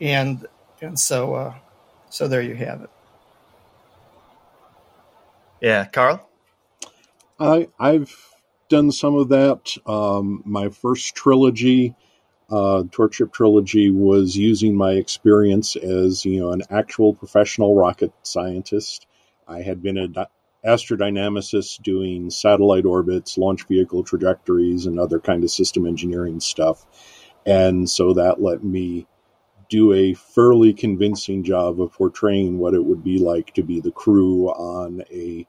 and 0.00 0.46
and 0.82 0.98
so 0.98 1.34
uh, 1.34 1.54
so 2.08 2.26
there 2.26 2.42
you 2.42 2.54
have 2.56 2.82
it. 2.82 2.90
Yeah, 5.60 5.84
Karl. 5.84 6.28
I 7.38 7.68
I've 7.78 8.29
done 8.70 8.90
some 8.90 9.14
of 9.16 9.28
that. 9.28 9.76
Um, 9.86 10.42
my 10.46 10.70
first 10.70 11.14
trilogy 11.14 11.94
uh, 12.50 12.82
Torchship 12.90 13.32
Trilogy 13.32 13.90
was 13.90 14.36
using 14.36 14.74
my 14.74 14.92
experience 14.92 15.76
as 15.76 16.24
you 16.24 16.40
know 16.40 16.50
an 16.50 16.62
actual 16.68 17.14
professional 17.14 17.76
rocket 17.76 18.12
scientist. 18.22 19.06
I 19.46 19.62
had 19.62 19.82
been 19.82 19.96
an 19.96 20.16
astrodynamicist 20.64 21.82
doing 21.82 22.28
satellite 22.30 22.84
orbits, 22.84 23.38
launch 23.38 23.66
vehicle 23.68 24.02
trajectories, 24.02 24.86
and 24.86 24.98
other 24.98 25.20
kind 25.20 25.44
of 25.44 25.50
system 25.50 25.86
engineering 25.86 26.40
stuff, 26.40 26.84
and 27.46 27.88
so 27.88 28.14
that 28.14 28.42
let 28.42 28.64
me 28.64 29.06
do 29.68 29.92
a 29.92 30.14
fairly 30.14 30.72
convincing 30.72 31.44
job 31.44 31.80
of 31.80 31.92
portraying 31.92 32.58
what 32.58 32.74
it 32.74 32.84
would 32.84 33.04
be 33.04 33.18
like 33.18 33.54
to 33.54 33.62
be 33.62 33.80
the 33.80 33.92
crew 33.92 34.48
on 34.48 35.04
a 35.12 35.46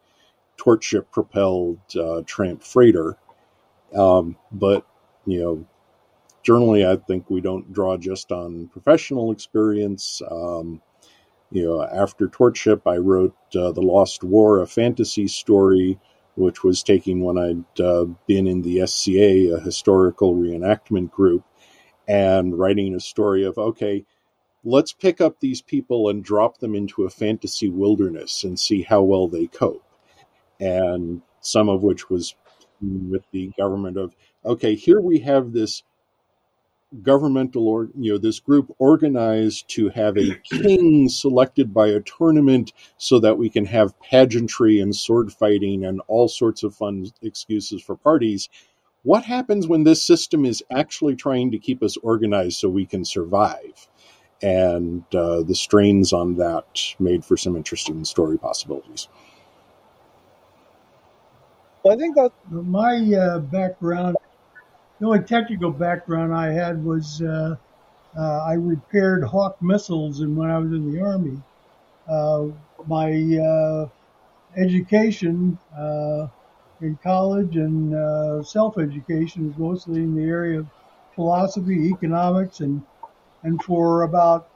torch 0.62 0.84
ship 0.84 1.12
propelled 1.12 1.80
uh, 2.00 2.22
tramp 2.28 2.64
freighter. 2.64 3.18
Um, 3.96 4.38
but 4.52 4.86
you 5.26 5.40
know 5.42 5.66
generally, 6.44 6.86
I 6.86 6.96
think 6.96 7.30
we 7.30 7.42
don't 7.42 7.72
draw 7.72 7.98
just 7.98 8.32
on 8.32 8.68
professional 8.68 9.32
experience. 9.32 10.22
Um, 10.30 10.82
you 11.52 11.66
know, 11.66 11.84
after 11.84 12.28
Torchship, 12.28 12.82
I 12.86 12.98
wrote 12.98 13.36
uh, 13.56 13.72
The 13.72 13.82
Lost 13.82 14.24
War, 14.24 14.62
a 14.62 14.68
fantasy 14.68 15.28
story, 15.28 16.00
which 16.36 16.64
was 16.64 16.82
taking 16.82 17.22
when 17.22 17.38
I'd 17.38 17.82
uh, 17.82 18.06
been 18.26 18.48
in 18.48 18.62
the 18.62 18.86
SCA, 18.88 19.56
a 19.56 19.60
historical 19.60 20.36
reenactment 20.36 21.12
group, 21.12 21.44
and 22.08 22.58
writing 22.58 22.96
a 22.96 23.00
story 23.00 23.44
of, 23.44 23.58
okay, 23.58 24.06
let's 24.64 24.94
pick 24.94 25.20
up 25.20 25.40
these 25.40 25.62
people 25.62 26.10
and 26.10 26.24
drop 26.24 26.60
them 26.60 26.74
into 26.74 27.04
a 27.04 27.10
fantasy 27.10 27.70
wilderness 27.70 28.44
and 28.44 28.58
see 28.58 28.84
how 28.84 29.02
well 29.02 29.28
they 29.28 29.48
cope. 29.48 29.84
And 30.62 31.22
some 31.42 31.68
of 31.68 31.84
which 31.84 32.10
was 32.10 32.36
with 32.82 33.24
the 33.32 33.52
government 33.58 33.98
of, 33.98 34.16
okay, 34.46 34.76
here 34.76 35.02
we 35.02 35.20
have 35.20 35.52
this 35.52 35.84
governmental 37.04 37.68
or 37.68 37.88
you 37.98 38.12
know 38.12 38.18
this 38.18 38.40
group 38.40 38.74
organized 38.78 39.70
to 39.70 39.90
have 39.90 40.18
a 40.18 40.36
king 40.52 41.08
selected 41.08 41.74
by 41.74 41.88
a 41.88 42.02
tournament 42.02 42.74
so 42.98 43.20
that 43.20 43.38
we 43.38 43.50
can 43.50 43.66
have 43.66 43.98
pageantry 44.02 44.80
and 44.80 44.96
sword 44.96 45.32
fighting 45.32 45.86
and 45.86 46.02
all 46.08 46.28
sorts 46.28 46.64
of 46.64 46.76
fun 46.76 47.06
excuses 47.22 47.82
for 47.82 47.96
parties. 47.96 48.50
What 49.04 49.24
happens 49.24 49.68
when 49.68 49.84
this 49.84 50.06
system 50.06 50.46
is 50.46 50.64
actually 50.72 51.16
trying 51.16 51.52
to 51.52 51.58
keep 51.58 51.82
us 51.82 51.98
organized 51.98 52.60
so 52.60 52.70
we 52.70 52.86
can 52.86 53.04
survive? 53.06 53.88
And 54.44 55.04
uh, 55.16 55.44
the 55.44 55.56
strains 55.56 56.14
on 56.14 56.36
that 56.38 56.80
made 57.00 57.24
for 57.24 57.38
some 57.38 57.56
interesting 57.56 58.04
story 58.06 58.38
possibilities 58.38 59.08
I 61.90 61.96
think 61.96 62.16
that 62.16 62.32
my 62.52 62.98
uh, 63.14 63.40
background 63.40 64.18
the 65.00 65.08
only 65.08 65.22
technical 65.22 65.72
background 65.72 66.34
I 66.34 66.52
had 66.52 66.84
was 66.86 67.22
uh, 67.24 67.56
uh, 68.18 68.46
I 68.46 68.54
repaired 68.54 69.24
Hawk 69.24 69.62
missiles, 69.62 70.20
and 70.22 70.38
when 70.38 70.52
I 70.52 70.60
was 70.60 70.72
in 70.72 70.94
the 70.94 71.02
army, 71.02 71.42
uh, 72.08 72.48
my 72.88 73.12
uh, 73.38 73.90
education 74.58 75.58
uh, 75.76 76.28
in 76.82 76.98
college 77.04 77.58
and 77.58 78.46
self-education 78.46 79.48
was 79.48 79.58
mostly 79.58 80.02
in 80.04 80.16
the 80.16 80.24
area 80.24 80.60
of 80.60 80.68
philosophy, 81.16 81.90
economics, 81.90 82.60
and 82.60 82.84
and 83.44 83.62
for 83.64 84.04
about 84.04 84.48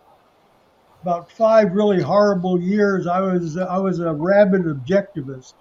about 1.01 1.31
five 1.31 1.73
really 1.73 2.01
horrible 2.01 2.61
years, 2.61 3.07
I 3.07 3.19
was 3.19 3.57
I 3.57 3.77
was 3.77 3.99
a 3.99 4.13
rabid 4.13 4.63
objectivist, 4.63 5.53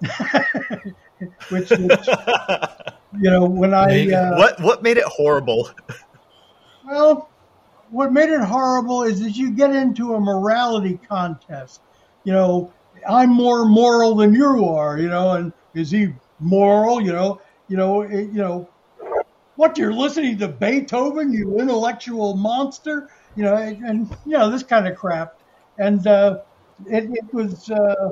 which, 1.48 1.70
which 1.70 2.08
you 3.20 3.30
know, 3.30 3.44
when 3.44 3.74
I 3.74 4.10
uh, 4.12 4.38
what 4.38 4.60
what 4.60 4.82
made 4.82 4.96
it 4.96 5.04
horrible? 5.04 5.70
Well, 6.86 7.28
what 7.90 8.12
made 8.12 8.30
it 8.30 8.40
horrible 8.40 9.02
is 9.02 9.20
that 9.20 9.32
you 9.32 9.50
get 9.50 9.74
into 9.74 10.14
a 10.14 10.20
morality 10.20 10.98
contest. 11.08 11.80
You 12.24 12.32
know, 12.32 12.72
I'm 13.08 13.30
more 13.30 13.64
moral 13.64 14.14
than 14.14 14.34
you 14.34 14.64
are. 14.66 14.98
You 14.98 15.08
know, 15.08 15.32
and 15.32 15.52
is 15.74 15.90
he 15.90 16.14
moral? 16.38 17.00
You 17.00 17.12
know, 17.12 17.40
you 17.68 17.76
know, 17.76 18.02
it, 18.02 18.26
you 18.26 18.40
know. 18.40 18.68
What 19.56 19.76
you're 19.76 19.92
listening 19.92 20.38
to 20.38 20.46
Beethoven, 20.46 21.32
you 21.32 21.58
intellectual 21.58 22.36
monster, 22.36 23.10
you 23.34 23.42
know, 23.42 23.56
and, 23.56 23.84
and 23.84 24.16
you 24.24 24.38
know 24.38 24.48
this 24.52 24.62
kind 24.62 24.86
of 24.86 24.96
crap, 24.96 25.40
and 25.78 26.06
uh, 26.06 26.42
it, 26.86 27.10
it 27.10 27.34
was 27.34 27.68
uh, 27.68 28.10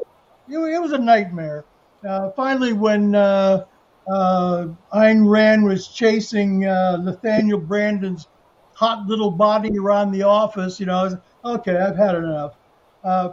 it, 0.48 0.58
it 0.58 0.82
was 0.82 0.90
a 0.90 0.98
nightmare. 0.98 1.64
Uh, 2.06 2.30
finally, 2.30 2.72
when 2.72 3.14
uh, 3.14 3.64
uh, 4.08 4.68
Ayn 4.94 5.28
Rand 5.28 5.64
was 5.64 5.88
chasing 5.88 6.64
uh, 6.66 6.98
Nathaniel 6.98 7.58
Branden's 7.58 8.28
hot 8.74 9.06
little 9.06 9.30
body 9.30 9.76
around 9.78 10.12
the 10.12 10.22
office. 10.22 10.78
You 10.78 10.86
know, 10.86 10.96
I 10.96 11.02
was, 11.02 11.16
okay, 11.44 11.76
I've 11.76 11.96
had 11.96 12.14
enough. 12.14 12.54
Uh, 13.02 13.32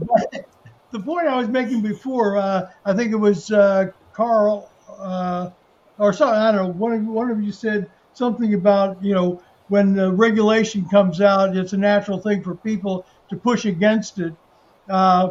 the 0.92 1.00
point 1.00 1.26
I 1.26 1.36
was 1.36 1.48
making 1.48 1.82
before, 1.82 2.38
uh, 2.38 2.70
I 2.84 2.94
think 2.94 3.12
it 3.12 3.16
was 3.16 3.48
Karl, 4.12 4.70
or 5.98 6.12
sorry, 6.12 6.36
I 6.36 6.52
don't 6.52 6.62
know, 6.62 6.72
one 6.72 6.92
of, 6.92 7.06
one 7.06 7.30
of 7.30 7.42
you 7.42 7.52
said 7.52 7.90
something 8.14 8.54
about, 8.54 9.02
you 9.02 9.14
know, 9.14 9.42
when 9.68 9.94
the 9.94 10.12
regulation 10.12 10.86
comes 10.88 11.20
out, 11.20 11.56
it's 11.56 11.72
a 11.72 11.78
natural 11.78 12.18
thing 12.18 12.42
for 12.42 12.54
people 12.54 13.06
to 13.30 13.36
push 13.36 13.64
against 13.64 14.18
it. 14.18 14.34
Uh, 14.88 15.30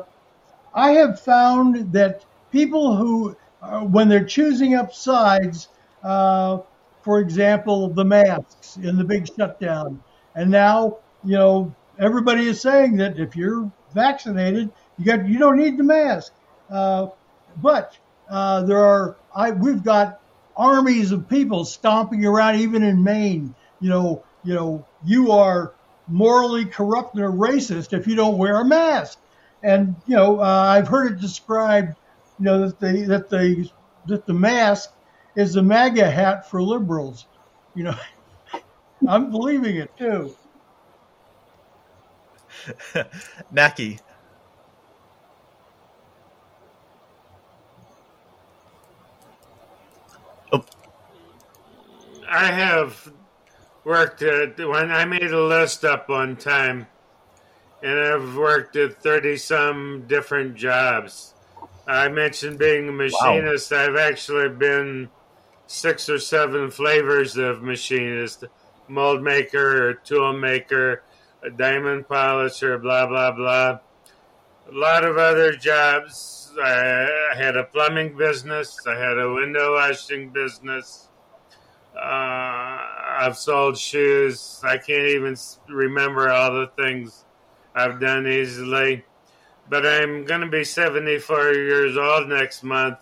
I 0.73 0.91
have 0.91 1.19
found 1.19 1.93
that 1.93 2.25
people 2.51 2.95
who 2.95 3.35
uh, 3.61 3.81
when 3.81 4.09
they're 4.09 4.25
choosing 4.25 4.73
up 4.75 4.93
sides, 4.93 5.67
uh, 6.03 6.59
for 7.03 7.19
example, 7.19 7.89
the 7.89 8.05
masks 8.05 8.77
in 8.77 8.97
the 8.97 9.03
big 9.03 9.27
shutdown. 9.27 10.01
And 10.35 10.49
now, 10.49 10.97
you 11.23 11.37
know, 11.37 11.75
everybody 11.99 12.47
is 12.47 12.61
saying 12.61 12.97
that 12.97 13.19
if 13.19 13.35
you're 13.35 13.71
vaccinated, 13.93 14.71
you 14.97 15.05
got 15.05 15.27
you 15.27 15.37
don't 15.37 15.57
need 15.57 15.77
the 15.77 15.83
mask. 15.83 16.33
Uh, 16.69 17.07
but 17.57 17.97
uh, 18.29 18.63
there 18.63 18.83
are 18.83 19.17
I, 19.35 19.51
we've 19.51 19.83
got 19.83 20.19
armies 20.55 21.11
of 21.11 21.27
people 21.29 21.65
stomping 21.65 22.25
around, 22.25 22.59
even 22.59 22.83
in 22.83 23.03
Maine. 23.03 23.55
You 23.79 23.89
know, 23.89 24.23
you 24.43 24.53
know, 24.53 24.85
you 25.05 25.31
are 25.31 25.73
morally 26.07 26.65
corrupt 26.65 27.15
and 27.15 27.23
a 27.23 27.27
racist 27.27 27.93
if 27.93 28.07
you 28.07 28.15
don't 28.15 28.37
wear 28.37 28.61
a 28.61 28.65
mask. 28.65 29.19
And 29.63 29.95
you 30.07 30.15
know, 30.15 30.39
uh, 30.39 30.43
I've 30.43 30.87
heard 30.87 31.13
it 31.13 31.21
described 31.21 31.95
you 32.39 32.45
know 32.45 32.67
that 32.67 32.79
the 32.79 33.03
that 33.03 33.29
the 33.29 33.69
that 34.07 34.25
the 34.25 34.33
mask 34.33 34.91
is 35.35 35.53
the 35.53 35.61
MAGA 35.61 36.09
hat 36.09 36.49
for 36.49 36.61
liberals. 36.61 37.27
You 37.75 37.85
know, 37.85 37.95
I'm 39.07 39.31
believing 39.31 39.77
it 39.77 39.95
too. 39.97 40.35
Naki. 43.51 43.99
Oh. 50.51 50.65
I 52.27 52.45
have 52.47 53.11
worked 53.83 54.21
at 54.21 54.57
when 54.57 54.91
I 54.91 55.05
made 55.05 55.31
a 55.31 55.41
list 55.41 55.85
up 55.85 56.09
one 56.09 56.35
time, 56.35 56.87
and 57.83 57.99
I've 57.99 58.35
worked 58.35 58.75
at 58.75 59.01
thirty 59.01 59.37
some 59.37 60.05
different 60.07 60.55
jobs. 60.55 61.33
I 61.87 62.09
mentioned 62.09 62.59
being 62.59 62.89
a 62.89 62.91
machinist. 62.91 63.71
Wow. 63.71 63.85
I've 63.85 63.95
actually 63.97 64.49
been 64.49 65.09
six 65.67 66.09
or 66.09 66.19
seven 66.19 66.69
flavors 66.69 67.37
of 67.37 67.63
machinist 67.63 68.43
mold 68.87 69.23
maker 69.23 69.93
tool 69.93 70.33
maker, 70.33 71.03
a 71.43 71.49
diamond 71.49 72.07
polisher, 72.07 72.77
blah, 72.77 73.07
blah, 73.07 73.31
blah. 73.31 73.79
A 74.69 74.71
lot 74.73 75.03
of 75.03 75.17
other 75.17 75.53
jobs. 75.53 76.51
I 76.61 77.07
had 77.35 77.55
a 77.55 77.63
plumbing 77.63 78.17
business, 78.17 78.77
I 78.85 78.95
had 78.95 79.17
a 79.17 79.33
window 79.33 79.75
washing 79.75 80.29
business. 80.29 81.07
Uh, 81.95 82.77
I've 83.19 83.37
sold 83.37 83.77
shoes. 83.77 84.61
I 84.63 84.77
can't 84.77 85.07
even 85.07 85.35
remember 85.69 86.29
all 86.29 86.53
the 86.53 86.67
things 86.77 87.25
I've 87.75 87.99
done 87.99 88.27
easily 88.27 89.03
but 89.71 89.85
I'm 89.85 90.25
going 90.25 90.41
to 90.41 90.47
be 90.47 90.65
74 90.65 91.53
years 91.53 91.95
old 91.95 92.27
next 92.27 92.61
month. 92.61 92.99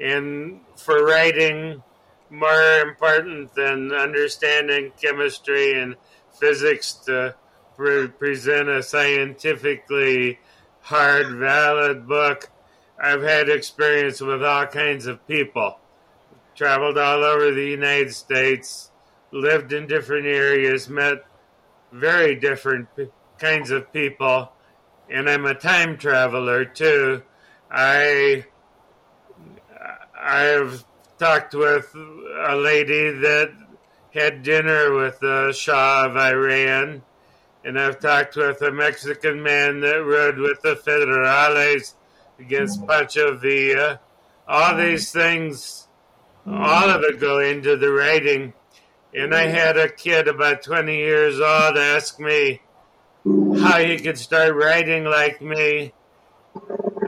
And 0.00 0.60
for 0.76 1.04
writing, 1.04 1.82
more 2.30 2.78
important 2.78 3.56
than 3.56 3.92
understanding 3.92 4.92
chemistry 5.02 5.80
and 5.80 5.96
physics 6.38 6.92
to 7.06 7.34
pre- 7.76 8.06
present 8.06 8.68
a 8.68 8.84
scientifically 8.84 10.38
hard, 10.80 11.34
valid 11.38 12.06
book, 12.06 12.50
I've 13.02 13.22
had 13.22 13.48
experience 13.48 14.20
with 14.20 14.44
all 14.44 14.66
kinds 14.66 15.06
of 15.06 15.26
people. 15.26 15.80
Traveled 16.54 16.98
all 16.98 17.24
over 17.24 17.50
the 17.50 17.66
United 17.66 18.14
States, 18.14 18.92
lived 19.32 19.72
in 19.72 19.88
different 19.88 20.26
areas, 20.26 20.88
met 20.88 21.24
very 21.90 22.36
different 22.36 22.94
p- 22.94 23.08
kinds 23.38 23.70
of 23.70 23.92
people 23.92 24.50
and 25.10 25.28
I'm 25.28 25.44
a 25.44 25.54
time 25.54 25.96
traveler 25.96 26.64
too. 26.64 27.22
I 27.70 28.44
I've 30.18 30.84
talked 31.18 31.54
with 31.54 31.94
a 31.94 32.56
lady 32.56 33.10
that 33.10 33.52
had 34.12 34.42
dinner 34.42 34.94
with 34.94 35.20
the 35.20 35.52
Shah 35.52 36.06
of 36.06 36.16
Iran, 36.16 37.02
and 37.64 37.78
I've 37.78 37.98
talked 37.98 38.36
with 38.36 38.62
a 38.62 38.72
Mexican 38.72 39.42
man 39.42 39.80
that 39.80 40.04
rode 40.04 40.38
with 40.38 40.62
the 40.62 40.76
Federales 40.76 41.94
against 42.38 42.86
Pancho 42.86 43.36
Villa. 43.36 44.00
All 44.46 44.76
these 44.76 45.10
things, 45.10 45.88
all 46.46 46.90
of 46.90 47.02
it 47.02 47.20
go 47.20 47.38
into 47.38 47.76
the 47.76 47.90
writing. 47.90 48.52
And 49.14 49.34
I 49.34 49.46
had 49.46 49.76
a 49.76 49.88
kid 49.88 50.26
about 50.26 50.62
20 50.62 50.96
years 50.96 51.38
old 51.38 51.78
ask 51.78 52.18
me 52.18 52.60
how 53.24 53.78
he 53.78 53.98
could 53.98 54.18
start 54.18 54.54
writing 54.54 55.04
like 55.04 55.40
me. 55.40 55.92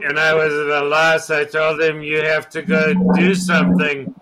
And 0.03 0.19
I 0.19 0.35
was 0.35 0.53
at 0.53 0.83
a 0.83 0.87
loss. 0.87 1.31
I 1.31 1.45
told 1.45 1.81
him, 1.81 2.03
you 2.03 2.23
have 2.23 2.49
to 2.51 2.63
go 2.63 2.95
do 3.15 3.35
something 3.35 4.15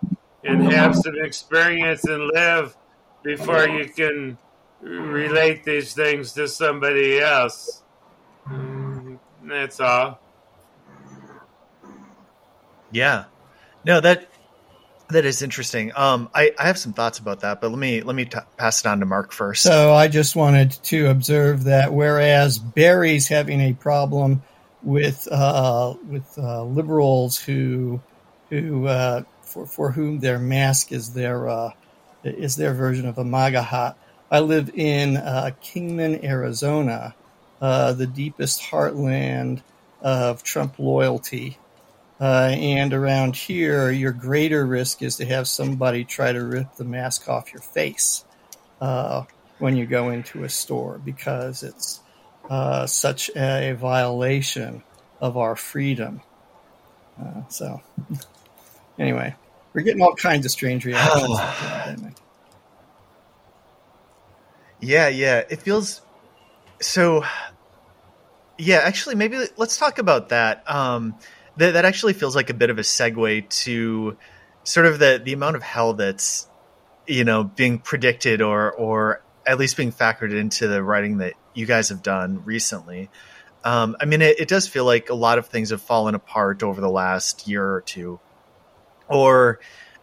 and 0.43 0.73
have 0.73 0.97
some 0.97 1.15
experience 1.23 2.05
and 2.05 2.31
live 2.35 2.77
before 3.23 3.69
you 3.69 3.89
can 3.89 4.39
relate 4.81 5.65
these 5.65 5.95
things 5.95 6.33
to 6.35 6.49
somebody 6.49 7.21
else. 7.21 7.83
That's 9.43 9.81
all. 9.81 10.21
Yeah. 12.91 13.25
No, 13.85 14.01
that 14.01 14.29
that 15.11 15.25
is 15.25 15.43
interesting. 15.43 15.93
Um, 15.95 16.31
I, 16.35 16.53
I 16.59 16.67
have 16.67 16.79
some 16.79 16.93
thoughts 16.93 17.19
about 17.19 17.41
that, 17.41 17.61
but 17.61 17.71
let 17.71 17.79
me 17.79 18.03
let 18.03 18.17
me 18.17 18.25
t- 18.25 18.39
pass 18.57 18.81
it 18.81 18.87
on 18.87 19.01
to 19.01 19.07
Marc 19.07 19.33
first. 19.33 19.63
So 19.63 19.93
I 19.93 20.09
just 20.09 20.35
wanted 20.35 20.73
to 20.85 21.09
observe 21.09 21.65
that 21.65 21.93
whereas 21.93 22.59
Barry's 22.59 23.29
having 23.29 23.61
a 23.61 23.75
problem 23.75 24.43
with 24.83 25.29
uh, 25.31 25.95
with 26.09 26.39
uh, 26.39 26.65
liberals 26.65 27.39
who 27.39 28.01
who 28.51 28.87
uh, 28.87 29.23
for 29.43 29.67
for 29.67 29.91
whom 29.91 30.21
their 30.21 30.39
mask 30.39 30.93
is 30.93 31.13
their 31.13 31.49
uh, 31.49 31.71
is 32.25 32.57
their 32.57 32.75
version 32.75 33.07
of 33.07 33.19
a 33.19 33.25
MAGA 33.25 33.63
hat. 33.63 33.97
I 34.31 34.41
live 34.41 34.71
in 34.75 35.17
uh, 35.17 35.51
Kingman, 35.63 36.25
Arizona, 36.25 37.15
uh, 37.61 37.93
the 37.93 38.07
deepest 38.07 38.63
heartland 38.63 39.63
of 40.01 40.43
Trump 40.43 40.79
loyalty. 40.79 41.59
Uh, 42.21 42.55
and 42.55 42.95
around 42.95 43.35
here, 43.35 43.91
your 43.91 44.13
greater 44.13 44.65
risk 44.65 45.03
is 45.03 45.17
to 45.17 45.25
have 45.25 45.49
somebody 45.49 46.05
try 46.05 46.33
to 46.33 46.45
rip 46.45 46.75
the 46.77 46.85
mask 46.85 47.29
off 47.29 47.53
your 47.53 47.63
face 47.63 48.25
uh, 48.81 49.25
when 49.59 49.77
you 49.77 49.85
go 49.85 50.11
into 50.11 50.45
a 50.45 50.49
store 50.49 50.99
because 50.99 51.63
it's 51.63 52.01
uh, 52.49 52.87
such 52.87 53.31
a 53.37 53.73
violation 53.73 54.83
of 55.21 55.37
our 55.37 55.57
freedom. 55.57 56.21
Uh, 57.21 57.43
so, 57.49 57.83
anyway, 58.99 59.35
we're 59.73 59.83
getting 59.83 60.03
all 60.03 60.15
kinds 60.15 60.45
of 60.45 60.53
strange 60.53 60.85
reactions. 60.85 61.39
yeah, 64.81 65.09
yeah. 65.09 65.43
It 65.49 65.63
feels 65.63 66.01
so. 66.81 67.25
Yeah, 68.57 68.77
actually, 68.85 69.17
maybe 69.17 69.47
let's 69.57 69.79
talk 69.79 69.99
about 69.99 70.29
that. 70.29 70.63
Um, 70.71 71.17
that 71.57 71.73
that 71.73 71.85
actually 71.85 72.13
feels 72.13 72.35
like 72.35 72.51
a 72.51 72.55
bit 72.55 72.71
of 72.71 72.79
a 72.79 72.83
segue 72.83 73.49
to 73.49 74.17
sort 74.65 74.87
of 74.87 74.99
the 74.99 75.21
the 75.23 75.33
amount 75.33 75.57
of 75.57 75.63
hell 75.63 75.95
that's 75.95 76.49
you 77.07 77.25
know 77.25 77.45
being 77.45 77.79
predicted 77.79 78.41
or 78.43 78.73
or 78.73 79.23
at 79.47 79.59
least 79.59 79.77
being 79.77 79.93
factored 79.93 80.33
into 80.37 80.69
the 80.69 80.83
writing 80.83 81.19
that 81.19 81.35
you 81.53 81.67
guys 81.67 81.91
have 81.91 82.03
done 82.03 82.43
recently. 82.45 83.11
Um, 83.63 83.97
I 84.01 84.05
mean, 84.05 84.23
it, 84.23 84.41
it 84.41 84.49
does 84.49 84.69
feel 84.69 84.85
like 84.85 85.11
a 85.11 85.15
lot 85.15 85.39
of 85.39 85.47
things 85.47 85.71
have 85.71 85.81
fallen 85.81 86.15
apart 86.15 86.63
over 86.63 86.81
the 86.81 86.91
last 86.91 87.47
year 87.49 87.65
or 87.65 87.81
two, 87.83 88.21
or 89.09 89.61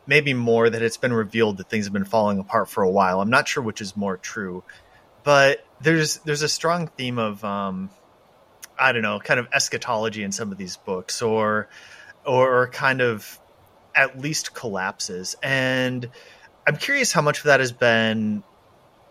maybe 0.08 0.34
more 0.34 0.70
that 0.70 0.82
it's 0.82 0.98
been 0.98 1.14
revealed 1.14 1.58
that 1.58 1.70
things 1.70 1.86
have 1.86 1.94
been 1.94 2.06
falling 2.06 2.40
apart 2.40 2.70
for 2.70 2.84
a 2.84 2.90
while. 2.90 3.22
I'm 3.22 3.30
not 3.30 3.48
sure 3.48 3.64
which 3.64 3.82
is 3.82 3.96
more 3.96 4.18
true, 4.18 4.64
but 5.24 5.66
there's 5.80 6.18
there's 6.20 6.42
a 6.42 6.50
strong 6.50 6.88
theme 6.88 7.18
of 7.20 7.44
um, 7.44 7.90
I 8.78 8.92
don't 8.92 9.02
know, 9.02 9.20
kind 9.20 9.40
of 9.40 9.48
eschatology 9.54 10.24
in 10.24 10.32
some 10.32 10.52
of 10.52 10.58
these 10.58 10.78
books, 10.78 11.22
or 11.22 11.70
or 12.26 12.70
kind 12.70 13.02
of 13.02 13.40
at 13.96 14.20
least 14.20 14.54
collapses. 14.54 15.36
And 15.42 16.10
I'm 16.68 16.78
curious 16.78 17.12
how 17.12 17.22
much 17.22 17.40
of 17.40 17.44
that 17.46 17.60
has 17.60 17.72
been 17.72 18.44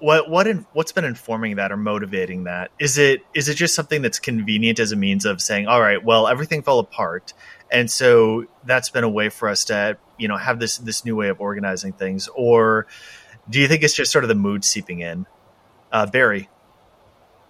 what 0.01 0.31
what 0.31 0.47
in, 0.47 0.67
what's 0.73 0.93
been 0.93 1.05
informing 1.05 1.57
that 1.57 1.71
or 1.71 1.77
motivating 1.77 2.45
that? 2.45 2.71
Is 2.79 2.99
it 2.99 3.21
is 3.35 3.49
it 3.49 3.55
just 3.55 3.75
something 3.75 4.03
that's 4.03 4.19
convenient 4.19 4.81
as 4.81 4.93
a 4.93 4.97
means 4.97 5.27
of 5.27 5.41
saying, 5.41 5.69
all 5.69 5.81
right, 5.81 6.03
well, 6.03 6.27
everything 6.27 6.63
fell 6.63 6.79
apart, 6.79 7.35
and 7.71 7.91
so 7.91 8.47
that's 8.65 8.89
been 8.91 9.05
a 9.05 9.09
way 9.09 9.29
for 9.29 9.49
us 9.49 9.67
to 9.67 9.99
you 10.19 10.29
know 10.29 10.37
have 10.37 10.59
this 10.59 10.79
this 10.79 11.05
new 11.05 11.15
way 11.15 11.29
of 11.29 11.41
organizing 11.41 11.93
things, 11.93 12.29
or 12.35 12.87
do 13.49 13.61
you 13.61 13.69
think 13.69 13.83
it's 13.83 13.95
just 13.95 14.11
sort 14.11 14.25
of 14.25 14.29
the 14.29 14.35
mood 14.35 14.65
seeping 14.65 15.01
in? 15.01 15.27
Uh, 15.93 16.07
Barry. 16.07 16.49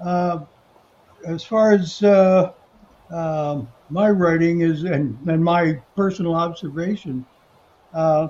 Uh, 0.01 0.41
as 1.25 1.45
far 1.45 1.73
as 1.73 2.03
uh, 2.03 2.53
uh, 3.11 3.63
my 3.91 4.11
writing 4.11 4.61
is 4.61 4.85
and, 4.85 5.19
and 5.29 5.43
my 5.43 5.81
personal 5.97 6.35
observation, 6.35 7.25
uh, 7.93 8.29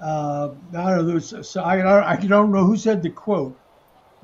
uh, 0.00 0.50
I 0.76 0.94
don't 0.94 1.06
know. 1.06 1.62
I, 1.62 2.12
I 2.12 2.16
don't 2.16 2.52
know 2.52 2.64
who 2.64 2.76
said 2.76 3.02
the 3.02 3.10
quote. 3.10 3.56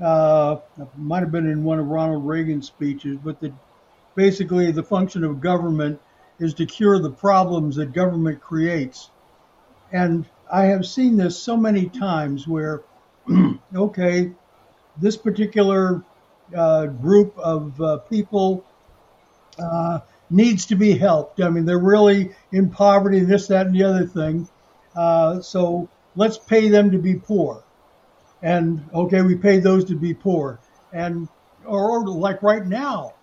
Uh, 0.02 0.56
might 0.96 1.20
have 1.20 1.32
been 1.32 1.46
in 1.46 1.64
one 1.64 1.78
of 1.78 1.86
Ronald 1.86 2.26
Reagan's 2.26 2.66
speeches, 2.66 3.18
but 3.22 3.40
the, 3.40 3.52
basically 4.14 4.70
the 4.70 4.82
function 4.82 5.24
of 5.24 5.40
government 5.40 6.00
is 6.38 6.52
to 6.54 6.66
cure 6.66 6.98
the 6.98 7.10
problems 7.10 7.76
that 7.76 7.92
government 7.92 8.40
creates. 8.40 9.10
And 9.92 10.26
I 10.52 10.64
have 10.64 10.84
seen 10.84 11.16
this 11.16 11.38
so 11.38 11.56
many 11.56 11.86
times 11.88 12.46
where, 12.46 12.82
okay, 13.74 14.32
this 14.98 15.16
particular 15.16 16.02
uh, 16.54 16.86
group 16.86 17.36
of 17.38 17.80
uh, 17.80 17.98
people 17.98 18.64
uh, 19.58 20.00
needs 20.30 20.66
to 20.66 20.76
be 20.76 20.92
helped. 20.96 21.40
I 21.40 21.50
mean, 21.50 21.64
they're 21.64 21.78
really 21.78 22.34
in 22.52 22.70
poverty, 22.70 23.20
this, 23.20 23.46
that, 23.48 23.66
and 23.66 23.74
the 23.74 23.84
other 23.84 24.06
thing. 24.06 24.48
Uh, 24.94 25.40
so 25.40 25.88
let's 26.14 26.38
pay 26.38 26.68
them 26.68 26.90
to 26.90 26.98
be 26.98 27.14
poor. 27.14 27.62
And 28.42 28.88
okay, 28.92 29.22
we 29.22 29.34
pay 29.34 29.58
those 29.58 29.84
to 29.86 29.96
be 29.96 30.14
poor. 30.14 30.60
And 30.92 31.28
or, 31.64 31.90
or 31.90 32.06
like 32.06 32.42
right 32.42 32.64
now, 32.64 33.14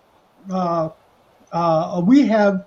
uh, 0.50 0.90
uh, 1.52 2.02
we 2.04 2.26
have 2.26 2.66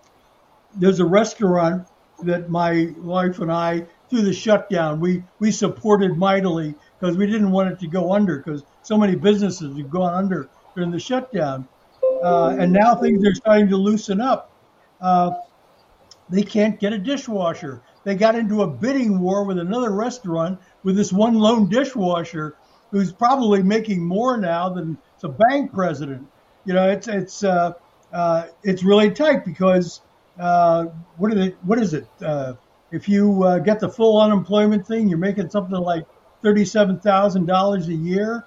there's 0.76 1.00
a 1.00 1.06
restaurant 1.06 1.88
that 2.24 2.50
my 2.50 2.94
wife 2.98 3.40
and 3.40 3.52
I 3.52 3.86
through 4.10 4.24
the 4.24 4.34
shutdown 4.34 5.00
we 5.00 5.24
we 5.40 5.52
supported 5.52 6.18
mightily 6.18 6.74
because 7.00 7.16
we 7.18 7.28
didn't 7.28 7.52
want 7.52 7.72
it 7.72 7.80
to 7.80 7.88
go 7.88 8.14
under 8.14 8.38
because 8.38 8.64
so 8.88 8.98
many 8.98 9.16
businesses 9.16 9.78
have 9.78 9.90
gone 9.90 10.14
under 10.14 10.50
during 10.76 10.92
the 10.92 11.00
shutdown. 11.00 11.68
Uh, 12.24 12.56
and 12.60 12.72
now 12.72 12.96
things 12.96 13.26
are 13.26 13.36
starting 13.36 13.68
to 13.68 13.78
loosen 13.78 14.22
up. 14.22 14.52
Uh, 15.00 15.32
they 16.30 16.44
can't 16.44 16.80
get 16.80 16.94
a 16.94 16.98
dishwasher 16.98 17.82
they 18.08 18.16
got 18.16 18.36
into 18.36 18.62
a 18.62 18.68
bidding 18.68 19.20
war 19.20 19.44
with 19.44 19.60
another 19.60 19.92
restaurant 19.92 20.62
with 20.84 20.96
this 20.96 21.12
one 21.12 21.38
lone 21.38 21.68
dishwasher 21.68 22.56
who's 22.90 23.12
probably 23.12 23.62
making 23.62 24.02
more 24.02 24.38
now 24.38 24.70
than 24.70 24.98
the 25.20 25.28
bank 25.28 25.74
president. 25.74 26.26
You 26.64 26.74
know, 26.74 26.90
it's 26.90 27.10
it's 27.10 27.44
uh, 27.44 27.74
uh, 28.14 28.48
it's 28.64 28.82
really 28.82 29.12
tight 29.12 29.44
because 29.44 30.00
uh, 30.40 30.86
what 31.18 31.34
is 31.34 31.48
it? 31.48 31.58
What 31.64 31.80
is 31.80 31.94
it? 31.94 32.08
Uh, 32.22 32.54
if 32.92 33.10
you 33.10 33.62
get 33.66 33.82
the 33.82 33.90
full 33.90 34.22
unemployment 34.22 34.88
thing, 34.88 35.10
you're 35.10 35.18
making 35.18 35.50
something 35.50 35.76
like 35.76 36.06
thirty-seven 36.42 37.02
thousand 37.02 37.46
dollars 37.46 37.90
a 37.90 37.94
year, 37.94 38.46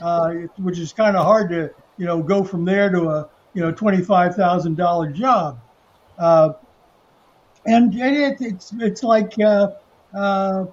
uh, 0.00 0.30
which 0.58 0.78
is 0.78 0.92
kind 0.92 1.16
of 1.16 1.24
hard 1.24 1.50
to 1.50 1.70
you 1.96 2.06
know 2.06 2.22
go 2.22 2.44
from 2.44 2.64
there 2.64 2.90
to 2.90 3.08
a 3.08 3.28
you 3.54 3.62
know 3.62 3.72
twenty-five 3.72 4.34
thousand 4.34 4.76
dollar 4.76 5.10
job. 5.10 5.60
Uh, 6.18 6.52
and 7.66 7.94
it, 7.94 8.36
it's 8.40 8.72
it's 8.78 9.02
like 9.02 9.34
uh, 9.40 9.68
uh, 10.14 10.66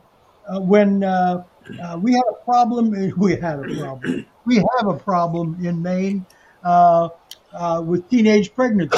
uh 0.48 0.60
when 0.62 1.04
uh, 1.04 1.44
we 2.00 2.14
had 2.14 2.24
a 2.30 2.46
problem. 2.46 2.94
We 3.18 3.36
had 3.36 3.60
a 3.60 3.76
problem. 3.76 4.26
We 4.46 4.56
have 4.56 4.88
a 4.88 4.98
problem 4.98 5.66
in 5.66 5.82
Maine 5.82 6.26
with 7.84 8.10
teenage 8.10 8.56
pregnancy, 8.56 8.98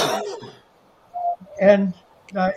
and 1.59 1.93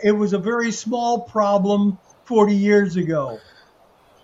it 0.03 0.13
was 0.13 0.33
a 0.33 0.39
very 0.39 0.73
small 0.73 1.21
problem 1.21 1.99
40 2.25 2.55
years 2.55 2.97
ago. 2.97 3.41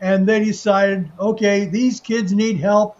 And 0.00 0.28
they 0.28 0.44
decided, 0.44 1.10
okay, 1.18 1.64
these 1.66 1.98
kids 2.00 2.32
need 2.32 2.58
help, 2.60 2.96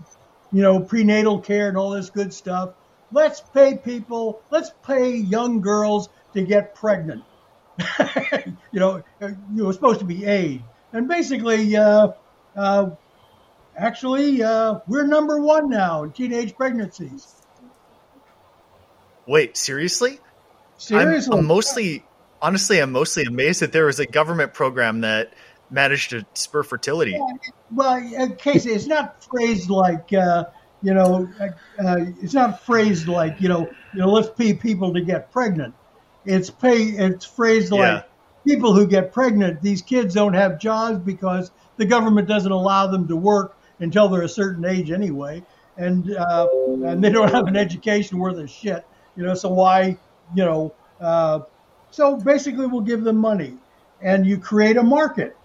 you 0.52 0.62
know, 0.62 0.80
prenatal 0.80 1.40
care 1.40 1.68
and 1.68 1.76
all 1.76 1.90
this 1.90 2.10
good 2.10 2.32
stuff. 2.32 2.70
Let's 3.12 3.40
pay 3.40 3.76
people, 3.76 4.42
let's 4.50 4.70
pay 4.86 5.16
young 5.16 5.60
girls 5.60 6.08
to 6.34 6.42
get 6.42 6.74
pregnant. 6.74 7.24
you 8.72 8.80
know, 8.80 9.02
you 9.54 9.64
were 9.64 9.72
supposed 9.72 10.00
to 10.00 10.04
be 10.04 10.24
aid. 10.24 10.62
And 10.92 11.08
basically, 11.08 11.76
uh, 11.76 12.12
uh, 12.56 12.90
actually, 13.76 14.42
uh, 14.42 14.80
we're 14.86 15.06
number 15.06 15.40
one 15.40 15.70
now 15.70 16.04
in 16.04 16.12
teenage 16.12 16.56
pregnancies. 16.56 17.34
Wait, 19.26 19.56
seriously? 19.56 20.18
Seriously? 20.78 21.32
I'm, 21.32 21.40
I'm 21.40 21.46
mostly, 21.46 22.04
honestly, 22.40 22.80
I'm 22.80 22.92
mostly 22.92 23.24
amazed 23.24 23.60
that 23.60 23.72
there 23.72 23.86
was 23.86 24.00
a 24.00 24.06
government 24.06 24.54
program 24.54 25.02
that 25.02 25.34
manage 25.70 26.08
to 26.08 26.24
spur 26.34 26.62
fertility. 26.62 27.12
Yeah, 27.12 27.50
well, 27.72 28.30
Casey, 28.36 28.70
it's 28.70 28.86
not 28.86 29.24
phrased 29.24 29.70
like 29.70 30.12
uh, 30.12 30.44
you 30.82 30.94
know, 30.94 31.28
uh, 31.40 31.48
uh, 31.82 31.96
it's 32.22 32.34
not 32.34 32.64
phrased 32.64 33.08
like 33.08 33.40
you 33.40 33.48
know, 33.48 33.68
you 33.92 34.00
know, 34.00 34.10
let's 34.10 34.30
pay 34.30 34.54
people 34.54 34.94
to 34.94 35.00
get 35.00 35.32
pregnant. 35.32 35.74
It's 36.24 36.50
pay. 36.50 36.82
It's 36.82 37.24
phrased 37.24 37.72
yeah. 37.72 37.94
like 37.94 38.08
people 38.46 38.74
who 38.74 38.86
get 38.86 39.12
pregnant. 39.12 39.62
These 39.62 39.82
kids 39.82 40.14
don't 40.14 40.34
have 40.34 40.58
jobs 40.58 40.98
because 40.98 41.50
the 41.76 41.84
government 41.84 42.28
doesn't 42.28 42.52
allow 42.52 42.86
them 42.86 43.08
to 43.08 43.16
work 43.16 43.56
until 43.80 44.08
they're 44.08 44.22
a 44.22 44.28
certain 44.28 44.64
age 44.64 44.90
anyway, 44.90 45.42
and 45.76 46.14
uh, 46.14 46.46
and 46.84 47.02
they 47.02 47.10
don't 47.10 47.32
have 47.32 47.46
an 47.46 47.56
education 47.56 48.18
worth 48.18 48.36
a 48.36 48.46
shit. 48.46 48.86
You 49.16 49.24
know, 49.24 49.34
so 49.34 49.48
why, 49.48 49.98
you 50.34 50.44
know, 50.44 50.74
uh, 51.00 51.40
so 51.90 52.16
basically 52.16 52.66
we'll 52.66 52.82
give 52.82 53.02
them 53.02 53.16
money, 53.16 53.56
and 54.00 54.26
you 54.26 54.38
create 54.38 54.76
a 54.76 54.82
market 54.82 55.36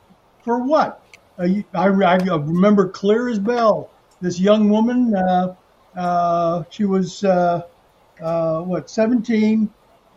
for 0.44 0.60
what? 0.64 1.02
Uh, 1.38 1.48
I, 1.74 1.86
I 1.86 1.86
remember 1.88 2.90
clear 2.90 3.30
as 3.30 3.40
bell 3.40 3.90
this 4.22 4.40
young 4.40 4.70
woman. 4.70 5.16
Uh, 5.16 5.56
uh, 5.96 6.64
she 6.70 6.86
was 6.86 7.24
uh, 7.24 7.62
uh, 8.22 8.62
what 8.62 8.90
17, 8.90 9.70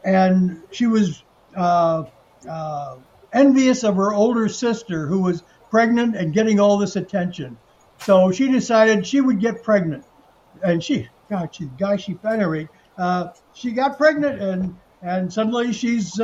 and 0.05 0.63
she 0.71 0.87
was 0.87 1.23
uh, 1.55 2.05
envious 3.33 3.85
of 3.85 3.97
her 3.97 4.13
older 4.13 4.49
sister 4.49 5.07
who 5.07 5.21
was 5.21 5.43
pregnant 5.71 6.17
and 6.17 6.33
getting 6.33 6.61
all 6.61 6.79
this 6.79 6.97
attention. 6.97 7.59
So 8.01 8.31
she 8.31 8.51
decided 8.51 9.07
she 9.07 9.21
would 9.21 9.41
get 9.41 9.63
pregnant, 9.63 10.05
and 10.63 10.83
she, 10.83 11.09
God, 11.31 11.55
she, 11.55 11.67
guy, 11.79 11.97
she 11.97 12.17
uh, 12.99 13.29
she 13.55 13.73
got 13.73 13.99
pregnant, 13.99 14.41
and 14.41 14.77
and 15.03 15.33
suddenly 15.33 15.73
she's 15.73 16.21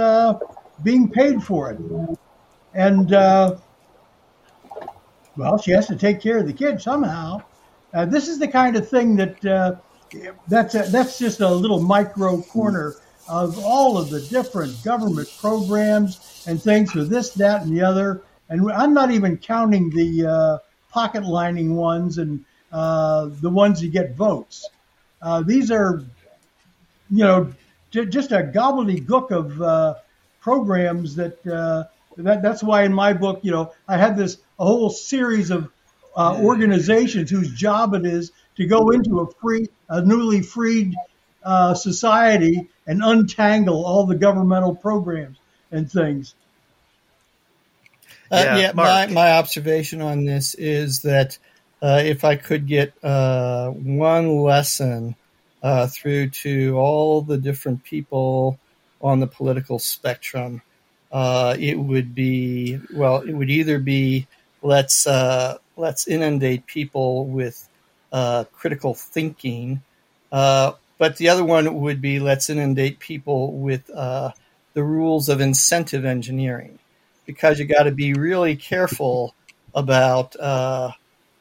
being 0.83 1.11
paid 1.11 1.43
for 1.43 1.71
it, 1.73 1.79
and 2.75 3.13
well, 5.37 5.59
she 5.59 5.71
has 5.73 5.87
to 5.87 5.97
take 5.97 6.21
care 6.21 6.39
of 6.39 6.47
the 6.47 6.53
kid 6.53 6.81
somehow. 6.81 7.43
Uh, 7.95 8.05
this 8.05 8.29
is 8.29 8.39
the 8.39 8.49
kind 8.49 8.77
of 8.77 8.89
thing 8.89 9.17
that 9.17 9.45
uh, 9.45 9.75
that's 10.49 10.75
a, 10.75 10.83
that's 10.85 11.19
just 11.19 11.41
a 11.41 11.49
little 11.49 11.81
micro 11.81 12.41
corner 12.43 12.95
of 13.29 13.59
all 13.65 13.97
of 13.97 14.11
the 14.11 14.21
different 14.23 14.83
government 14.83 15.29
programs 15.39 16.45
and 16.47 16.61
things 16.61 16.91
for 16.91 17.05
this, 17.05 17.31
that, 17.31 17.63
and 17.63 17.77
the 17.77 17.83
other. 17.83 18.23
And 18.49 18.71
I'm 18.73 18.93
not 18.93 19.11
even 19.11 19.39
counting 19.39 19.91
the 19.91 20.27
uh, 20.27 20.59
pocket 20.91 21.25
lining 21.25 21.77
ones 21.77 22.19
and 22.19 22.45
uh, 22.73 23.31
the 23.41 23.51
ones 23.51 23.81
that 23.81 23.93
get 23.93 24.15
votes. 24.15 24.69
Uh, 25.21 25.43
these 25.43 25.71
are, 25.71 26.03
you 27.11 27.25
know, 27.25 27.53
j- 27.91 28.07
just 28.07 28.33
a 28.33 28.43
gobbledygook 28.43 29.31
of 29.31 29.63
uh, 29.63 29.95
programs 30.41 31.15
that, 31.17 31.43
that 31.45 32.43
that's 32.43 32.63
why 32.63 32.83
in 32.83 32.93
my 32.93 33.13
book, 33.13 33.41
you 33.43 33.51
know, 33.51 33.73
I 33.89 33.97
had 33.97 34.17
this 34.17 34.39
a 34.63 34.65
whole 34.65 34.91
series 34.91 35.51
of 35.51 35.69
uh, 36.17 36.39
organizations 36.41 37.29
whose 37.29 37.51
job 37.51 37.95
it 37.95 38.07
is 38.07 38.31
to 38.57 38.65
go 38.65 38.91
into 38.91 39.19
a 39.19 39.31
free, 39.41 39.67
a 39.89 40.05
newly 40.05 40.41
freed 40.41 40.95
uh, 41.43 41.75
society 41.75 42.69
and 42.87 43.03
untangle 43.03 43.85
all 43.85 44.07
the 44.07 44.15
governmental 44.15 44.73
programs 44.77 45.37
and 45.73 45.91
things. 45.91 46.37
Uh, 48.31 48.37
yeah, 48.45 48.57
yeah 48.57 48.73
my, 48.73 49.09
my 49.09 49.33
observation 49.33 50.01
on 50.01 50.25
this 50.25 50.55
is 50.55 51.03
that 51.03 51.37
uh, 51.83 52.01
if 52.05 52.25
I 52.25 52.37
could 52.37 52.69
get 52.69 52.93
uh, 53.03 53.69
one 53.71 54.43
lesson 54.43 55.17
uh, 55.61 55.89
through 55.89 56.31
to 56.31 56.77
all 56.79 57.23
the 57.23 57.37
different 57.37 57.83
people 57.83 58.61
on 59.01 59.19
the 59.19 59.27
political 59.27 59.81
spectrum, 59.81 60.63
it 61.13 61.77
would 61.77 62.15
be 62.15 62.79
well, 62.95 63.23
it 63.23 63.33
would 63.33 63.51
either 63.51 63.81
be 63.81 64.29
let's 64.63 65.07
uh, 65.07 65.59
let's 65.77 66.07
inundate 66.07 66.67
people 66.67 67.27
with 67.27 67.69
uh, 68.13 68.45
critical 68.53 68.95
thinking, 68.95 69.83
uh, 70.31 70.73
but 70.99 71.17
the 71.17 71.29
other 71.29 71.45
one 71.45 71.81
would 71.81 72.01
be 72.01 72.21
let's 72.21 72.49
inundate 72.49 72.99
people 72.99 73.53
with 73.53 73.91
uh, 73.91 74.31
the 74.75 74.83
rules 74.83 75.29
of 75.29 75.41
incentive 75.41 76.05
engineering, 76.05 76.79
because 77.27 77.59
you 77.59 77.67
got 77.67 77.85
to 77.85 77.91
be 77.91 78.15
really 78.15 78.57
careful 78.57 79.35
about 79.75 80.37
uh, 80.39 80.93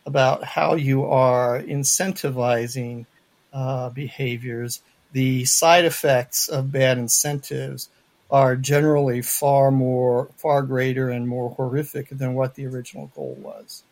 about 0.05 0.43
how 0.43 0.76
you 0.76 1.05
are 1.05 1.61
incentivizing 1.61 3.05
uh, 3.53 3.89
behaviors. 3.89 4.82
The 5.13 5.43
side 5.45 5.86
effects 5.86 6.47
of 6.47 6.72
bad 6.72 6.97
incentives 6.97 7.89
are 8.32 8.56
generally 8.56 9.22
far 9.22 9.72
more, 9.72 10.30
far 10.38 10.62
greater 10.64 11.10
and 11.10 11.28
more 11.28 11.50
horrific 11.52 12.10
than 12.10 12.34
what 12.34 12.56
the 12.56 12.66
original 12.66 13.12
goal 13.14 13.38
was. 13.42 13.84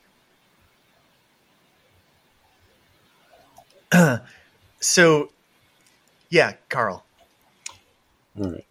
so, 4.79 5.29
yeah, 6.29 6.53
Karl. 6.69 7.03
All 8.39 8.51
right. 8.51 8.65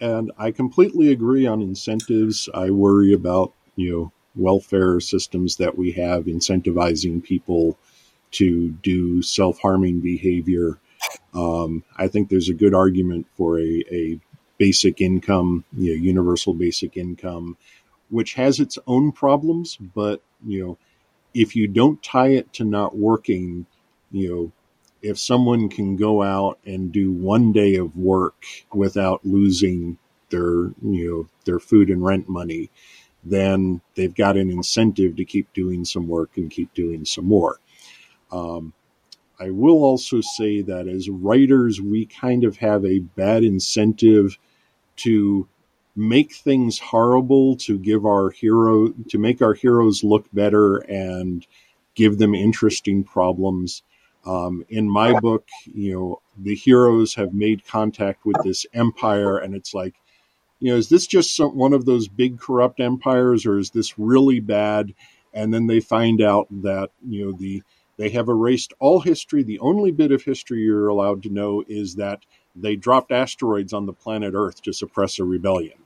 And 0.00 0.32
I 0.36 0.50
completely 0.50 1.12
agree 1.12 1.46
on 1.46 1.62
incentives. 1.62 2.48
I 2.52 2.70
worry 2.70 3.12
about, 3.12 3.52
you 3.76 3.92
know, 3.92 4.12
welfare 4.34 4.98
systems 4.98 5.56
that 5.56 5.78
we 5.78 5.92
have 5.92 6.24
incentivizing 6.24 7.22
people 7.22 7.78
to 8.32 8.70
do 8.70 9.22
self 9.22 9.60
harming 9.60 10.00
behavior. 10.00 10.78
Um, 11.34 11.84
I 11.96 12.08
think 12.08 12.28
there's 12.28 12.48
a 12.48 12.54
good 12.54 12.74
argument 12.74 13.26
for 13.36 13.60
a, 13.60 13.84
a 13.92 14.20
basic 14.58 15.00
income, 15.00 15.64
you 15.76 15.96
know, 15.96 16.02
universal 16.02 16.54
basic 16.54 16.96
income, 16.96 17.56
which 18.10 18.34
has 18.34 18.60
its 18.60 18.78
own 18.86 19.12
problems, 19.12 19.76
but 19.76 20.22
you 20.46 20.64
know, 20.64 20.78
if 21.34 21.56
you 21.56 21.66
don't 21.66 22.02
tie 22.02 22.28
it 22.28 22.52
to 22.54 22.64
not 22.64 22.96
working, 22.96 23.66
you 24.10 24.28
know, 24.30 24.52
if 25.02 25.18
someone 25.18 25.68
can 25.68 25.96
go 25.96 26.22
out 26.22 26.58
and 26.64 26.92
do 26.92 27.12
one 27.12 27.52
day 27.52 27.76
of 27.76 27.96
work 27.96 28.44
without 28.72 29.24
losing 29.24 29.98
their, 30.30 30.42
you 30.42 30.74
know, 30.82 31.28
their 31.44 31.58
food 31.58 31.90
and 31.90 32.04
rent 32.04 32.28
money, 32.28 32.70
then 33.24 33.80
they've 33.94 34.14
got 34.14 34.36
an 34.36 34.50
incentive 34.50 35.16
to 35.16 35.24
keep 35.24 35.52
doing 35.52 35.84
some 35.84 36.06
work 36.08 36.36
and 36.36 36.50
keep 36.50 36.72
doing 36.74 37.04
some 37.04 37.24
more. 37.24 37.58
Um, 38.30 38.72
I 39.40 39.50
will 39.50 39.82
also 39.82 40.20
say 40.20 40.62
that 40.62 40.86
as 40.86 41.08
writers, 41.08 41.80
we 41.80 42.06
kind 42.06 42.44
of 42.44 42.58
have 42.58 42.84
a 42.84 43.00
bad 43.00 43.44
incentive 43.44 44.38
to 44.96 45.48
make 45.94 46.32
things 46.32 46.78
horrible 46.78 47.56
to 47.56 47.78
give 47.78 48.06
our 48.06 48.30
hero 48.30 48.88
to 49.08 49.18
make 49.18 49.42
our 49.42 49.54
heroes 49.54 50.02
look 50.02 50.26
better 50.32 50.78
and 50.78 51.46
give 51.94 52.18
them 52.18 52.34
interesting 52.34 53.04
problems. 53.04 53.82
Um, 54.24 54.64
in 54.68 54.88
my 54.88 55.18
book, 55.20 55.48
you 55.64 55.92
know, 55.92 56.22
the 56.38 56.54
heroes 56.54 57.14
have 57.16 57.34
made 57.34 57.66
contact 57.66 58.24
with 58.24 58.36
this 58.44 58.64
empire, 58.72 59.36
and 59.36 59.54
it's 59.54 59.74
like, 59.74 59.94
you 60.60 60.70
know, 60.70 60.78
is 60.78 60.88
this 60.88 61.06
just 61.06 61.34
some, 61.34 61.56
one 61.56 61.72
of 61.72 61.84
those 61.84 62.06
big 62.06 62.38
corrupt 62.38 62.78
empires, 62.78 63.44
or 63.44 63.58
is 63.58 63.70
this 63.70 63.98
really 63.98 64.38
bad? 64.38 64.94
And 65.34 65.52
then 65.52 65.66
they 65.66 65.80
find 65.80 66.22
out 66.22 66.46
that 66.62 66.90
you 67.06 67.24
know 67.24 67.32
the 67.32 67.62
they 68.02 68.10
have 68.10 68.28
erased 68.28 68.72
all 68.80 68.98
history. 68.98 69.44
The 69.44 69.60
only 69.60 69.92
bit 69.92 70.10
of 70.10 70.24
history 70.24 70.62
you're 70.62 70.88
allowed 70.88 71.22
to 71.22 71.28
know 71.28 71.62
is 71.68 71.94
that 71.94 72.18
they 72.56 72.74
dropped 72.74 73.12
asteroids 73.12 73.72
on 73.72 73.86
the 73.86 73.92
planet 73.92 74.34
Earth 74.34 74.60
to 74.62 74.72
suppress 74.72 75.20
a 75.20 75.24
rebellion. 75.24 75.78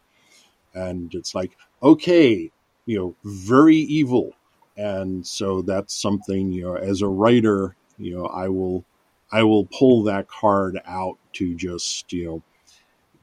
And 0.73 1.15
it's 1.15 1.35
like, 1.35 1.59
okay, 1.83 2.51
you 2.87 2.99
know, 2.99 3.15
very 3.23 3.77
evil. 3.77 4.33
And 4.79 5.27
so 5.27 5.61
that's 5.61 5.93
something, 5.93 6.53
you 6.53 6.63
know, 6.63 6.77
as 6.77 7.03
a 7.03 7.07
writer, 7.07 7.77
you 7.99 8.17
know, 8.17 8.25
I 8.25 8.49
will 8.49 8.87
I 9.31 9.43
will 9.43 9.67
pull 9.67 10.03
that 10.05 10.27
card 10.27 10.81
out 10.87 11.19
to 11.35 11.55
just, 11.55 12.11
you 12.15 12.25
know, 12.25 12.43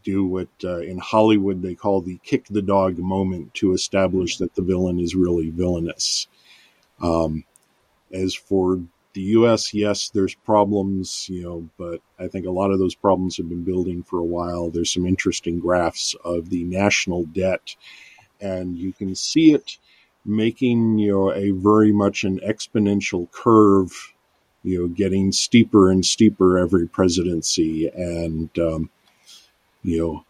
do 0.03 0.23
what 0.23 0.49
uh, 0.63 0.81
in 0.81 0.99
Hollywood 0.99 1.63
they 1.63 1.73
call 1.73 2.01
the 2.01 2.19
kick 2.23 2.45
the 2.47 2.61
dog 2.61 2.99
moment 2.99 3.55
to 3.55 3.73
establish 3.73 4.37
that 4.37 4.53
the 4.53 4.61
villain 4.61 4.99
is 4.99 5.15
really 5.15 5.49
villainous. 5.49 6.27
Um, 7.01 7.45
as 8.13 8.33
for 8.33 8.79
the 9.13 9.21
U.S., 9.21 9.73
yes, 9.73 10.09
there's 10.09 10.35
problems, 10.35 11.27
you 11.29 11.43
know, 11.43 11.69
but 11.77 12.01
I 12.19 12.27
think 12.27 12.45
a 12.45 12.51
lot 12.51 12.71
of 12.71 12.79
those 12.79 12.95
problems 12.95 13.37
have 13.37 13.49
been 13.49 13.63
building 13.63 14.03
for 14.03 14.19
a 14.19 14.25
while. 14.25 14.69
There's 14.69 14.93
some 14.93 15.05
interesting 15.05 15.59
graphs 15.59 16.15
of 16.23 16.49
the 16.49 16.63
national 16.63 17.25
debt, 17.25 17.75
and 18.41 18.77
you 18.77 18.93
can 18.93 19.15
see 19.15 19.53
it 19.53 19.77
making, 20.25 20.99
you 20.99 21.11
know, 21.11 21.33
a 21.33 21.51
very 21.51 21.91
much 21.91 22.23
an 22.23 22.39
exponential 22.39 23.29
curve, 23.31 23.91
you 24.63 24.79
know, 24.79 24.87
getting 24.87 25.31
steeper 25.31 25.91
and 25.91 26.05
steeper 26.05 26.57
every 26.57 26.87
presidency, 26.87 27.87
and 27.87 28.49
um, 28.59 28.89
you 29.83 29.99
know. 29.99 30.25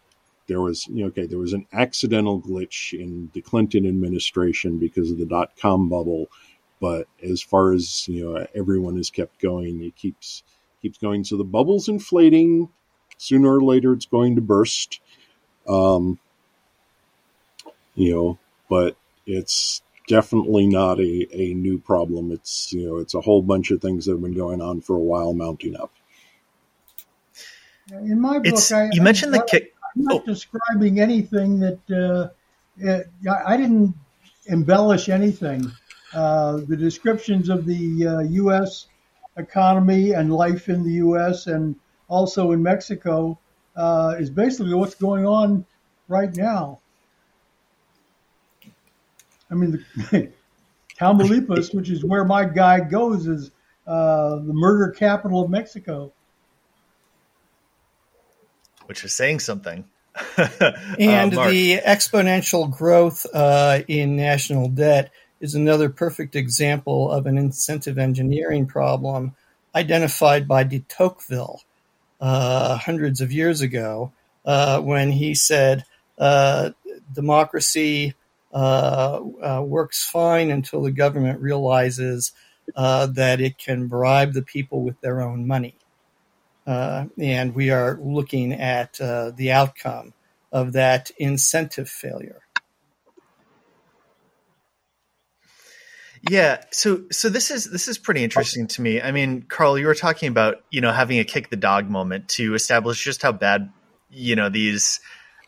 There 0.46 0.60
was, 0.60 0.86
you 0.88 1.00
know, 1.00 1.06
okay, 1.06 1.24
there 1.24 1.38
was 1.38 1.54
an 1.54 1.66
accidental 1.72 2.38
glitch 2.38 2.92
in 2.92 3.30
the 3.32 3.40
Clinton 3.40 3.86
administration 3.86 4.78
because 4.78 5.10
of 5.10 5.16
the 5.16 5.24
dot 5.24 5.52
com 5.58 5.88
bubble, 5.88 6.26
but 6.84 7.08
as 7.22 7.40
far 7.40 7.72
as 7.72 8.06
you 8.08 8.26
know, 8.26 8.46
everyone 8.54 8.98
has 8.98 9.08
kept 9.08 9.40
going. 9.40 9.82
It 9.82 9.96
keeps 9.96 10.42
keeps 10.82 10.98
going. 10.98 11.24
So 11.24 11.38
the 11.38 11.42
bubble's 11.42 11.88
inflating. 11.88 12.68
Sooner 13.16 13.56
or 13.56 13.62
later, 13.62 13.94
it's 13.94 14.04
going 14.04 14.34
to 14.34 14.42
burst. 14.42 15.00
Um, 15.66 16.18
you 17.94 18.12
know, 18.12 18.38
but 18.68 18.98
it's 19.26 19.80
definitely 20.08 20.66
not 20.66 21.00
a, 21.00 21.26
a 21.32 21.54
new 21.54 21.78
problem. 21.78 22.30
It's 22.30 22.70
you 22.70 22.86
know 22.86 22.96
it's 22.98 23.14
a 23.14 23.22
whole 23.22 23.40
bunch 23.40 23.70
of 23.70 23.80
things 23.80 24.04
that 24.04 24.12
have 24.12 24.22
been 24.22 24.34
going 24.34 24.60
on 24.60 24.82
for 24.82 24.94
a 24.94 24.98
while 24.98 25.32
mounting 25.32 25.76
up. 25.76 25.90
In 27.92 28.20
my 28.20 28.40
book, 28.40 28.72
I, 28.72 28.90
you 28.92 29.00
mentioned 29.00 29.34
I, 29.34 29.38
the 29.38 29.44
kick. 29.44 29.74
I'm 29.96 30.02
not 30.02 30.20
oh. 30.20 30.26
describing 30.26 31.00
anything 31.00 31.60
that 31.60 31.80
uh, 31.90 32.28
it, 32.76 33.08
I 33.26 33.56
didn't 33.56 33.94
embellish 34.44 35.08
anything. 35.08 35.72
Uh, 36.14 36.58
the 36.68 36.76
descriptions 36.76 37.48
of 37.48 37.66
the 37.66 38.06
uh, 38.06 38.20
U.S. 38.20 38.86
economy 39.36 40.12
and 40.12 40.32
life 40.32 40.68
in 40.68 40.84
the 40.84 40.92
U.S. 40.92 41.46
and 41.46 41.74
also 42.08 42.52
in 42.52 42.62
Mexico 42.62 43.38
uh, 43.76 44.14
is 44.18 44.30
basically 44.30 44.74
what's 44.74 44.94
going 44.94 45.26
on 45.26 45.66
right 46.08 46.34
now. 46.36 46.78
I 49.50 49.54
mean, 49.54 49.84
the, 50.10 50.32
Tamaulipas, 51.00 51.74
which 51.74 51.90
is 51.90 52.04
where 52.04 52.24
my 52.24 52.44
guide 52.44 52.90
goes, 52.90 53.26
is 53.26 53.50
uh, 53.86 54.36
the 54.36 54.52
murder 54.52 54.92
capital 54.92 55.42
of 55.42 55.50
Mexico. 55.50 56.12
Which 58.86 59.04
is 59.04 59.14
saying 59.14 59.40
something. 59.40 59.84
and 60.36 61.36
uh, 61.36 61.48
the 61.48 61.80
exponential 61.84 62.70
growth 62.70 63.26
uh, 63.34 63.80
in 63.88 64.14
national 64.14 64.68
debt 64.68 65.10
is 65.44 65.54
another 65.54 65.90
perfect 65.90 66.34
example 66.34 67.12
of 67.12 67.26
an 67.26 67.36
incentive 67.36 67.98
engineering 67.98 68.66
problem 68.66 69.34
identified 69.74 70.48
by 70.48 70.64
de 70.64 70.80
Tocqueville 70.88 71.60
uh, 72.18 72.78
hundreds 72.78 73.20
of 73.20 73.30
years 73.30 73.60
ago 73.60 74.10
uh, 74.46 74.80
when 74.80 75.10
he 75.10 75.34
said 75.34 75.84
uh, 76.16 76.70
democracy 77.12 78.14
uh, 78.54 79.20
uh, 79.42 79.62
works 79.62 80.02
fine 80.02 80.50
until 80.50 80.80
the 80.80 80.90
government 80.90 81.38
realizes 81.42 82.32
that 82.74 83.38
it 83.38 83.58
can 83.58 83.86
bribe 83.86 84.32
the 84.32 84.40
people 84.40 84.80
with 84.80 84.98
their 85.02 85.20
own 85.20 85.46
money. 85.46 85.74
and 86.66 87.54
we 87.54 87.68
are 87.68 87.98
looking 88.00 88.54
at 88.54 88.94
the 88.94 89.52
outcome 89.52 90.14
of 90.50 90.72
that 90.72 91.10
incentive 91.18 91.90
failure. 91.90 92.43
Yeah, 96.30 96.62
so 96.70 97.02
so 97.10 97.28
this 97.28 97.50
is 97.50 97.64
this 97.64 97.86
is 97.86 97.98
pretty 97.98 98.24
interesting 98.24 98.66
to 98.68 98.82
me. 98.82 99.00
I 99.00 99.12
mean, 99.12 99.42
Karl, 99.42 99.78
you 99.78 99.86
were 99.86 99.94
talking 99.94 100.28
about 100.28 100.64
you 100.70 100.80
know 100.80 100.92
having 100.92 101.18
a 101.18 101.24
kick 101.24 101.50
the 101.50 101.56
dog 101.56 101.90
moment 101.90 102.28
to 102.30 102.54
establish 102.54 103.02
just 103.02 103.22
how 103.22 103.32
bad 103.32 103.70
you 104.10 104.34
know 104.34 104.48
these 104.48 105.00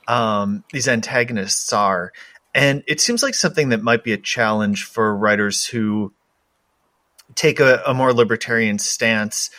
um, 0.07 0.65
these 0.73 0.87
antagonists 0.87 1.73
are, 1.73 2.13
and 2.55 2.83
it 2.87 3.01
seems 3.01 3.23
like 3.23 3.35
something 3.35 3.71
that 3.71 3.83
might 3.83 4.05
be 4.05 4.13
a 4.13 4.19
challenge 4.19 4.85
for 4.85 5.17
writers 5.17 5.65
who 5.65 6.13
take 7.35 7.59
a, 7.59 7.83
a 7.87 7.95
more 7.95 8.13
libertarian 8.13 8.79
stance 8.79 9.51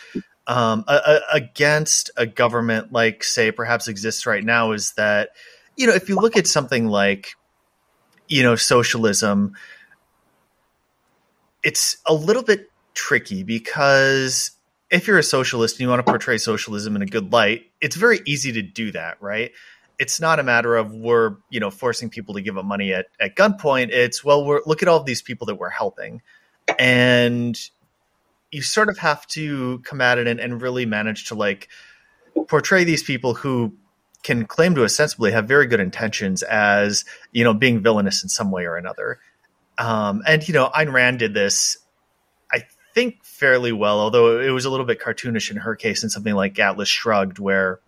um, 0.46 0.84
a, 0.88 0.94
a, 0.94 1.20
against 1.32 2.10
a 2.16 2.26
government 2.26 2.90
like, 2.92 3.22
say, 3.22 3.52
perhaps 3.52 3.86
exists 3.86 4.26
right 4.26 4.42
now. 4.42 4.72
Is 4.72 4.92
that 4.92 5.30
you 5.76 5.86
know 5.86 5.94
if 5.94 6.08
you 6.08 6.16
look 6.16 6.36
at 6.36 6.46
something 6.46 6.86
like 6.86 7.34
you 8.28 8.42
know 8.42 8.56
socialism, 8.56 9.54
it's 11.62 11.98
a 12.06 12.14
little 12.14 12.42
bit 12.42 12.70
tricky 12.94 13.42
because 13.42 14.52
if 14.90 15.06
you're 15.06 15.18
a 15.18 15.22
socialist 15.22 15.76
and 15.76 15.80
you 15.80 15.88
want 15.88 16.04
to 16.04 16.10
portray 16.10 16.38
socialism 16.38 16.96
in 16.96 17.02
a 17.02 17.06
good 17.06 17.32
light, 17.32 17.66
it's 17.80 17.96
very 17.96 18.20
easy 18.26 18.52
to 18.52 18.62
do 18.62 18.92
that, 18.92 19.20
right? 19.20 19.52
it's 19.98 20.20
not 20.20 20.38
a 20.38 20.42
matter 20.42 20.76
of 20.76 20.94
we're 20.94 21.36
you 21.50 21.60
know 21.60 21.70
forcing 21.70 22.08
people 22.08 22.34
to 22.34 22.40
give 22.40 22.56
up 22.56 22.64
money 22.64 22.92
at, 22.92 23.06
at 23.20 23.36
gunpoint. 23.36 23.90
It's 23.90 24.24
well 24.24 24.44
we're 24.44 24.60
look 24.64 24.82
at 24.82 24.88
all 24.88 25.02
these 25.02 25.22
people 25.22 25.46
that 25.46 25.56
we're 25.56 25.70
helping. 25.70 26.22
And 26.78 27.58
you 28.50 28.62
sort 28.62 28.88
of 28.88 28.98
have 28.98 29.26
to 29.28 29.80
come 29.80 30.00
at 30.00 30.18
it 30.18 30.26
and, 30.26 30.38
and 30.40 30.62
really 30.62 30.86
manage 30.86 31.26
to 31.26 31.34
like 31.34 31.68
portray 32.46 32.84
these 32.84 33.02
people 33.02 33.34
who 33.34 33.74
can 34.22 34.46
claim 34.46 34.74
to 34.74 34.84
ostensibly 34.84 35.32
have 35.32 35.46
very 35.46 35.66
good 35.66 35.80
intentions 35.80 36.42
as 36.42 37.04
you 37.32 37.42
know 37.44 37.54
being 37.54 37.82
villainous 37.82 38.22
in 38.22 38.28
some 38.28 38.50
way 38.50 38.64
or 38.64 38.76
another 38.76 39.18
um, 39.78 40.22
and 40.26 40.46
you 40.46 40.54
know 40.54 40.70
Ayn 40.74 40.92
Rand 40.92 41.20
did 41.20 41.34
this 41.34 41.78
I 42.52 42.64
think 42.94 43.24
fairly 43.24 43.72
well 43.72 44.00
although 44.00 44.40
it 44.40 44.50
was 44.50 44.64
a 44.64 44.70
little 44.70 44.86
bit 44.86 45.00
cartoonish 45.00 45.50
in 45.50 45.58
her 45.58 45.76
case 45.76 46.02
in 46.02 46.10
something 46.10 46.34
like 46.34 46.58
Atlas 46.58 46.88
Shrugged 46.88 47.38
where 47.38 47.80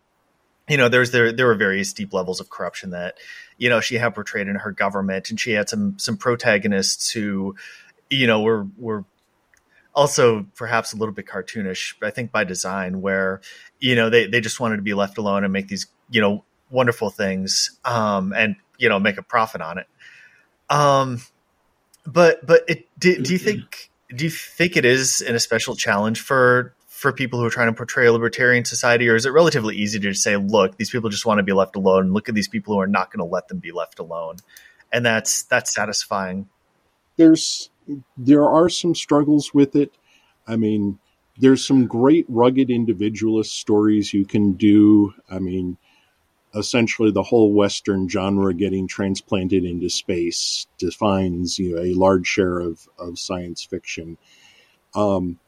you 0.71 0.77
know, 0.77 0.89
there's 0.89 1.11
there 1.11 1.33
there 1.33 1.47
were 1.47 1.57
various 1.57 1.93
deep 1.93 2.13
levels 2.13 2.41
of 2.41 2.49
corruption 2.49 2.91
that, 2.91 3.19
you 3.59 3.69
know, 3.69 3.81
she 3.81 3.97
had 3.97 4.15
portrayed 4.15 4.47
in 4.47 4.55
her 4.55 4.71
government, 4.71 5.29
and 5.29 5.39
she 5.39 5.51
had 5.51 5.69
some 5.69 5.99
some 5.99 6.17
protagonists 6.17 7.11
who, 7.11 7.57
you 8.09 8.29
know, 8.29 8.41
were 8.41 8.69
were 8.79 9.05
also 9.93 10.47
perhaps 10.55 10.93
a 10.93 10.97
little 10.97 11.13
bit 11.13 11.27
cartoonish, 11.27 11.95
I 12.01 12.11
think 12.11 12.31
by 12.31 12.45
design, 12.45 13.01
where, 13.01 13.41
you 13.81 13.97
know, 13.97 14.11
they 14.11 14.29
they 14.29 14.41
just 14.41 14.61
wanted 14.61 14.77
to 14.77 14.83
be 14.83 14.95
left 14.95 15.19
alone 15.19 15.43
and 15.43 15.53
make 15.53 15.67
these, 15.67 15.89
you 16.09 16.21
know, 16.21 16.45
wonderful 16.71 17.11
things, 17.11 17.77
um, 17.85 18.33
and 18.33 18.55
you 18.79 18.89
know, 18.89 19.01
make 19.01 19.19
a 19.19 19.23
profit 19.23 19.61
on 19.61 19.79
it. 19.79 19.87
Um, 20.71 21.21
but 22.07 22.45
but 22.47 22.63
it, 22.69 22.89
do, 22.99 23.21
do 23.21 23.33
you 23.33 23.39
mm-hmm. 23.39 23.45
think 23.45 23.91
do 24.15 24.25
you 24.25 24.31
think 24.31 24.77
it 24.77 24.85
is 24.85 25.21
an 25.21 25.35
especial 25.35 25.77
challenge 25.77 26.21
for 26.21 26.75
for 27.01 27.13
people 27.13 27.39
who 27.39 27.47
are 27.47 27.51
trying 27.51 27.69
to 27.69 27.73
portray 27.73 28.07
a 28.07 28.13
libertarian 28.13 28.65
society, 28.65 29.09
or 29.09 29.17
is 29.17 29.25
it 29.25 29.31
relatively 29.31 29.75
easy 29.75 29.99
to 29.99 30.13
say, 30.13 30.37
look, 30.37 30.77
these 30.77 30.91
people 30.91 31.09
just 31.09 31.25
want 31.25 31.39
to 31.39 31.43
be 31.43 31.55
left 31.55 31.75
alone. 31.75 32.13
Look 32.13 32.29
at 32.29 32.35
these 32.35 32.47
people 32.49 32.75
who 32.75 32.81
are 32.81 32.87
not 32.87 33.11
going 33.11 33.27
to 33.27 33.33
let 33.33 33.49
them 33.49 33.59
be 33.59 33.73
left 33.73 33.99
alone, 33.99 34.37
and 34.93 35.05
that's 35.05 35.45
that's 35.45 35.75
satisfying. 35.75 36.49
There's 37.17 37.71
there 38.17 38.47
are 38.47 38.69
some 38.69 38.95
struggles 38.95 39.55
with 39.55 39.75
it. 39.75 39.93
I 40.47 40.57
mean, 40.57 40.99
there's 41.39 41.67
some 41.67 41.87
great 41.87 42.27
rugged 42.29 42.71
individualist 42.71 43.59
stories 43.59 44.13
you 44.13 44.27
can 44.27 44.53
do. 44.53 45.15
I 45.31 45.39
mean, 45.39 45.79
essentially 46.55 47.11
the 47.11 47.23
whole 47.23 47.53
Western 47.53 48.09
genre 48.09 48.53
getting 48.55 48.89
transplanted 48.89 49.65
into 49.65 49.89
space 49.89 50.67
defines 50.79 51.59
you 51.59 51.77
know, 51.77 51.83
a 51.83 51.95
large 51.95 52.27
share 52.27 52.59
of, 52.59 52.89
of 52.99 53.19
science 53.19 53.63
fiction. 53.63 54.19
Um, 54.95 55.39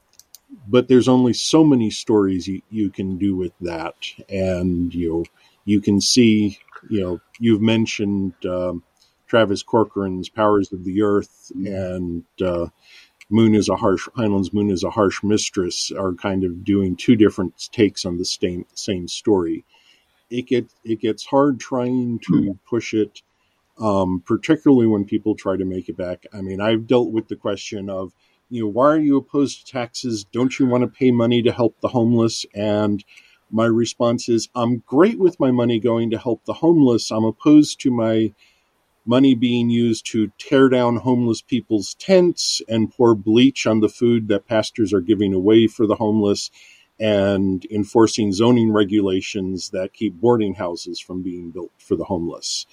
but 0.68 0.88
there's 0.88 1.09
only 1.09 1.32
so 1.32 1.64
many 1.64 1.90
stories 1.90 2.46
you, 2.46 2.62
you 2.70 2.90
can 2.90 3.18
do 3.18 3.34
with 3.36 3.53
that. 3.61 3.94
And 4.28 4.94
you 4.94 5.12
know 5.12 5.24
you 5.64 5.80
can 5.80 6.00
see 6.00 6.59
you 6.88 7.00
know 7.00 7.20
you've 7.38 7.62
mentioned 7.62 8.34
um, 8.46 8.82
travis 9.26 9.62
corcoran's 9.62 10.28
powers 10.28 10.72
of 10.72 10.84
the 10.84 11.03
earth 11.03 11.53
and 11.55 12.24
uh, 12.44 12.66
moon 13.30 13.55
is 13.55 13.68
a 13.68 13.76
harsh 13.76 14.09
heinlein's 14.16 14.53
moon 14.53 14.70
is 14.70 14.84
a 14.84 14.90
harsh 14.90 15.22
mistress 15.22 15.90
are 15.96 16.12
kind 16.14 16.44
of 16.44 16.64
doing 16.64 16.96
two 16.96 17.16
different 17.16 17.68
takes 17.72 18.05
on 18.05 18.18
the 18.18 18.24
same 18.24 18.66
same 18.74 19.09
story 19.09 19.64
it 20.32 20.46
gets 20.46 20.74
it 20.84 21.00
gets 21.00 21.24
hard 21.24 21.60
trying 21.60 22.18
to 22.20 22.32
mm-hmm. 22.32 22.50
push 22.68 22.94
it 22.94 23.22
um, 23.78 24.22
particularly 24.26 24.86
when 24.86 25.04
people 25.04 25.34
try 25.34 25.56
to 25.56 25.64
make 25.64 25.88
it 25.88 25.96
back 25.96 26.24
i 26.32 26.40
mean 26.40 26.60
i've 26.60 26.86
dealt 26.86 27.10
with 27.10 27.28
the 27.28 27.36
question 27.36 27.88
of 27.88 28.12
you 28.52 28.64
know, 28.64 28.68
why 28.68 28.88
are 28.88 28.98
you 28.98 29.16
opposed 29.16 29.66
to 29.66 29.72
taxes? 29.72 30.24
Don't 30.24 30.58
you 30.58 30.66
want 30.66 30.82
to 30.82 30.86
pay 30.86 31.10
money 31.10 31.40
to 31.42 31.50
help 31.50 31.80
the 31.80 31.88
homeless? 31.88 32.44
And 32.54 33.02
my 33.50 33.64
response 33.64 34.28
is, 34.28 34.50
I'm 34.54 34.82
great 34.86 35.18
with 35.18 35.40
my 35.40 35.50
money 35.50 35.80
going 35.80 36.10
to 36.10 36.18
help 36.18 36.44
the 36.44 36.52
homeless. 36.52 37.10
I'm 37.10 37.24
opposed 37.24 37.80
to 37.80 37.90
my 37.90 38.34
money 39.06 39.34
being 39.34 39.70
used 39.70 40.04
to 40.12 40.30
tear 40.38 40.68
down 40.68 40.96
homeless 40.96 41.40
people's 41.40 41.94
tents 41.94 42.60
and 42.68 42.92
pour 42.92 43.14
bleach 43.14 43.66
on 43.66 43.80
the 43.80 43.88
food 43.88 44.28
that 44.28 44.46
pastors 44.46 44.92
are 44.92 45.00
giving 45.00 45.32
away 45.32 45.66
for 45.66 45.86
the 45.86 45.96
homeless 45.96 46.50
and 47.03 47.66
enforcing 47.68 48.32
zoning 48.32 48.72
regulations 48.72 49.70
that 49.70 49.92
keep 49.92 50.14
boarding 50.14 50.55
houses 50.55 51.00
from 51.00 51.20
being 51.20 51.50
built 51.50 51.72
for 51.76 51.96
the 51.96 52.05
homeless. 52.05 52.64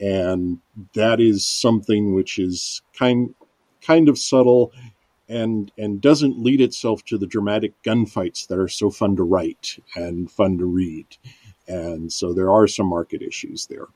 And 0.00 0.60
that 0.94 1.20
is 1.20 1.44
something 1.44 2.14
which 2.14 2.38
is 2.38 2.80
kind 2.96 3.34
kind 3.82 4.08
of 4.08 4.16
subtle 4.18 4.72
and 5.28 5.72
and 5.76 6.00
doesn't 6.00 6.38
lead 6.38 6.60
itself 6.60 7.04
to 7.06 7.18
the 7.18 7.26
dramatic 7.26 7.72
gunfights 7.82 8.46
that 8.46 8.58
are 8.58 8.68
so 8.68 8.88
fun 8.88 9.16
to 9.16 9.24
write 9.24 9.78
and 9.96 10.30
fun 10.30 10.56
to 10.58 10.64
read. 10.64 11.16
And 11.66 12.12
so 12.12 12.32
there 12.32 12.52
are 12.52 12.68
some 12.68 12.86
market 12.86 13.20
issues 13.20 13.66
there. 13.66 13.88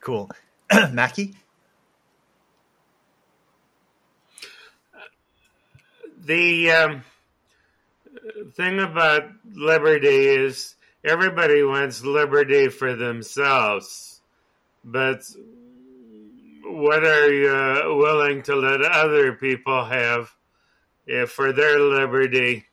Cool. 0.00 0.30
Mackey? 0.92 1.36
The 6.24 6.70
um, 6.70 7.04
thing 8.52 8.78
about 8.78 9.24
liberty 9.54 10.28
is 10.28 10.76
everybody 11.02 11.64
wants 11.64 12.04
liberty 12.04 12.68
for 12.68 12.94
themselves, 12.94 14.20
but 14.84 15.24
what 16.62 17.02
are 17.02 17.32
you 17.32 17.96
willing 17.96 18.42
to 18.42 18.54
let 18.54 18.82
other 18.82 19.32
people 19.32 19.84
have 19.84 20.32
if 21.08 21.32
for 21.32 21.52
their 21.52 21.80
liberty? 21.80 22.66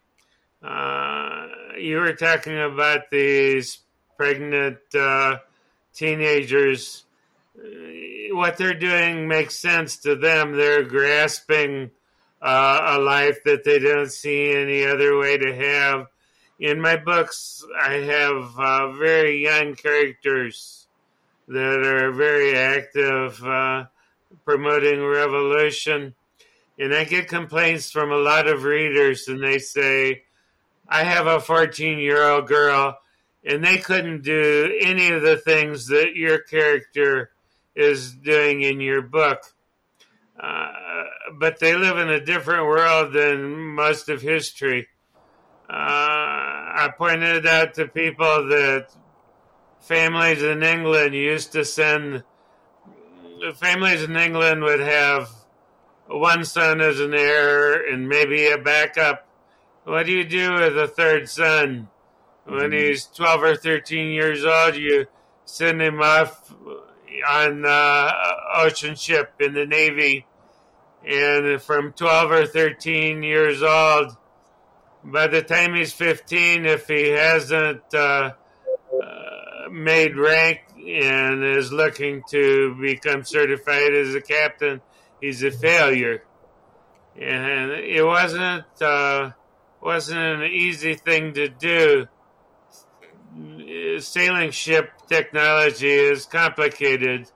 Uh, 0.61 1.47
you 1.75 1.97
were 1.97 2.13
talking 2.13 2.59
about 2.59 3.09
these 3.09 3.79
pregnant 4.15 4.77
uh, 4.93 5.37
teenagers. 5.95 7.05
what 8.31 8.57
they're 8.57 8.75
doing 8.75 9.27
makes 9.27 9.57
sense 9.57 9.97
to 9.97 10.15
them. 10.15 10.55
They're 10.55 10.83
grasping 10.83 11.89
uh, 12.41 12.97
a 12.97 12.99
life 12.99 13.43
that 13.45 13.63
they 13.63 13.79
don't 13.79 14.11
see 14.11 14.51
any 14.51 14.85
other 14.85 15.17
way 15.17 15.37
to 15.37 15.55
have. 15.55 16.07
In 16.59 16.81
my 16.81 16.97
books, 16.97 17.63
I 17.81 17.93
have 17.93 18.59
uh, 18.59 18.91
very 18.93 19.41
young 19.43 19.75
characters 19.75 20.87
that 21.47 21.85
are 21.85 22.11
very 22.11 22.55
active, 22.55 23.43
uh, 23.43 23.85
promoting 24.45 25.03
revolution. 25.03 26.13
And 26.77 26.93
I 26.93 27.03
get 27.03 27.27
complaints 27.27 27.91
from 27.91 28.11
a 28.11 28.17
lot 28.17 28.47
of 28.47 28.63
readers, 28.63 29.27
and 29.27 29.43
they 29.43 29.59
say, 29.59 30.23
I 30.87 31.03
have 31.03 31.27
a 31.27 31.39
14 31.39 31.99
year 31.99 32.23
old 32.23 32.47
girl, 32.47 32.97
and 33.43 33.63
they 33.63 33.77
couldn't 33.77 34.23
do 34.23 34.77
any 34.81 35.11
of 35.11 35.21
the 35.21 35.37
things 35.37 35.87
that 35.87 36.15
your 36.15 36.39
character 36.39 37.31
is 37.75 38.13
doing 38.13 38.61
in 38.61 38.79
your 38.81 39.01
book. 39.01 39.39
Uh, 40.39 40.71
but 41.37 41.59
they 41.59 41.75
live 41.75 41.97
in 41.97 42.09
a 42.09 42.23
different 42.23 42.65
world 42.65 43.13
than 43.13 43.75
most 43.75 44.09
of 44.09 44.21
history. 44.21 44.87
Uh, 45.69 45.73
I 45.73 46.89
pointed 46.97 47.45
out 47.45 47.73
to 47.75 47.87
people 47.87 48.47
that 48.47 48.87
families 49.81 50.41
in 50.41 50.63
England 50.63 51.13
used 51.13 51.51
to 51.51 51.65
send, 51.65 52.23
families 53.55 54.03
in 54.03 54.15
England 54.15 54.63
would 54.63 54.79
have 54.79 55.29
one 56.07 56.45
son 56.45 56.81
as 56.81 56.99
an 56.99 57.13
heir 57.13 57.85
and 57.91 58.07
maybe 58.07 58.47
a 58.47 58.57
backup. 58.57 59.27
What 59.83 60.05
do 60.05 60.11
you 60.11 60.23
do 60.23 60.53
with 60.53 60.77
a 60.77 60.87
third 60.87 61.29
son? 61.29 61.89
When 62.45 62.71
mm-hmm. 62.71 62.73
he's 62.73 63.05
12 63.05 63.43
or 63.43 63.55
13 63.55 64.11
years 64.11 64.43
old, 64.43 64.75
you 64.75 65.05
send 65.45 65.81
him 65.81 66.01
off 66.01 66.53
on 67.27 67.65
uh, 67.65 68.11
ocean 68.55 68.95
ship 68.95 69.33
in 69.39 69.53
the 69.53 69.65
Navy. 69.65 70.25
And 71.07 71.61
from 71.61 71.93
12 71.93 72.31
or 72.31 72.45
13 72.45 73.23
years 73.23 73.63
old, 73.63 74.17
by 75.03 75.27
the 75.27 75.41
time 75.41 75.73
he's 75.73 75.93
15, 75.93 76.65
if 76.65 76.87
he 76.87 77.09
hasn't 77.09 77.93
uh, 77.93 78.31
uh, 79.01 79.69
made 79.71 80.17
rank 80.17 80.61
and 80.75 81.43
is 81.43 81.71
looking 81.71 82.23
to 82.29 82.75
become 82.81 83.23
certified 83.23 83.93
as 83.93 84.13
a 84.15 84.21
captain, 84.21 84.81
he's 85.21 85.43
a 85.43 85.51
failure. 85.51 86.23
And 87.19 87.71
it 87.71 88.05
wasn't 88.05 88.65
uh, 88.81 89.31
wasn't 89.81 90.19
an 90.19 90.43
easy 90.43 90.95
thing 90.95 91.33
to 91.33 91.47
do. 91.49 92.07
Sailing 93.99 94.51
ship 94.51 94.91
technology 95.07 95.91
is 95.91 96.25
complicated, 96.25 97.29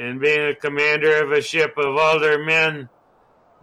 and 0.00 0.18
being 0.18 0.48
a 0.48 0.54
commander 0.54 1.22
of 1.22 1.30
a 1.30 1.42
ship 1.42 1.74
of 1.76 1.94
older 1.94 2.42
men 2.42 2.88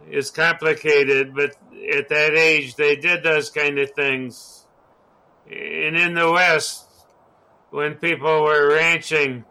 is 0.08 0.30
complicated. 0.30 1.34
But 1.34 1.56
at 1.92 2.08
that 2.08 2.34
age, 2.34 2.76
they 2.76 2.94
did 2.94 3.24
those 3.24 3.50
kind 3.50 3.78
of 3.78 3.90
things. 3.90 4.64
And 5.46 5.96
in 5.96 6.14
the 6.14 6.30
West, 6.30 6.86
when 7.70 7.94
people 7.94 8.44
were 8.44 8.72
ranching, 8.72 9.44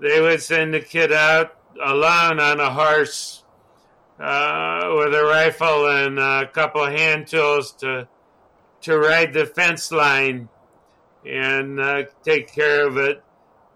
they 0.00 0.20
would 0.20 0.42
send 0.42 0.74
a 0.74 0.80
kid 0.80 1.12
out 1.12 1.56
alone 1.82 2.40
on 2.40 2.58
a 2.58 2.70
horse 2.70 3.44
uh, 4.18 4.92
with 4.96 5.14
a 5.14 5.24
rifle 5.24 5.86
and 5.88 6.18
a 6.18 6.48
couple 6.48 6.84
of 6.84 6.92
hand 6.92 7.28
tools 7.28 7.72
to 7.72 8.08
to 8.82 8.98
ride 8.98 9.32
the 9.32 9.46
fence 9.46 9.90
line 9.90 10.48
and 11.24 11.80
uh, 11.80 12.02
take 12.22 12.52
care 12.52 12.86
of 12.86 12.98
it. 12.98 13.22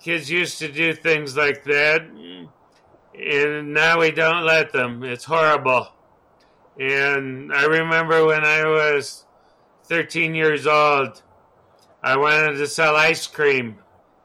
Kids 0.08 0.30
used 0.30 0.58
to 0.60 0.72
do 0.72 0.94
things 0.94 1.36
like 1.36 1.64
that, 1.64 2.00
and 2.00 3.74
now 3.74 4.00
we 4.00 4.10
don't 4.10 4.42
let 4.42 4.72
them. 4.72 5.04
It's 5.04 5.24
horrible. 5.24 5.88
And 6.80 7.52
I 7.52 7.66
remember 7.66 8.24
when 8.24 8.42
I 8.42 8.64
was 8.64 9.26
13 9.84 10.34
years 10.34 10.66
old, 10.66 11.22
I 12.02 12.16
wanted 12.16 12.56
to 12.56 12.66
sell 12.66 12.96
ice 12.96 13.26
cream 13.26 13.80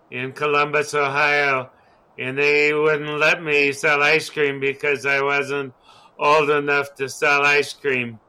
in 0.10 0.32
Columbus, 0.32 0.94
Ohio, 0.94 1.70
and 2.18 2.38
they 2.38 2.74
wouldn't 2.74 3.20
let 3.20 3.44
me 3.44 3.74
sell 3.74 4.02
ice 4.02 4.30
cream 4.30 4.62
because 4.62 5.06
I 5.06 5.22
wasn't 5.22 5.74
old 6.18 6.50
enough 6.50 6.96
to 6.96 7.10
sell 7.10 7.42
ice 7.42 7.74
cream. 7.74 8.22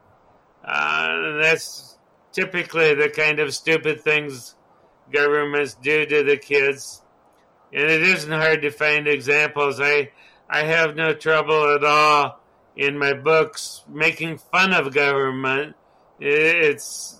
Uh, 0.64 1.38
that's 1.40 1.98
typically 2.32 2.94
the 2.94 3.10
kind 3.10 3.38
of 3.38 3.54
stupid 3.54 4.00
things 4.00 4.56
governments 5.12 5.76
do 5.80 6.04
to 6.04 6.24
the 6.24 6.36
kids. 6.36 7.02
And 7.74 7.90
it 7.90 8.02
isn't 8.02 8.30
hard 8.30 8.62
to 8.62 8.70
find 8.70 9.08
examples. 9.08 9.80
I 9.80 10.10
I 10.48 10.64
have 10.64 10.94
no 10.94 11.12
trouble 11.12 11.74
at 11.74 11.84
all 11.84 12.40
in 12.76 12.98
my 12.98 13.14
books 13.14 13.82
making 13.88 14.38
fun 14.38 14.72
of 14.72 14.94
government. 14.94 15.74
It's 16.20 17.18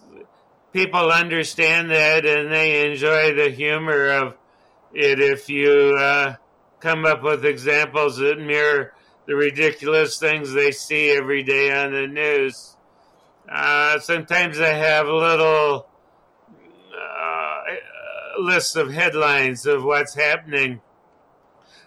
people 0.73 1.11
understand 1.11 1.91
that 1.91 2.25
and 2.25 2.53
they 2.53 2.89
enjoy 2.91 3.35
the 3.35 3.51
humor 3.51 4.09
of 4.11 4.37
it 4.93 5.21
if 5.21 5.49
you 5.49 5.97
uh, 5.99 6.35
come 6.81 7.05
up 7.05 7.23
with 7.23 7.45
examples 7.45 8.19
that 8.19 8.39
mirror 8.39 8.93
the 9.27 9.35
ridiculous 9.35 10.19
things 10.19 10.53
they 10.53 10.71
see 10.71 11.11
every 11.11 11.43
day 11.43 11.73
on 11.73 11.93
the 11.93 12.07
news. 12.07 12.77
Uh, 13.51 13.99
sometimes 13.99 14.61
I 14.61 14.73
have 14.73 15.07
little 15.07 15.87
lists 18.39 18.77
of 18.77 18.93
headlines 18.93 19.67
of 19.67 19.85
what's 19.85 20.15
happening. 20.15 20.81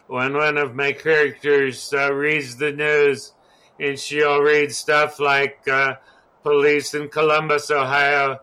When 0.08 0.34
one 0.34 0.58
of 0.58 0.76
my 0.76 0.94
characters 0.94 1.94
uh, 1.94 2.14
reads 2.14 2.58
the 2.58 2.72
news, 2.72 3.34
and 3.80 4.00
she'll 4.00 4.42
read 4.42 4.72
stuff 4.72 5.20
like 5.20 5.68
uh, 5.68 5.96
police 6.44 6.94
in 6.94 7.10
Columbus, 7.10 7.70
Ohio, 7.70 8.40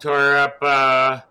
tore 0.00 0.36
up 0.36 0.62
a 0.62 1.24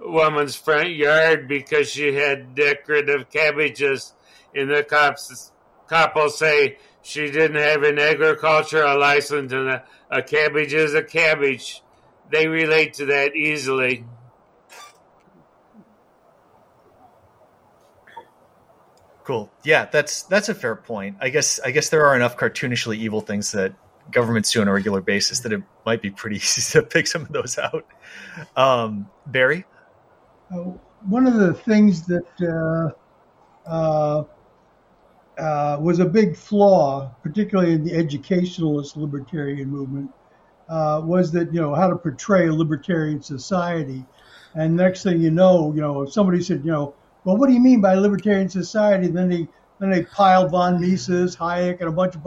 woman's 0.00 0.56
front 0.56 0.90
yard 0.90 1.48
because 1.48 1.88
she 1.88 2.14
had 2.14 2.54
decorative 2.54 3.30
cabbages, 3.30 4.12
and 4.54 4.70
the 4.70 4.82
cops 4.82 5.52
cop 5.86 6.16
will 6.16 6.30
say 6.30 6.78
she 7.02 7.30
didn't 7.30 7.60
have 7.60 7.82
an 7.82 7.98
agricultural 7.98 8.98
license 8.98 9.52
and 9.52 9.68
a, 9.68 9.84
a 10.10 10.22
cabbage 10.22 10.72
is 10.72 10.94
a 10.94 11.02
cabbage. 11.02 11.82
They 12.30 12.46
relate 12.46 12.94
to 12.94 13.06
that 13.06 13.36
easily. 13.36 14.04
Cool. 19.24 19.50
Yeah, 19.62 19.86
that's 19.86 20.24
that's 20.24 20.48
a 20.48 20.54
fair 20.54 20.74
point. 20.74 21.16
I 21.20 21.28
guess 21.28 21.60
I 21.60 21.70
guess 21.70 21.90
there 21.90 22.06
are 22.06 22.16
enough 22.16 22.36
cartoonishly 22.36 22.96
evil 22.96 23.20
things 23.20 23.52
that 23.52 23.72
governments 24.10 24.50
do 24.50 24.60
on 24.60 24.68
a 24.68 24.72
regular 24.72 25.00
basis 25.00 25.40
that 25.40 25.52
it 25.52 25.62
might 25.86 26.02
be 26.02 26.10
pretty 26.10 26.36
easy 26.42 26.80
to 26.80 26.84
pick 26.84 27.06
some 27.06 27.22
of 27.22 27.28
those 27.28 27.58
out. 27.58 27.86
Um, 28.56 29.08
Barry, 29.26 29.64
uh, 30.52 30.72
one 31.06 31.26
of 31.26 31.34
the 31.34 31.54
things 31.54 32.04
that 32.06 32.94
uh, 33.66 33.68
uh, 33.68 34.24
uh, 35.38 35.78
was 35.80 36.00
a 36.00 36.04
big 36.04 36.36
flaw, 36.36 37.14
particularly 37.22 37.72
in 37.72 37.84
the 37.84 37.94
educationalist 37.94 38.96
libertarian 38.96 39.68
movement, 39.68 40.10
uh, 40.68 41.00
was 41.04 41.30
that 41.32 41.52
you 41.54 41.60
know 41.60 41.74
how 41.74 41.88
to 41.88 41.96
portray 41.96 42.48
a 42.48 42.52
libertarian 42.52 43.22
society. 43.22 44.04
And 44.54 44.76
next 44.76 45.02
thing 45.04 45.22
you 45.22 45.30
know, 45.30 45.72
you 45.74 45.80
know, 45.80 46.02
if 46.02 46.12
somebody 46.12 46.42
said, 46.42 46.64
you 46.64 46.72
know, 46.72 46.94
well, 47.24 47.36
what 47.36 47.48
do 47.48 47.52
you 47.52 47.60
mean 47.60 47.80
by 47.80 47.94
libertarian 47.94 48.48
society? 48.48 49.08
Then 49.08 49.28
they 49.28 49.48
then 49.78 49.90
they 49.90 50.04
pile 50.04 50.48
von 50.48 50.80
Mises, 50.80 51.36
Hayek, 51.36 51.80
and 51.80 51.88
a 51.88 51.92
bunch 51.92 52.14
of 52.14 52.22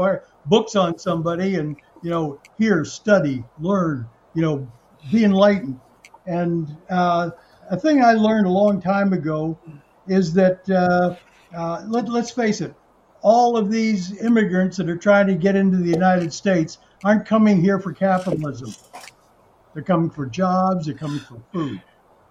books 0.46 0.76
on 0.76 0.98
somebody, 0.98 1.56
and 1.56 1.78
you 2.02 2.10
know, 2.10 2.40
here, 2.58 2.84
study, 2.84 3.44
learn, 3.60 4.08
you 4.34 4.42
know, 4.42 4.72
be 5.12 5.24
enlightened. 5.24 5.80
And 6.26 6.76
uh, 6.90 7.32
a 7.70 7.80
thing 7.80 8.04
I 8.04 8.14
learned 8.14 8.46
a 8.46 8.52
long 8.52 8.82
time 8.82 9.14
ago 9.14 9.58
is 10.08 10.34
that 10.34 10.70
uh, 10.70 11.16
uh, 11.56 11.84
let, 11.88 12.10
let's 12.10 12.32
face 12.32 12.62
it, 12.62 12.76
all 13.22 13.58
of 13.58 13.72
these 13.72 14.22
immigrants 14.22 14.78
that 14.78 14.90
are 14.90 14.98
trying 14.98 15.28
to 15.28 15.36
get 15.36 15.56
into 15.56 15.78
the 15.78 15.90
United 15.90 16.32
States 16.32 16.78
aren't 17.04 17.26
coming 17.26 17.62
here 17.62 17.80
for 17.80 17.92
capitalism. 17.92 18.76
They're 19.74 19.84
coming 19.84 20.10
for 20.10 20.26
jobs, 20.26 20.86
they're 20.86 20.96
coming 20.96 21.20
for 21.20 21.42
food. 21.52 21.82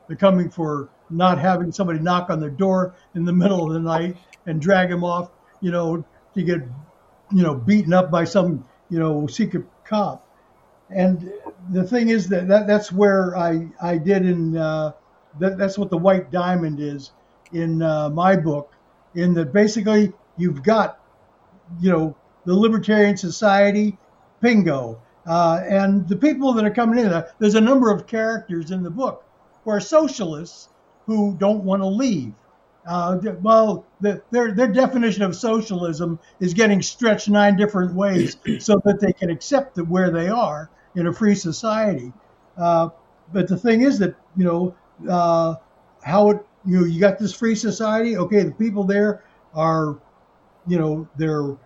They're 0.07 0.17
coming 0.17 0.51
for 0.51 0.89
not 1.11 1.39
having 1.39 1.73
somebody 1.73 1.99
knock 1.99 2.31
on 2.31 2.41
their 2.41 2.51
door 2.51 2.95
in 3.15 3.25
the 3.25 3.33
middle 3.33 3.67
of 3.67 3.73
the 3.73 3.81
night 3.81 4.17
and 4.47 4.61
drag 4.61 4.91
them 4.91 5.05
off, 5.05 5.31
you 5.61 5.71
know, 5.71 6.05
to 6.35 6.43
get, 6.43 6.61
you 7.33 7.43
know, 7.43 7.55
beaten 7.55 7.93
up 7.93 8.11
by 8.11 8.25
some, 8.25 8.65
you 8.91 8.99
know, 8.99 9.27
secret 9.27 9.65
cop. 9.85 10.27
And 10.91 11.33
the 11.71 11.85
thing 11.85 12.09
is 12.09 12.29
that, 12.29 12.49
that 12.49 12.67
that's 12.67 12.93
where 12.93 13.37
I, 13.37 13.69
I 13.81 13.99
did 13.99 14.27
in, 14.27 14.57
uh, 14.57 14.93
that, 15.41 15.59
that's 15.59 15.79
what 15.79 15.91
the 15.91 15.99
white 15.99 16.31
diamond 16.31 16.81
is 16.81 17.13
in 17.53 17.83
uh, 17.83 18.11
my 18.11 18.37
book, 18.37 18.73
in 19.15 19.35
that 19.35 19.53
basically 19.53 20.13
You've 20.37 20.63
got, 20.63 21.01
you 21.81 21.91
know, 21.91 22.17
the 22.45 22.55
Libertarian 22.55 23.17
Society, 23.17 23.97
Pingo, 24.43 24.99
uh, 25.27 25.61
and 25.69 26.09
the 26.09 26.17
people 26.17 26.53
that 26.55 26.65
are 26.65 26.71
coming 26.71 26.99
in. 26.99 27.13
Uh, 27.13 27.27
there's 27.39 27.55
a 27.55 27.61
number 27.61 27.91
of 27.91 28.07
characters 28.07 28.71
in 28.71 28.83
the 28.83 28.91
book 28.91 29.25
who 29.63 29.71
are 29.71 29.81
socialists 29.81 30.69
who 31.07 31.37
don't 31.39 31.65
want 31.65 31.83
to 31.83 31.87
leave. 31.87 32.33
Uh, 32.87 33.19
well, 33.41 33.87
the, 34.01 34.23
their 34.31 34.53
their 34.53 34.69
definition 34.69 35.23
of 35.23 35.35
socialism 35.35 36.19
is 36.41 36.53
getting 36.53 36.83
stretched 36.83 37.29
nine 37.29 37.57
different 37.57 37.95
ways 37.95 38.37
so 38.59 38.81
that 38.85 39.01
they 39.01 39.13
can 39.13 39.31
accept 39.31 39.75
that 39.75 39.85
where 39.85 40.11
they 40.11 40.29
are 40.29 40.69
in 40.95 41.07
a 41.07 41.13
free 41.13 41.35
society. 41.35 42.13
Uh, 42.59 42.89
but 43.33 43.49
the 43.49 43.57
thing 43.57 43.81
is 43.81 43.99
that 43.99 44.15
you 44.37 44.45
know 44.45 44.75
uh, 45.09 45.55
how 46.03 46.31
it 46.31 46.47
you 46.67 46.81
know 46.81 46.85
you 46.85 47.01
got 47.01 47.19
this 47.19 47.35
free 47.35 47.55
society. 47.55 48.19
Okay, 48.19 48.43
the 48.43 48.53
people 48.53 48.85
there 48.85 49.25
are 49.55 49.99
you 50.67 50.79
know 50.79 51.09
they're 51.17 51.57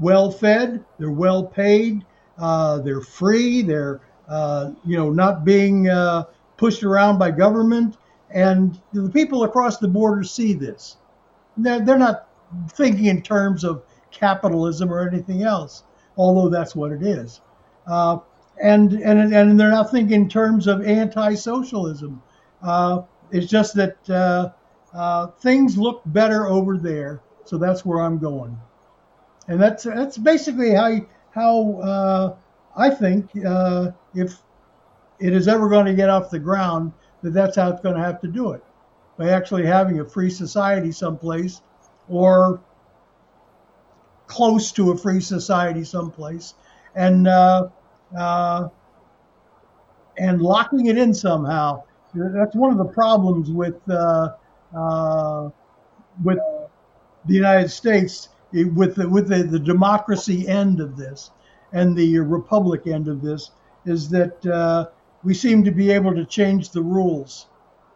well 0.00 0.30
fed, 0.30 0.84
they're 0.98 1.10
well 1.10 1.44
paid, 1.44 2.04
uh, 2.38 2.78
they're 2.80 3.00
free, 3.00 3.62
they're 3.62 4.00
uh, 4.28 4.72
you 4.84 4.96
know 4.96 5.10
not 5.10 5.44
being 5.44 5.88
uh, 5.88 6.24
pushed 6.56 6.82
around 6.82 7.18
by 7.18 7.30
government 7.30 7.96
and 8.30 8.80
the 8.92 9.08
people 9.10 9.44
across 9.44 9.78
the 9.78 9.88
border 9.88 10.22
see 10.22 10.52
this. 10.52 10.96
They're, 11.56 11.80
they're 11.80 11.98
not 11.98 12.28
thinking 12.70 13.06
in 13.06 13.22
terms 13.22 13.64
of 13.64 13.82
capitalism 14.10 14.92
or 14.92 15.06
anything 15.06 15.42
else, 15.42 15.84
although 16.16 16.48
that's 16.48 16.74
what 16.74 16.92
it 16.92 17.02
is. 17.02 17.40
Uh, 17.86 18.18
and, 18.62 18.92
and, 18.92 19.32
and 19.32 19.58
they're 19.58 19.70
not 19.70 19.90
thinking 19.90 20.22
in 20.22 20.28
terms 20.28 20.66
of 20.66 20.84
anti 20.84 21.34
socialism. 21.34 22.22
Uh, 22.62 23.02
it's 23.30 23.46
just 23.46 23.74
that 23.74 24.10
uh, 24.10 24.50
uh, 24.92 25.28
things 25.28 25.76
look 25.78 26.02
better 26.06 26.46
over 26.46 26.76
there, 26.76 27.20
so 27.44 27.56
that's 27.58 27.84
where 27.84 28.00
I'm 28.00 28.18
going. 28.18 28.58
And 29.46 29.60
that's, 29.60 29.84
that's 29.84 30.18
basically 30.18 30.74
how, 30.74 31.00
how 31.30 31.80
uh, 31.80 32.36
I 32.76 32.90
think 32.90 33.30
uh, 33.46 33.92
if 34.14 34.36
it 35.20 35.32
is 35.32 35.48
ever 35.48 35.68
going 35.68 35.86
to 35.86 35.94
get 35.94 36.10
off 36.10 36.30
the 36.30 36.38
ground, 36.38 36.92
that 37.22 37.30
that's 37.30 37.56
how 37.56 37.70
it's 37.70 37.80
going 37.80 37.96
to 37.96 38.02
have 38.02 38.20
to 38.20 38.28
do 38.28 38.52
it 38.52 38.62
by 39.16 39.30
actually 39.30 39.66
having 39.66 40.00
a 40.00 40.04
free 40.04 40.30
society 40.30 40.92
someplace 40.92 41.60
or 42.08 42.60
close 44.26 44.70
to 44.72 44.90
a 44.90 44.96
free 44.96 45.20
society 45.20 45.84
someplace 45.84 46.54
and 46.94 47.26
uh, 47.26 47.68
uh, 48.16 48.68
and 50.18 50.40
locking 50.40 50.86
it 50.86 50.98
in 50.98 51.12
somehow. 51.12 51.82
That's 52.14 52.54
one 52.54 52.70
of 52.70 52.78
the 52.78 52.92
problems 52.92 53.50
with 53.50 53.76
uh, 53.90 54.30
uh 54.76 55.50
with 56.22 56.38
the 57.26 57.34
United 57.34 57.70
States 57.70 58.28
with 58.52 58.94
the, 58.96 59.08
with 59.08 59.28
the, 59.28 59.42
the, 59.42 59.58
democracy 59.58 60.48
end 60.48 60.80
of 60.80 60.96
this 60.96 61.30
and 61.72 61.96
the 61.96 62.18
republic 62.18 62.86
end 62.86 63.06
of 63.06 63.20
this 63.20 63.50
is 63.84 64.08
that 64.08 64.46
uh, 64.46 64.86
we 65.24 65.34
seem 65.34 65.64
to 65.64 65.70
be 65.70 65.90
able 65.90 66.14
to 66.14 66.24
change 66.24 66.70
the 66.70 66.82
rules 66.82 67.46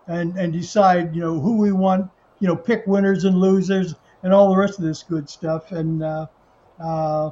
and, 0.07 0.37
and 0.37 0.53
decide, 0.53 1.15
you 1.15 1.21
know, 1.21 1.39
who 1.39 1.57
we 1.59 1.73
want, 1.73 2.11
you 2.41 2.49
know, 2.49 2.57
pick 2.57 2.87
winners 2.87 3.25
and 3.25 3.37
losers 3.37 3.95
and 4.23 4.33
all 4.33 4.51
the 4.51 4.57
rest 4.57 4.79
of 4.79 4.85
this 4.85 5.03
good 5.03 5.29
stuff. 5.29 5.73
And 5.73 6.03
uh, 6.03 6.27
uh, 6.83 7.31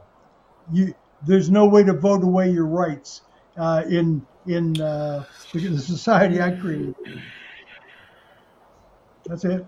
you, 0.72 0.94
there's 1.26 1.50
no 1.50 1.66
way 1.66 1.82
to 1.82 1.92
vote 1.92 2.22
away 2.22 2.50
your 2.50 2.66
rights 2.66 3.22
uh, 3.56 3.82
in 3.88 4.26
in 4.46 4.80
uh, 4.80 5.24
the 5.52 5.78
society 5.78 6.40
I 6.40 6.52
created. 6.52 6.94
That's 9.26 9.44
it. 9.44 9.66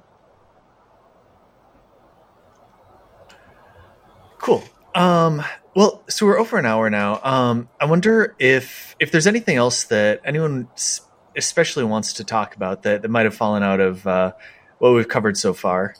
Cool. 4.38 4.64
Um, 4.94 5.42
well, 5.74 6.02
so 6.08 6.26
we're 6.26 6.38
over 6.38 6.58
an 6.58 6.66
hour 6.66 6.90
now. 6.90 7.20
Um, 7.22 7.68
I 7.80 7.86
wonder 7.86 8.34
if 8.38 8.94
if 9.00 9.10
there's 9.10 9.26
anything 9.26 9.56
else 9.56 9.84
that 9.84 10.20
anyone 10.24 10.68
especially 11.36 11.84
wants 11.84 12.14
to 12.14 12.24
talk 12.24 12.54
about 12.56 12.82
that, 12.82 13.02
that 13.02 13.08
might 13.08 13.24
have 13.24 13.34
fallen 13.34 13.62
out 13.62 13.80
of 13.80 14.06
uh, 14.06 14.32
what 14.78 14.92
we've 14.92 15.08
covered 15.08 15.36
so 15.38 15.54
far. 15.54 15.94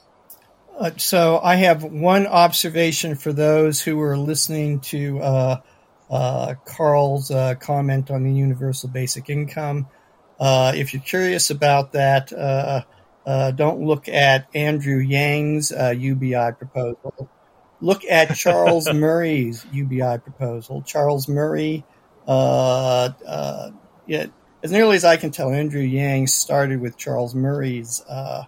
Uh, 0.78 0.90
so 0.97 1.40
I 1.43 1.57
have 1.57 1.84
one 1.84 2.26
observation 2.26 3.14
for 3.14 3.32
those 3.32 3.80
who 3.80 4.01
are 4.01 4.16
listening 4.16 4.80
to 4.80 5.20
uh, 5.20 5.61
uh 6.11 6.55
Karl's 6.66 7.30
uh, 7.30 7.55
comment 7.55 8.11
on 8.11 8.24
the 8.24 8.32
universal 8.32 8.90
basic 8.90 9.30
income. 9.30 9.88
Uh, 10.38 10.72
if 10.74 10.93
you're 10.93 11.03
curious 11.03 11.51
about 11.51 11.93
that, 11.93 12.30
don't 13.57 13.80
look 13.80 14.09
at 14.09 14.49
Andrew 14.55 14.99
Yang's 14.99 15.70
UBI 15.70 16.53
proposal 16.59 17.30
look 17.82 18.04
at 18.08 18.36
Charles 18.36 18.88
Murray's 18.92 19.66
UBI 19.72 20.18
proposal. 20.18 20.82
Charles 20.82 21.28
Murray, 21.28 21.84
uh, 22.26 23.10
uh, 23.26 23.70
yeah, 24.06 24.26
as 24.62 24.70
nearly 24.70 24.96
as 24.96 25.04
I 25.04 25.16
can 25.16 25.32
tell, 25.32 25.50
Andrew 25.50 25.82
Yang 25.82 26.28
started 26.28 26.80
with 26.80 26.96
Charles 26.96 27.34
Murray's 27.34 28.02
uh, 28.08 28.44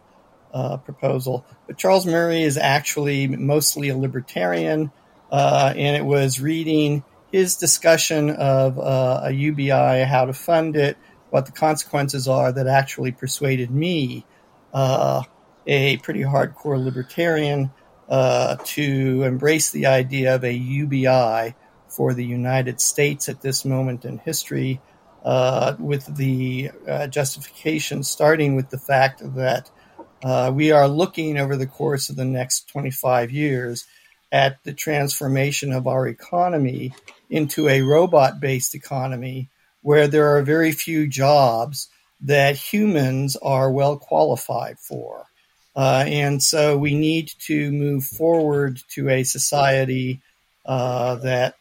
uh 0.52 0.76
proposal, 0.78 1.44
but 1.66 1.76
Charles 1.76 2.06
Murray 2.06 2.42
is 2.42 2.56
actually 2.56 3.26
mostly 3.26 3.88
a 3.88 3.96
libertarian, 3.96 4.92
uh, 5.30 5.74
and 5.76 5.96
it 5.96 6.04
was 6.04 6.40
reading 6.40 7.02
his 7.32 7.56
discussion 7.56 8.30
of 8.30 8.78
uh, 8.78 9.22
a 9.24 9.32
UBI, 9.32 10.04
how 10.04 10.26
to 10.26 10.32
fund 10.32 10.76
it, 10.76 10.96
what 11.30 11.46
the 11.46 11.52
consequences 11.52 12.28
are, 12.28 12.52
that 12.52 12.68
actually 12.68 13.10
persuaded 13.10 13.72
me, 13.72 14.24
a 14.72 15.26
pretty 15.96 16.20
hardcore 16.20 16.82
libertarian, 16.82 17.72
uh, 18.08 18.56
to 18.64 19.22
embrace 19.22 19.70
the 19.70 19.86
idea 19.86 20.34
of 20.34 20.44
a 20.44 20.52
UBI 20.52 21.54
for 21.88 22.12
the 22.12 22.24
United 22.24 22.80
States 22.80 23.28
at 23.28 23.40
this 23.40 23.64
moment 23.64 24.04
in 24.04 24.18
history, 24.18 24.80
uh, 25.24 25.74
with 25.78 26.16
the 26.16 26.70
uh, 26.86 27.06
justification 27.06 28.02
starting 28.02 28.56
with 28.56 28.68
the 28.70 28.78
fact 28.78 29.22
that 29.34 29.70
uh, 30.22 30.50
we 30.54 30.72
are 30.72 30.88
looking 30.88 31.38
over 31.38 31.56
the 31.56 31.66
course 31.66 32.08
of 32.10 32.16
the 32.16 32.24
next 32.24 32.68
25 32.68 33.30
years 33.30 33.86
at 34.32 34.62
the 34.64 34.72
transformation 34.72 35.72
of 35.72 35.86
our 35.86 36.08
economy 36.08 36.92
into 37.30 37.68
a 37.68 37.82
robot 37.82 38.40
based 38.40 38.74
economy 38.74 39.48
where 39.82 40.08
there 40.08 40.36
are 40.36 40.42
very 40.42 40.72
few 40.72 41.06
jobs 41.06 41.88
that 42.20 42.56
humans 42.56 43.36
are 43.36 43.70
well 43.70 43.98
qualified 43.98 44.78
for. 44.78 45.26
Uh, 45.76 46.04
and 46.06 46.42
so 46.42 46.76
we 46.76 46.94
need 46.94 47.32
to 47.40 47.72
move 47.72 48.04
forward 48.04 48.80
to 48.88 49.08
a 49.08 49.24
society 49.24 50.20
uh, 50.66 51.16
that 51.16 51.56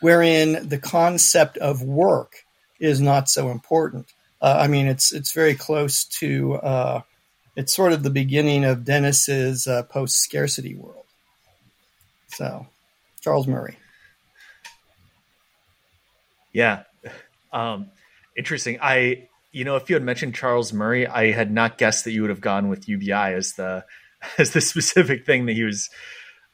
wherein 0.00 0.68
the 0.68 0.78
concept 0.78 1.56
of 1.58 1.82
work 1.82 2.44
is 2.80 3.00
not 3.00 3.28
so 3.28 3.50
important. 3.50 4.06
Uh, 4.40 4.58
I 4.60 4.66
mean, 4.66 4.88
it's 4.88 5.12
it's 5.12 5.32
very 5.32 5.54
close 5.54 6.04
to 6.04 6.54
uh, 6.54 7.00
it's 7.54 7.72
sort 7.72 7.92
of 7.92 8.02
the 8.02 8.10
beginning 8.10 8.64
of 8.64 8.84
Dennis's 8.84 9.66
uh, 9.68 9.84
post 9.84 10.18
scarcity 10.18 10.74
world. 10.74 11.04
So, 12.28 12.66
Charles 13.20 13.46
Murray. 13.46 13.76
Yeah, 16.52 16.82
um, 17.52 17.90
interesting. 18.36 18.78
I 18.82 19.28
you 19.52 19.64
know, 19.64 19.76
if 19.76 19.88
you 19.88 19.96
had 19.96 20.02
mentioned 20.02 20.34
Charles 20.34 20.72
Murray, 20.72 21.06
I 21.06 21.30
had 21.30 21.52
not 21.52 21.78
guessed 21.78 22.04
that 22.04 22.12
you 22.12 22.22
would 22.22 22.30
have 22.30 22.40
gone 22.40 22.68
with 22.68 22.88
UBI 22.88 23.12
as 23.12 23.52
the 23.52 23.84
as 24.38 24.52
the 24.52 24.60
specific 24.60 25.26
thing 25.26 25.46
that 25.46 25.52
he 25.52 25.62
was 25.62 25.90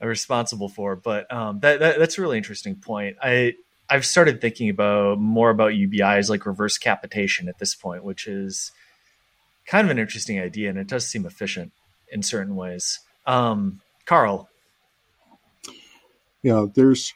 responsible 0.00 0.68
for. 0.68 0.96
But 0.96 1.32
um, 1.32 1.60
that, 1.60 1.80
that, 1.80 1.98
that's 1.98 2.18
a 2.18 2.20
really 2.20 2.36
interesting 2.36 2.76
point. 2.76 3.16
I 3.22 3.54
I've 3.88 4.04
started 4.04 4.40
thinking 4.40 4.68
about 4.68 5.18
more 5.18 5.50
about 5.50 5.74
UBI 5.74 6.02
as 6.02 6.28
like 6.28 6.44
reverse 6.44 6.76
capitation 6.76 7.48
at 7.48 7.58
this 7.58 7.74
point, 7.74 8.04
which 8.04 8.26
is 8.26 8.72
kind 9.66 9.86
of 9.86 9.90
an 9.90 9.98
interesting 9.98 10.40
idea, 10.40 10.68
and 10.68 10.78
it 10.78 10.88
does 10.88 11.06
seem 11.06 11.24
efficient 11.24 11.72
in 12.10 12.22
certain 12.22 12.56
ways. 12.56 13.00
Um, 13.26 13.80
Karl, 14.04 14.48
yeah, 16.42 16.66
there's 16.74 17.14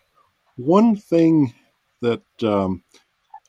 one 0.56 0.96
thing 0.96 1.54
that 2.00 2.22
um, 2.42 2.82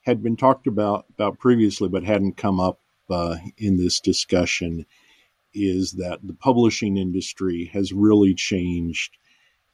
had 0.03 0.21
been 0.21 0.35
talked 0.35 0.67
about 0.67 1.05
about 1.09 1.39
previously, 1.39 1.89
but 1.89 2.03
hadn't 2.03 2.38
come 2.38 2.59
up 2.59 2.80
uh, 3.09 3.38
in 3.57 3.77
this 3.77 3.99
discussion, 3.99 4.85
is 5.53 5.93
that 5.93 6.19
the 6.23 6.34
publishing 6.34 6.97
industry 6.97 7.69
has 7.73 7.91
really 7.91 8.34
changed. 8.34 9.17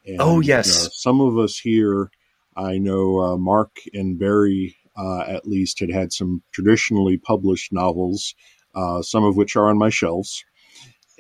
And, 0.06 0.18
oh 0.20 0.40
yes, 0.40 0.86
uh, 0.86 0.90
some 0.92 1.22
of 1.22 1.38
us 1.38 1.58
here, 1.58 2.10
I 2.56 2.78
know 2.78 3.20
uh, 3.20 3.38
Marc 3.38 3.78
and 3.94 4.18
Barry 4.18 4.76
uh, 4.98 5.22
at 5.22 5.48
least 5.48 5.80
had 5.80 5.92
had 5.92 6.12
some 6.14 6.44
traditionally 6.52 7.18
published 7.18 7.72
novels, 7.72 8.36
uh, 8.76 9.02
some 9.02 9.24
of 9.24 9.36
which 9.36 9.56
are 9.56 9.70
on 9.70 9.78
my 9.78 9.90
shelves, 9.90 10.44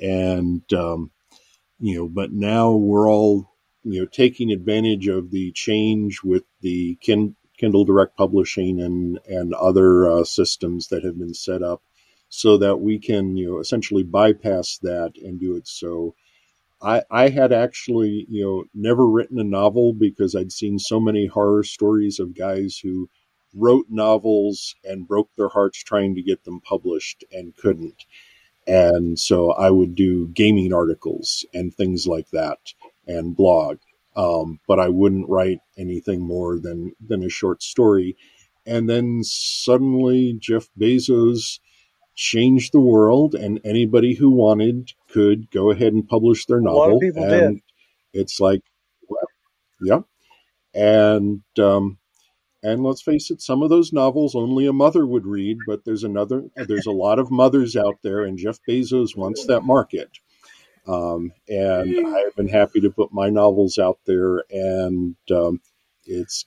and 0.01 0.61
um, 0.73 1.11
you 1.79 1.95
know, 1.95 2.07
but 2.07 2.31
now 2.31 2.71
we're 2.71 3.09
all 3.09 3.49
you 3.83 4.01
know 4.01 4.05
taking 4.05 4.51
advantage 4.51 5.07
of 5.07 5.31
the 5.31 5.51
change 5.53 6.21
with 6.23 6.43
the 6.61 6.97
kin- 7.01 7.35
Kindle 7.59 7.85
Direct 7.85 8.17
Publishing 8.17 8.79
and 8.79 9.19
and 9.27 9.53
other 9.53 10.09
uh, 10.09 10.23
systems 10.23 10.87
that 10.87 11.03
have 11.03 11.19
been 11.19 11.33
set 11.33 11.61
up, 11.61 11.81
so 12.29 12.57
that 12.57 12.77
we 12.77 12.99
can 12.99 13.37
you 13.37 13.51
know 13.51 13.59
essentially 13.59 14.03
bypass 14.03 14.79
that 14.81 15.13
and 15.21 15.39
do 15.39 15.55
it. 15.55 15.67
So, 15.67 16.15
I 16.81 17.03
I 17.11 17.29
had 17.29 17.51
actually 17.53 18.25
you 18.29 18.43
know 18.43 18.63
never 18.73 19.05
written 19.05 19.39
a 19.39 19.43
novel 19.43 19.93
because 19.93 20.35
I'd 20.35 20.51
seen 20.51 20.79
so 20.79 20.99
many 20.99 21.27
horror 21.27 21.63
stories 21.63 22.19
of 22.19 22.37
guys 22.37 22.79
who 22.81 23.09
wrote 23.55 23.87
novels 23.89 24.75
and 24.83 25.07
broke 25.07 25.29
their 25.35 25.49
hearts 25.49 25.83
trying 25.83 26.15
to 26.15 26.21
get 26.21 26.43
them 26.45 26.61
published 26.61 27.23
and 27.31 27.55
couldn't. 27.57 28.05
And 28.67 29.19
so 29.19 29.51
I 29.51 29.71
would 29.71 29.95
do 29.95 30.27
gaming 30.27 30.73
articles 30.73 31.45
and 31.53 31.73
things 31.73 32.05
like 32.05 32.29
that 32.29 32.59
and 33.07 33.35
blog. 33.35 33.79
Um, 34.19 34.59
but 34.67 34.79
I 34.79 34.89
wouldn't 34.89 35.29
write 35.29 35.59
anything 35.77 36.21
more 36.21 36.59
than, 36.59 36.91
than 36.99 37.23
a 37.23 37.29
short 37.29 37.63
story. 37.63 38.17
And 38.65 38.89
then 38.89 39.21
suddenly 39.23 40.35
Jeff 40.37 40.67
Bezos 40.79 41.59
changed 42.15 42.73
the 42.73 42.81
world, 42.81 43.33
and 43.33 43.61
anybody 43.63 44.13
who 44.13 44.29
wanted 44.29 44.91
could 45.09 45.49
go 45.51 45.71
ahead 45.71 45.93
and 45.93 46.05
publish 46.05 46.45
their 46.45 46.59
novel. 46.59 46.81
A 46.81 46.83
lot 46.83 46.93
of 46.95 46.99
people 46.99 47.23
and 47.23 47.55
did. 47.55 47.63
It's 48.21 48.39
like, 48.41 48.61
well, 49.07 49.29
yeah. 49.81 50.01
And 50.73 51.41
um, 51.57 51.97
and 52.61 52.83
let's 52.83 53.01
face 53.01 53.31
it, 53.31 53.41
some 53.41 53.63
of 53.63 53.69
those 53.69 53.93
novels 53.93 54.35
only 54.35 54.65
a 54.67 54.73
mother 54.73 55.05
would 55.05 55.25
read, 55.25 55.57
but 55.65 55.85
there's 55.85 56.03
another, 56.03 56.43
there's 56.55 56.87
a 56.87 56.91
lot 56.91 57.19
of 57.19 57.31
mothers 57.31 57.77
out 57.77 57.99
there, 58.03 58.25
and 58.25 58.37
Jeff 58.37 58.59
Bezos 58.67 59.15
wants 59.15 59.45
that 59.45 59.61
market. 59.61 60.09
Um, 60.87 61.31
and 61.47 62.07
I've 62.07 62.35
been 62.35 62.47
happy 62.47 62.81
to 62.81 62.89
put 62.89 63.13
my 63.13 63.29
novels 63.29 63.77
out 63.77 63.99
there, 64.05 64.43
and 64.49 65.15
um, 65.31 65.61
it's 66.05 66.45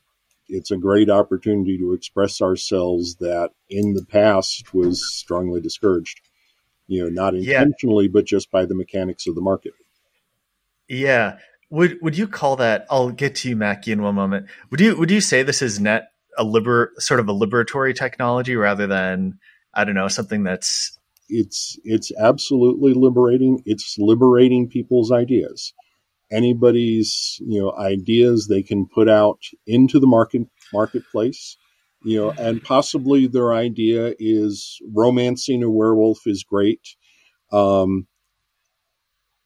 it's 0.49 0.71
a 0.71 0.77
great 0.77 1.09
opportunity 1.09 1.79
to 1.79 1.93
express 1.93 2.43
ourselves 2.43 3.17
that 3.17 3.51
in 3.71 3.95
the 3.95 4.05
past 4.05 4.75
was 4.75 5.03
strongly 5.15 5.61
discouraged. 5.61 6.21
You 6.89 7.05
know, 7.05 7.11
not 7.11 7.35
intentionally, 7.35 8.07
yeah. 8.07 8.11
but 8.13 8.27
just 8.27 8.51
by 8.51 8.67
the 8.67 8.75
mechanics 8.75 9.27
of 9.27 9.35
the 9.35 9.41
market. 9.41 9.73
Yeah, 10.89 11.39
would 11.71 11.99
would 12.03 12.19
you 12.19 12.29
call 12.29 12.57
that? 12.57 12.87
I'll 12.91 13.11
get 13.11 13.37
to 13.37 13.49
you, 13.49 13.57
Mackey, 13.57 13.93
in 13.93 14.03
one 14.03 14.15
moment. 14.15 14.47
Would 14.71 14.81
you 14.81 14.97
would 14.97 15.11
you 15.11 15.21
say 15.21 15.43
this 15.43 15.63
is 15.63 15.81
net 15.81 16.09
a 16.37 16.45
liber 16.45 16.93
sort 16.99 17.21
of 17.21 17.29
a 17.29 17.35
liberatory 17.35 17.97
technology 17.97 18.57
rather 18.57 18.87
than 18.87 19.39
I 19.75 19.85
don't 19.85 19.95
know 19.95 20.09
something 20.09 20.43
that's 20.43 20.99
it's 21.33 21.79
it's 21.83 22.13
absolutely 22.19 22.93
liberating. 22.93 23.63
It's 23.65 23.97
liberating 23.99 24.69
people's 24.69 25.11
ideas. 25.11 25.73
Anybody's 26.31 27.39
you 27.41 27.61
know 27.61 27.73
ideas 27.73 28.47
they 28.47 28.63
can 28.63 28.87
put 28.87 29.09
out 29.09 29.39
into 29.67 29.99
the 29.99 30.07
market 30.07 30.43
marketplace. 30.73 31.57
You 32.05 32.21
know, 32.21 32.31
and 32.33 32.63
possibly 32.63 33.29
their 33.29 33.55
idea 33.55 34.15
is 34.19 34.79
romancing 34.93 35.63
a 35.63 35.71
werewolf 35.71 36.27
is 36.27 36.43
great. 36.43 36.81
Um, 37.53 38.09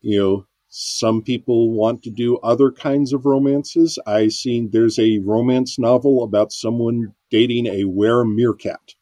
you 0.00 0.18
know, 0.18 0.46
some 0.68 1.22
people 1.22 1.70
want 1.72 2.02
to 2.02 2.10
do 2.10 2.38
other 2.38 2.70
kinds 2.70 3.12
of 3.12 3.26
romances. 3.26 3.98
I 4.06 4.28
seen 4.28 4.70
there's 4.72 4.98
a 4.98 5.18
romance 5.18 5.78
novel 5.78 6.24
about 6.24 6.50
someone 6.52 7.14
dating 7.30 7.66
a 7.66 7.84
were 7.84 8.24
meerkat. 8.24 8.94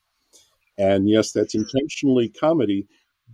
And 0.77 1.09
yes, 1.09 1.33
that's 1.33 1.55
intentionally 1.55 2.29
comedy, 2.29 2.87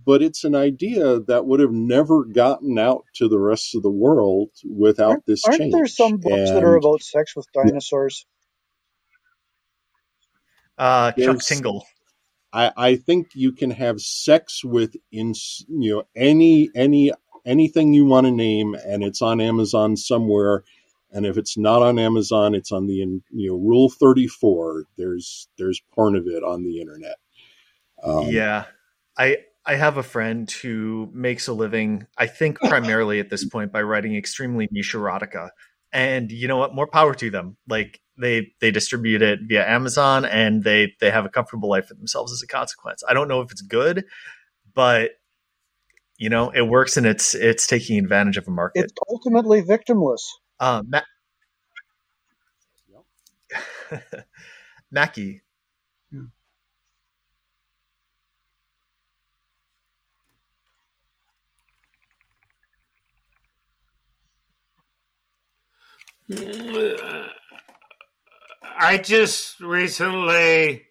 but 0.05 0.21
it's 0.21 0.43
an 0.43 0.55
idea 0.55 1.19
that 1.21 1.45
would 1.45 1.59
have 1.59 1.71
never 1.71 2.23
gotten 2.25 2.77
out 2.77 3.05
to 3.15 3.27
the 3.27 3.39
rest 3.39 3.75
of 3.75 3.83
the 3.83 3.91
world 3.91 4.49
without 4.63 5.09
aren't, 5.09 5.25
this 5.25 5.41
aren't 5.45 5.59
change. 5.59 5.73
there 5.73 5.87
some 5.87 6.17
books 6.17 6.49
and, 6.49 6.57
that 6.57 6.63
are 6.63 6.75
about 6.75 7.01
sex 7.01 7.35
with 7.35 7.47
dinosaurs? 7.53 8.25
Uh, 10.77 11.11
Chuck 11.11 11.39
Tingle. 11.39 11.85
I, 12.53 12.71
I 12.75 12.95
think 12.95 13.29
you 13.33 13.51
can 13.51 13.71
have 13.71 14.01
sex 14.01 14.63
with 14.63 14.95
in 15.11 15.33
you 15.67 15.95
know 15.95 16.03
any 16.15 16.69
any 16.75 17.11
anything 17.45 17.93
you 17.93 18.05
want 18.05 18.25
to 18.25 18.31
name, 18.31 18.75
and 18.75 19.03
it's 19.03 19.21
on 19.21 19.39
Amazon 19.39 19.95
somewhere. 19.95 20.63
And 21.13 21.25
if 21.25 21.37
it's 21.37 21.57
not 21.57 21.81
on 21.81 21.99
Amazon, 21.99 22.55
it's 22.55 22.71
on 22.71 22.87
the 22.87 22.93
you 22.93 23.21
know 23.31 23.55
Rule 23.55 23.89
Thirty 23.89 24.27
Four. 24.27 24.85
There's 24.97 25.47
there's 25.57 25.81
porn 25.93 26.15
of 26.15 26.27
it 26.27 26.43
on 26.43 26.63
the 26.63 26.79
internet. 26.79 27.17
Um, 28.03 28.27
yeah, 28.29 28.65
I 29.17 29.37
I 29.65 29.75
have 29.75 29.97
a 29.97 30.03
friend 30.03 30.49
who 30.49 31.09
makes 31.13 31.47
a 31.47 31.53
living, 31.53 32.07
I 32.17 32.27
think 32.27 32.59
primarily 32.59 33.19
at 33.19 33.29
this 33.29 33.45
point, 33.45 33.71
by 33.71 33.81
writing 33.81 34.15
extremely 34.15 34.67
niche 34.71 34.93
erotica. 34.93 35.49
And 35.93 36.31
you 36.31 36.47
know 36.47 36.57
what? 36.57 36.73
More 36.73 36.87
power 36.87 37.13
to 37.15 37.29
them. 37.29 37.57
Like 37.67 37.99
they 38.17 38.53
they 38.61 38.71
distribute 38.71 39.21
it 39.21 39.39
via 39.43 39.67
Amazon, 39.67 40.25
and 40.25 40.63
they 40.63 40.93
they 40.99 41.11
have 41.11 41.25
a 41.25 41.29
comfortable 41.29 41.69
life 41.69 41.87
for 41.87 41.95
themselves 41.95 42.31
as 42.31 42.41
a 42.41 42.47
consequence. 42.47 43.03
I 43.07 43.13
don't 43.13 43.27
know 43.27 43.41
if 43.41 43.51
it's 43.51 43.61
good, 43.61 44.05
but 44.73 45.11
you 46.21 46.29
know 46.29 46.51
it 46.51 46.61
works 46.61 46.95
and 46.97 47.05
it's 47.05 47.33
it's 47.33 47.65
taking 47.65 47.97
advantage 47.97 48.37
of 48.37 48.47
a 48.47 48.51
market 48.51 48.85
it's 48.85 48.93
ultimately 49.09 49.61
victimless 49.61 50.21
uh, 50.59 50.83
Ma- 50.87 51.01
mackey 54.91 55.41
I 68.83 68.97
just 68.97 69.59
recently 69.59 70.85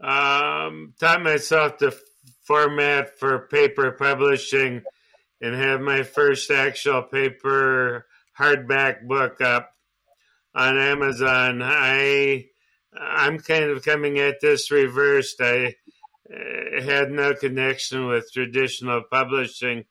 um, 0.00 0.94
taught 0.98 1.22
myself 1.22 1.78
the 1.78 1.96
format 2.44 3.18
for 3.18 3.48
paper 3.48 3.92
publishing 3.92 4.82
and 5.40 5.54
have 5.54 5.80
my 5.80 6.02
first 6.02 6.50
actual 6.50 7.02
paper 7.02 8.06
hardback 8.38 9.06
book 9.06 9.40
up 9.40 9.70
on 10.54 10.78
Amazon. 10.78 11.60
I 11.62 12.46
I'm 12.96 13.38
kind 13.38 13.64
of 13.64 13.84
coming 13.84 14.18
at 14.18 14.40
this 14.40 14.70
reversed. 14.70 15.40
I 15.40 15.74
uh, 16.32 16.82
had 16.82 17.10
no 17.10 17.34
connection 17.34 18.06
with 18.06 18.32
traditional 18.32 19.02
publishing. 19.10 19.84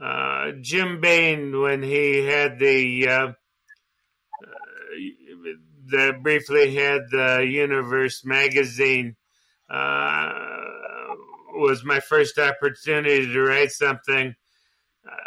Uh, 0.00 0.52
Jim 0.60 1.00
Baen, 1.00 1.60
when 1.60 1.82
he 1.82 2.24
had 2.24 2.58
the 2.58 3.08
uh, 3.08 3.32
the 5.86 6.18
briefly 6.22 6.74
had 6.74 7.02
the 7.10 7.46
Universe 7.48 8.24
magazine, 8.24 9.16
uh, 9.70 10.32
was 11.54 11.84
my 11.84 12.00
first 12.00 12.38
opportunity 12.38 13.26
to 13.26 13.40
write 13.40 13.72
something. 13.72 14.34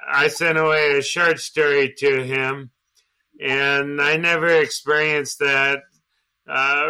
I 0.09 0.27
sent 0.27 0.57
away 0.57 0.97
a 0.97 1.01
short 1.01 1.39
story 1.39 1.93
to 1.97 2.23
him, 2.23 2.71
and 3.39 4.01
I 4.01 4.17
never 4.17 4.47
experienced 4.47 5.39
that 5.39 5.79
uh, 6.47 6.85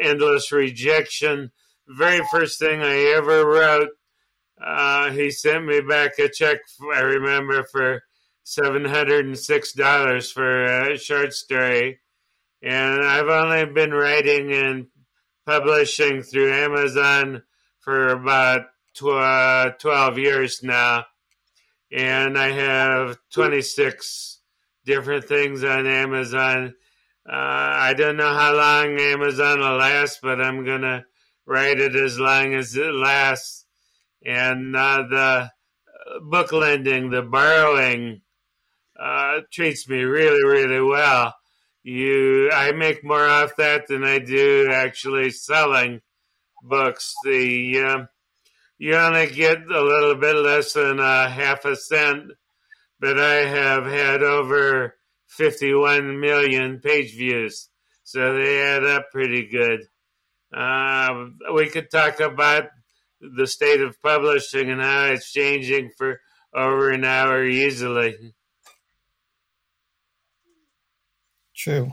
endless 0.00 0.52
rejection. 0.52 1.50
Very 1.88 2.24
first 2.30 2.58
thing 2.58 2.82
I 2.82 3.14
ever 3.16 3.44
wrote, 3.44 3.90
uh, 4.62 5.10
he 5.10 5.30
sent 5.30 5.64
me 5.64 5.80
back 5.80 6.18
a 6.18 6.28
check. 6.28 6.58
I 6.94 7.00
remember 7.00 7.64
for 7.64 8.02
seven 8.50 8.84
hundred 8.84 9.24
and 9.26 9.38
six 9.38 9.72
dollars 9.72 10.32
for 10.32 10.64
a 10.64 10.98
short 10.98 11.32
story, 11.32 12.00
and 12.60 13.04
I've 13.04 13.28
only 13.28 13.64
been 13.72 13.92
writing 13.92 14.52
and 14.52 14.88
publishing 15.46 16.22
through 16.22 16.52
Amazon 16.52 17.44
for 17.78 18.08
about 18.08 18.62
tw- 18.94 19.80
12 19.80 20.18
years 20.18 20.64
now. 20.64 21.04
And 21.92 22.36
I 22.36 22.50
have 22.50 23.18
26 23.32 24.40
different 24.84 25.26
things 25.26 25.62
on 25.62 25.86
Amazon. 25.86 26.74
Uh, 27.28 27.32
I 27.32 27.94
don't 27.96 28.16
know 28.16 28.34
how 28.34 28.52
long 28.52 29.00
Amazon 29.00 29.60
will 29.60 29.76
last, 29.76 30.18
but 30.22 30.40
I'm 30.40 30.64
to 30.64 31.04
write 31.46 31.78
it 31.78 31.94
as 31.94 32.18
long 32.18 32.54
as 32.54 32.74
it 32.74 32.92
lasts. 32.92 33.64
And 34.26 34.74
uh, 34.74 35.04
the 35.08 35.50
book 36.20 36.52
lending, 36.52 37.10
the 37.10 37.22
borrowing, 37.22 38.22
uh, 39.00 39.40
treats 39.52 39.88
me 39.88 40.02
really, 40.02 40.44
really 40.44 40.82
well. 40.82 41.34
You, 41.82 42.50
I 42.52 42.72
make 42.72 43.02
more 43.02 43.26
off 43.26 43.56
that 43.56 43.88
than 43.88 44.04
I 44.04 44.18
do 44.18 44.68
actually 44.70 45.30
selling 45.30 46.02
books. 46.62 47.14
The 47.24 47.80
uh, 47.80 48.04
you 48.78 48.94
only 48.94 49.28
get 49.28 49.62
a 49.70 49.82
little 49.82 50.14
bit 50.14 50.36
less 50.36 50.74
than 50.74 51.00
a 51.00 51.28
half 51.28 51.64
a 51.64 51.76
cent, 51.76 52.32
but 52.98 53.18
I 53.18 53.46
have 53.46 53.86
had 53.86 54.22
over 54.22 54.94
51 55.28 56.20
million 56.20 56.80
page 56.80 57.14
views, 57.14 57.68
so 58.02 58.34
they 58.34 58.60
add 58.60 58.84
up 58.84 59.10
pretty 59.10 59.46
good. 59.46 59.80
Uh, 60.54 61.26
we 61.54 61.68
could 61.68 61.90
talk 61.90 62.20
about 62.20 62.64
the 63.20 63.46
state 63.46 63.80
of 63.80 64.00
publishing 64.02 64.70
and 64.70 64.82
how 64.82 65.04
it's 65.06 65.32
changing 65.32 65.90
for 65.96 66.20
over 66.54 66.90
an 66.90 67.04
hour 67.04 67.44
easily. 67.44 68.34
True. 71.60 71.92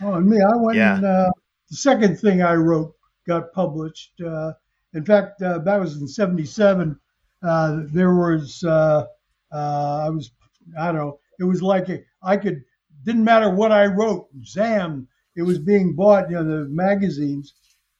Oh, 0.00 0.14
and 0.14 0.26
me, 0.26 0.38
I 0.40 0.56
went 0.56 0.78
yeah. 0.78 0.96
and 0.96 1.04
uh, 1.04 1.30
the 1.70 1.76
second 1.76 2.20
thing 2.20 2.40
I 2.40 2.54
wrote 2.54 2.94
got 3.26 3.52
published. 3.52 4.12
Uh, 4.24 4.52
in 4.94 5.04
fact, 5.04 5.42
uh, 5.42 5.58
that 5.58 5.80
was 5.80 6.00
in 6.00 6.06
'77. 6.06 6.98
Uh, 7.42 7.80
there 7.92 8.14
was 8.14 8.62
uh, 8.64 9.06
uh, 9.52 10.04
I 10.06 10.10
was 10.10 10.30
I 10.78 10.86
don't 10.86 10.96
know. 10.96 11.18
It 11.40 11.44
was 11.44 11.62
like 11.62 11.88
a, 11.88 12.00
I 12.22 12.36
could 12.36 12.62
didn't 13.04 13.24
matter 13.24 13.50
what 13.50 13.72
I 13.72 13.86
wrote. 13.86 14.28
Zam, 14.44 15.08
it 15.34 15.42
was 15.42 15.58
being 15.58 15.96
bought. 15.96 16.30
You 16.30 16.36
know 16.36 16.44
the 16.44 16.68
magazines. 16.68 17.54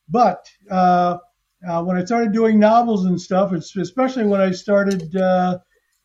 but 0.08 0.48
uh, 0.70 1.18
uh, 1.68 1.82
when 1.82 1.96
I 1.96 2.04
started 2.04 2.32
doing 2.32 2.60
novels 2.60 3.06
and 3.06 3.20
stuff, 3.20 3.52
it's 3.52 3.74
especially 3.76 4.24
when 4.24 4.40
I 4.40 4.52
started 4.52 5.16
uh, 5.16 5.58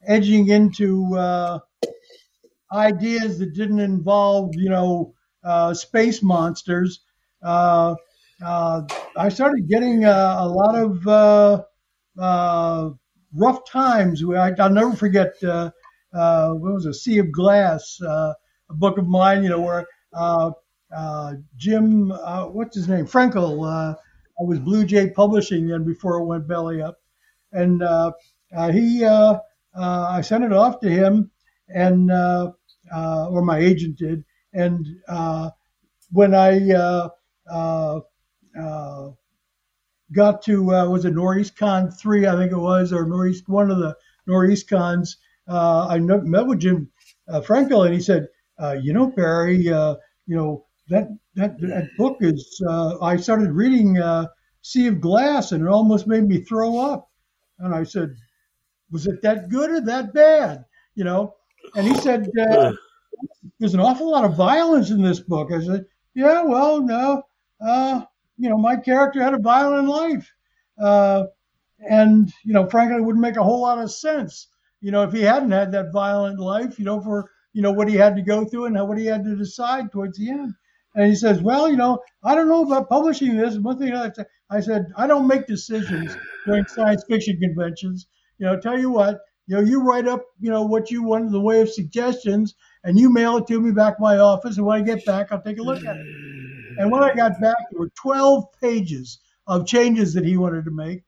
edging 0.08 0.48
into 0.50 1.16
uh, 1.16 1.60
ideas 2.74 3.40
that 3.40 3.54
didn't 3.54 3.80
involve, 3.80 4.52
you 4.56 4.70
know, 4.70 5.14
uh, 5.44 5.74
space 5.74 6.22
monsters. 6.24 7.02
Uh, 7.44 7.96
uh, 8.44 8.82
I 9.18 9.30
started 9.30 9.70
getting 9.70 10.06
a 10.06 10.46
lot 10.48 10.76
of 10.76 11.06
rough 13.34 13.70
times. 13.70 14.24
I, 14.24 14.52
will 14.52 14.70
never 14.70 14.96
forget. 14.96 15.34
what 15.42 15.74
was 16.60 16.86
a 16.86 16.94
Sea 16.94 17.20
of 17.20 17.32
Glass, 17.32 18.00
a 18.02 18.36
book 18.70 18.98
of 18.98 19.08
mine, 19.08 19.44
you 19.44 19.50
know, 19.50 19.62
where 19.62 19.86
Jim, 21.58 22.10
what's 22.10 22.76
his 22.76 22.88
name, 22.88 23.06
Frenkel 23.06 23.96
I 24.40 24.44
was 24.44 24.60
Bluejay 24.60 25.14
Publishing 25.14 25.68
then 25.68 25.86
before 25.86 26.20
it 26.20 26.26
went 26.26 26.48
belly 26.48 26.82
up, 26.82 26.98
and 27.54 27.82
uh, 27.82 28.12
uh, 28.56 28.72
he 28.72 29.04
uh, 29.04 29.38
uh 29.78 30.08
I 30.10 30.22
sent 30.22 30.44
it 30.44 30.54
off 30.54 30.80
to 30.82 30.90
him 30.90 31.32
and 31.70 32.12
uh, 32.12 32.52
uh, 32.94 33.30
or 33.30 33.42
my 33.42 33.58
agent 33.60 33.98
did, 33.98 34.24
and 34.54 34.86
when 36.12 36.36
I 36.36 36.60
got 40.14 40.42
to 40.44 40.64
was 40.64 41.06
it 41.06 41.16
Noreascon 41.16 42.00
three 42.00 42.28
I 42.28 42.36
think 42.36 42.52
it 42.52 42.58
was 42.58 42.94
or 42.94 43.08
Northeast 43.08 43.50
one 43.50 43.72
of 43.72 43.80
the 43.80 43.96
Noreascons 44.28 45.16
I 45.48 45.98
met 46.00 46.48
with 46.48 46.60
Jim 46.60 46.92
Frenkel 47.30 47.86
and 47.86 47.94
he 47.94 48.02
said 48.02 48.28
you 48.82 48.94
know 48.94 49.08
Barry 49.08 49.58
you 49.58 50.36
know 50.36 50.66
that 50.90 51.10
that 51.36 51.60
that 51.60 51.90
book 51.98 52.18
is. 52.22 52.62
Uh, 52.68 52.98
I 53.02 53.18
started 53.18 53.52
reading 53.52 54.00
uh, 54.00 54.28
Sea 54.62 54.88
of 54.88 55.02
Glass, 55.02 55.52
and 55.52 55.64
it 55.64 55.70
almost 55.70 56.08
made 56.08 56.24
me 56.24 56.42
throw 56.42 56.80
up. 56.80 57.10
And 57.60 57.74
I 57.74 57.84
said, 57.84 58.16
"Was 58.96 59.08
it 59.08 59.22
that 59.24 59.50
good 59.50 59.70
or 59.72 59.82
that 59.82 60.14
bad?" 60.14 60.66
You 60.96 61.04
know. 61.04 61.36
And 61.76 61.86
he 61.86 61.96
said, 61.96 62.30
uh, 62.40 62.72
"There's 63.60 63.74
an 63.74 63.82
awful 63.82 64.10
lot 64.10 64.24
of 64.24 64.36
violence 64.36 64.90
in 64.90 65.02
this 65.02 65.20
book." 65.20 65.52
I 65.52 65.62
said, 65.62 65.86
"Yeah, 66.14 66.44
well, 66.44 66.82
no, 66.82 67.24
uh, 67.60 68.04
you 68.38 68.50
know, 68.50 68.58
my 68.58 68.78
character 68.78 69.22
had 69.22 69.34
a 69.34 69.40
violent 69.54 69.90
life, 69.90 70.32
uh, 70.80 71.26
and 71.80 72.32
you 72.46 72.54
know, 72.54 72.70
frankly, 72.70 72.98
it 72.98 73.04
wouldn't 73.04 73.22
make 73.28 73.36
a 73.36 73.44
whole 73.44 73.62
lot 73.62 73.80
of 73.84 73.92
sense, 73.92 74.48
you 74.80 74.92
know, 74.92 75.04
if 75.04 75.12
he 75.12 75.22
hadn't 75.22 75.52
had 75.52 75.74
that 75.74 75.92
violent 75.92 76.40
life, 76.40 76.80
you 76.80 76.86
know, 76.86 77.02
for 77.02 77.30
you 77.54 77.62
know 77.62 77.74
what 77.74 77.90
he 77.90 77.96
had 77.96 78.16
to 78.16 78.22
go 78.22 78.46
through 78.46 78.66
and 78.66 78.88
what 78.88 78.98
he 78.98 79.06
had 79.08 79.26
to 79.26 79.36
decide 79.36 79.92
towards 79.92 80.18
the 80.18 80.30
end." 80.30 80.54
And 80.96 81.10
he 81.10 81.16
says, 81.16 81.42
Well, 81.42 81.70
you 81.70 81.76
know, 81.76 82.00
I 82.24 82.36
don't 82.36 82.48
know 82.48 82.64
about 82.64 82.90
publishing 82.90 83.36
this. 83.36 83.58
One 83.58 83.78
thing 83.78 83.94
I 84.50 84.62
said, 84.62 84.86
I 84.96 85.08
don't 85.08 85.28
make 85.28 85.46
decisions 85.46 86.16
during 86.46 86.66
science 86.68 87.04
fiction 87.08 87.38
conventions. 87.40 88.08
You 88.38 88.48
know, 88.48 88.60
tell 88.60 88.78
you 88.80 88.90
what, 88.90 89.22
you 89.48 89.56
know, 89.56 89.62
you 89.62 89.82
write 89.82 90.08
up, 90.08 90.24
you 90.40 90.50
know, 90.50 90.64
what 90.64 90.92
you 90.92 91.04
want 91.04 91.26
in 91.26 91.32
the 91.32 91.40
way 91.40 91.62
of 91.62 91.70
suggestions 91.70 92.56
and 92.84 93.00
you 93.00 93.12
mail 93.12 93.38
it 93.38 93.48
to 93.48 93.60
me 93.62 93.72
back 93.72 94.00
my 94.00 94.18
office. 94.18 94.58
And 94.58 94.66
when 94.66 94.82
I 94.82 94.84
get 94.84 95.06
back, 95.06 95.32
I'll 95.32 95.42
take 95.42 95.60
a 95.60 95.64
look 95.64 95.86
at 95.86 95.98
it. 95.98 96.08
And 96.78 96.92
when 96.92 97.04
I 97.04 97.14
got 97.14 97.40
back, 97.40 97.58
there 97.72 97.80
were 97.80 97.92
12 97.96 98.46
pages 98.62 99.20
of 99.48 99.68
changes 99.68 100.14
that 100.14 100.26
he 100.26 100.38
wanted 100.38 100.66
to 100.66 100.72
make. 100.72 101.04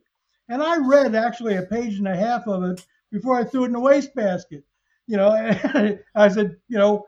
And 0.49 0.61
I 0.63 0.77
read 0.77 1.15
actually 1.15 1.55
a 1.55 1.63
page 1.63 1.97
and 1.97 2.07
a 2.07 2.15
half 2.15 2.47
of 2.47 2.63
it 2.63 2.85
before 3.11 3.37
I 3.37 3.43
threw 3.43 3.63
it 3.63 3.67
in 3.67 3.73
the 3.73 3.79
wastebasket. 3.79 4.63
You 5.07 5.17
know, 5.17 5.29
I 6.15 6.27
said, 6.29 6.55
you 6.67 6.77
know, 6.77 7.05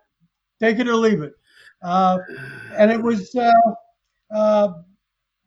take 0.59 0.79
it 0.79 0.87
or 0.87 0.95
leave 0.95 1.21
it. 1.21 1.33
Uh, 1.81 2.19
and 2.73 2.91
it 2.91 3.01
was 3.01 3.33
uh, 3.35 3.51
uh, 4.33 4.73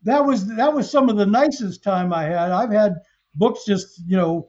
that 0.04 0.24
was 0.24 0.46
that 0.46 0.72
was 0.72 0.90
some 0.90 1.08
of 1.08 1.16
the 1.16 1.26
nicest 1.26 1.82
time 1.82 2.12
I 2.12 2.24
had. 2.24 2.50
I've 2.50 2.72
had 2.72 2.96
books 3.34 3.64
just 3.66 4.00
you 4.06 4.16
know, 4.16 4.48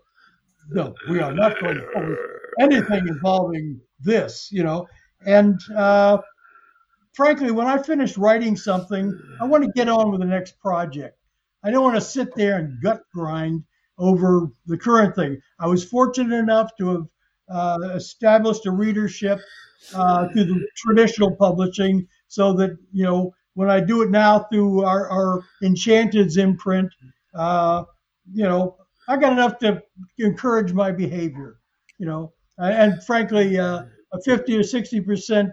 no, 0.70 0.94
we 1.10 1.20
are 1.20 1.34
not 1.34 1.60
going 1.60 1.76
to 1.76 1.88
publish 1.94 2.20
anything 2.60 3.08
involving 3.08 3.80
this, 4.00 4.50
you 4.52 4.64
know. 4.64 4.88
And 5.26 5.60
uh, 5.76 6.20
frankly, 7.14 7.52
when 7.52 7.68
I 7.68 7.82
finish 7.82 8.18
writing 8.18 8.56
something, 8.56 9.18
I 9.40 9.46
want 9.46 9.64
to 9.64 9.72
get 9.72 9.90
on 9.90 10.12
with 10.12 10.22
the 10.22 10.28
next 10.28 10.60
project. 10.60 11.18
I 11.64 11.72
don't 11.72 11.84
want 11.84 11.96
to 11.96 12.02
sit 12.02 12.36
there 12.36 12.58
and 12.58 12.82
gut 12.82 13.02
grind 13.14 13.64
over 13.98 14.48
the 14.66 14.78
current 14.78 15.16
thing. 15.16 15.40
I 15.60 15.68
was 15.68 15.84
fortunate 15.84 16.36
enough 16.36 16.72
to 16.78 16.88
have 16.90 17.06
uh, 17.50 17.90
established 17.94 18.66
a 18.66 18.72
readership 18.72 19.40
uh, 19.94 20.28
through 20.30 20.46
the 20.46 20.68
traditional 20.78 21.36
publishing, 21.36 22.08
so 22.28 22.54
that 22.54 22.78
you 22.92 23.04
know 23.04 23.34
when 23.54 23.70
I 23.70 23.80
do 23.80 24.02
it 24.02 24.10
now 24.10 24.40
through 24.52 24.84
our, 24.84 25.10
our 25.10 25.44
Enchanteds 25.62 26.38
imprint, 26.38 26.90
uh, 27.36 27.84
you 28.34 28.44
know 28.44 28.78
I 29.08 29.18
got 29.18 29.34
enough 29.34 29.58
to 29.60 29.82
encourage 30.18 30.74
my 30.74 30.92
behavior, 30.92 31.60
you 31.98 32.06
know, 32.06 32.34
and 32.58 33.04
frankly, 33.04 33.60
uh, 33.60 33.84
a 34.12 34.22
fifty 34.22 34.58
or 34.58 34.64
sixty 34.64 35.02
percent 35.02 35.52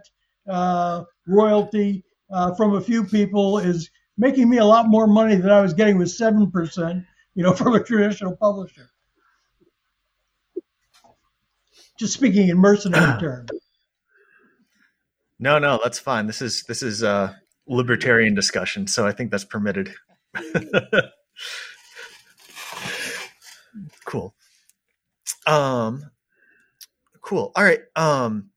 uh, 0.48 1.04
royalty 1.26 2.04
uh, 2.32 2.54
from 2.54 2.74
a 2.74 2.80
few 2.80 3.04
people 3.04 3.58
is 3.58 3.90
making 4.16 4.48
me 4.48 4.58
a 4.58 4.64
lot 4.64 4.86
more 4.86 5.06
money 5.06 5.36
than 5.36 5.50
I 5.50 5.60
was 5.60 5.74
getting 5.74 5.98
with 5.98 6.10
seven 6.10 6.50
percent, 6.50 7.04
you 7.34 7.42
know, 7.42 7.52
from 7.54 7.74
a 7.74 7.82
traditional 7.82 8.36
publisher. 8.36 8.90
Just 11.98 12.14
speaking 12.14 12.48
in 12.48 12.58
mercenary 12.58 13.18
terms. 13.20 13.50
No, 15.38 15.58
no, 15.58 15.80
that's 15.82 15.98
fine. 15.98 16.26
This 16.26 16.42
is 16.42 16.64
this 16.64 16.82
is 16.82 17.02
a 17.02 17.40
libertarian 17.66 18.34
discussion, 18.34 18.86
so 18.86 19.06
I 19.06 19.12
think 19.12 19.30
that's 19.30 19.44
permitted. 19.44 19.94
cool. 24.04 24.34
Um 25.46 26.10
cool. 27.20 27.52
All 27.54 27.64
right. 27.64 27.80
Um 27.96 28.50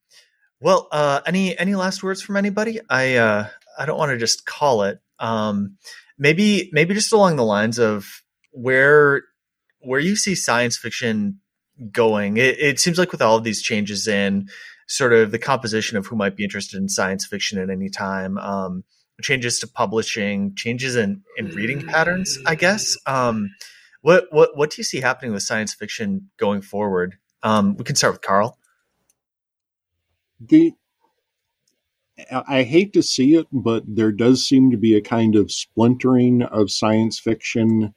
well, 0.60 0.88
uh 0.92 1.22
any 1.26 1.58
any 1.58 1.76
last 1.76 2.04
words 2.04 2.22
from 2.22 2.38
anybody? 2.38 2.80
I 2.90 3.16
uh 3.16 3.48
I 3.78 3.86
don't 3.86 3.98
want 3.98 4.12
to 4.12 4.18
just 4.18 4.46
call 4.46 4.84
it. 4.84 5.00
Um 5.20 5.78
maybe 6.18 6.70
maybe 6.74 6.94
just 6.94 7.14
along 7.14 7.36
the 7.36 7.46
lines 7.46 7.80
of 7.80 8.24
where 8.52 9.24
where 9.80 10.00
you 10.00 10.16
see 10.16 10.36
science 10.36 10.78
fiction 10.78 11.40
going. 11.92 12.38
It, 12.38 12.60
it 12.60 12.80
seems 12.80 12.98
like 12.98 13.12
with 13.12 13.22
all 13.22 13.38
of 13.38 13.44
these 13.44 13.62
changes 13.62 14.08
in 14.08 14.50
sort 14.88 15.14
of 15.14 15.32
the 15.32 15.40
composition 15.40 15.98
of 15.98 16.06
who 16.06 16.16
might 16.16 16.36
be 16.36 16.44
interested 16.44 16.78
in 16.78 16.90
science 16.90 17.26
fiction 17.26 17.58
at 17.58 17.70
any 17.70 17.90
time. 17.90 18.38
Um, 18.38 18.84
changes 19.22 19.60
to 19.60 19.68
publishing, 19.68 20.56
changes 20.56 20.96
in, 20.96 21.24
in 21.38 21.48
reading 21.48 21.86
patterns, 21.86 22.38
I 22.46 22.56
guess. 22.56 22.98
Um, 23.06 23.52
what 24.04 24.28
what 24.32 24.56
what 24.56 24.70
do 24.70 24.76
you 24.78 24.84
see 24.84 25.00
happening 25.02 25.34
with 25.34 25.44
science 25.44 25.74
fiction 25.74 26.30
going 26.38 26.62
forward? 26.62 27.16
Um, 27.42 27.76
we 27.78 27.86
can 27.86 27.96
start 27.96 28.14
with 28.14 28.22
Karl. 28.22 28.60
The 30.40 30.74
I 32.48 32.64
hate 32.64 32.94
to 32.94 33.02
see 33.02 33.36
it, 33.36 33.48
but 33.52 33.84
there 33.88 34.12
does 34.12 34.46
seem 34.46 34.72
to 34.72 34.78
be 34.78 34.96
a 34.96 35.02
kind 35.02 35.36
of 35.36 35.52
splintering 35.52 36.44
of 36.44 36.70
science 36.70 37.20
fiction 37.20 37.94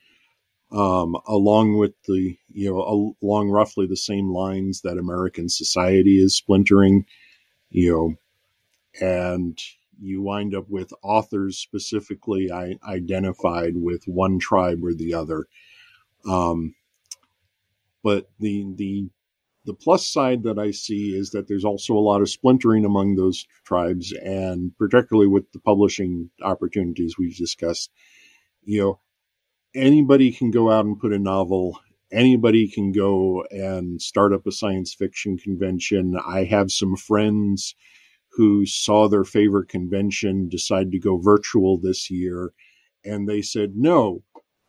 um, 0.73 1.16
along 1.27 1.77
with 1.77 1.93
the 2.07 2.37
you 2.53 2.70
know 2.70 3.15
along 3.23 3.51
roughly 3.51 3.87
the 3.87 3.97
same 3.97 4.31
lines 4.31 4.83
that 4.83 4.99
American 4.99 5.49
society 5.49 6.23
is 6.23 6.37
splintering, 6.37 7.05
you 7.70 7.93
know, 9.01 9.07
and 9.07 9.59
you 10.01 10.23
wind 10.23 10.55
up 10.55 10.69
with 10.69 10.93
authors 11.03 11.59
specifically 11.59 12.51
identified 12.53 13.73
with 13.77 14.05
one 14.07 14.39
tribe 14.39 14.85
or 14.85 14.95
the 14.95 15.15
other. 15.15 15.47
Um, 16.28 16.74
but 18.03 18.28
the 18.39 18.66
the 18.77 19.09
the 19.65 19.74
plus 19.74 20.09
side 20.09 20.44
that 20.44 20.59
I 20.59 20.70
see 20.70 21.16
is 21.16 21.31
that 21.31 21.48
there's 21.48 21.65
also 21.65 21.94
a 21.94 21.98
lot 21.98 22.20
of 22.20 22.31
splintering 22.31 22.85
among 22.85 23.16
those 23.16 23.47
tribes, 23.65 24.12
and 24.12 24.77
particularly 24.78 25.28
with 25.28 25.51
the 25.53 25.59
publishing 25.61 26.31
opportunities 26.43 27.16
we've 27.19 27.36
discussed. 27.36 27.90
You 28.62 28.81
know, 28.81 29.01
anybody 29.74 30.32
can 30.32 30.51
go 30.51 30.70
out 30.70 30.85
and 30.85 30.98
put 30.98 31.12
a 31.12 31.19
novel 31.19 31.78
anybody 32.12 32.69
can 32.69 32.93
go 32.93 33.44
and 33.51 34.01
start 34.01 34.32
up 34.32 34.47
a 34.47 34.53
science 34.53 34.94
fiction 34.94 35.36
convention 35.36 36.16
i 36.27 36.44
have 36.44 36.70
some 36.70 36.97
friends 36.97 37.74
who 38.32 38.65
saw 38.66 39.09
their 39.09 39.24
favorite 39.24 39.69
convention 39.69 40.48
decide 40.48 40.90
to 40.93 40.98
go 40.98 41.19
virtual 41.19 41.78
this 41.78 42.11
year 42.11 42.53
and 43.05 43.28
they 43.28 43.43
said 43.43 43.73
no 43.77 44.23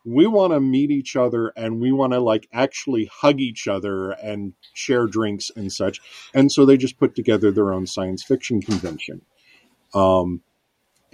we 0.08 0.26
want 0.26 0.54
to 0.54 0.60
meet 0.60 0.90
each 0.90 1.16
other 1.16 1.52
and 1.58 1.82
we 1.82 1.92
want 1.92 2.14
to 2.14 2.20
like 2.20 2.48
actually 2.54 3.10
hug 3.12 3.40
each 3.42 3.68
other 3.68 4.12
and 4.12 4.54
share 4.74 5.06
drinks 5.06 5.52
and 5.56 5.72
such 5.72 6.00
and 6.34 6.52
so 6.52 6.66
they 6.66 6.78
just 6.78 6.98
put 6.98 7.16
together 7.16 7.52
their 7.52 7.74
own 7.74 7.86
science 7.86 8.24
fiction 8.24 8.62
convention 8.62 9.22
um, 9.94 10.42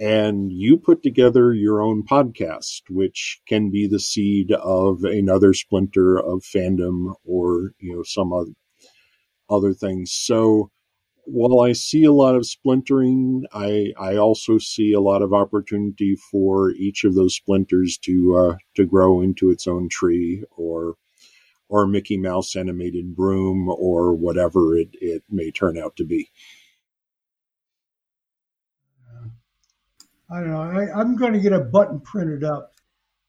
and 0.00 0.52
you 0.52 0.76
put 0.76 1.02
together 1.02 1.52
your 1.52 1.80
own 1.80 2.02
podcast, 2.02 2.82
which 2.90 3.40
can 3.46 3.70
be 3.70 3.86
the 3.86 4.00
seed 4.00 4.50
of 4.52 5.04
another 5.04 5.54
splinter 5.54 6.18
of 6.18 6.42
fandom 6.42 7.14
or 7.24 7.72
you 7.78 7.96
know 7.96 8.02
some 8.02 8.32
other 8.32 8.52
other 9.48 9.72
things. 9.72 10.12
So 10.12 10.70
while 11.26 11.60
I 11.60 11.72
see 11.72 12.04
a 12.04 12.12
lot 12.12 12.34
of 12.34 12.46
splintering, 12.46 13.44
I 13.52 13.92
I 13.98 14.16
also 14.16 14.58
see 14.58 14.92
a 14.92 15.00
lot 15.00 15.22
of 15.22 15.32
opportunity 15.32 16.16
for 16.16 16.70
each 16.70 17.04
of 17.04 17.14
those 17.14 17.34
splinters 17.34 17.98
to 18.02 18.36
uh, 18.36 18.56
to 18.76 18.84
grow 18.84 19.20
into 19.20 19.50
its 19.50 19.66
own 19.66 19.88
tree 19.88 20.44
or 20.56 20.96
or 21.68 21.86
Mickey 21.86 22.16
Mouse 22.16 22.56
animated 22.56 23.16
broom 23.16 23.68
or 23.68 24.14
whatever 24.14 24.76
it, 24.76 24.90
it 25.00 25.22
may 25.30 25.50
turn 25.50 25.78
out 25.78 25.96
to 25.96 26.04
be. 26.04 26.30
I 30.30 30.40
don't 30.40 30.50
know. 30.50 30.60
I, 30.60 31.00
am 31.00 31.16
going 31.16 31.32
to 31.32 31.40
get 31.40 31.52
a 31.52 31.60
button 31.60 32.00
printed 32.00 32.44
up 32.44 32.74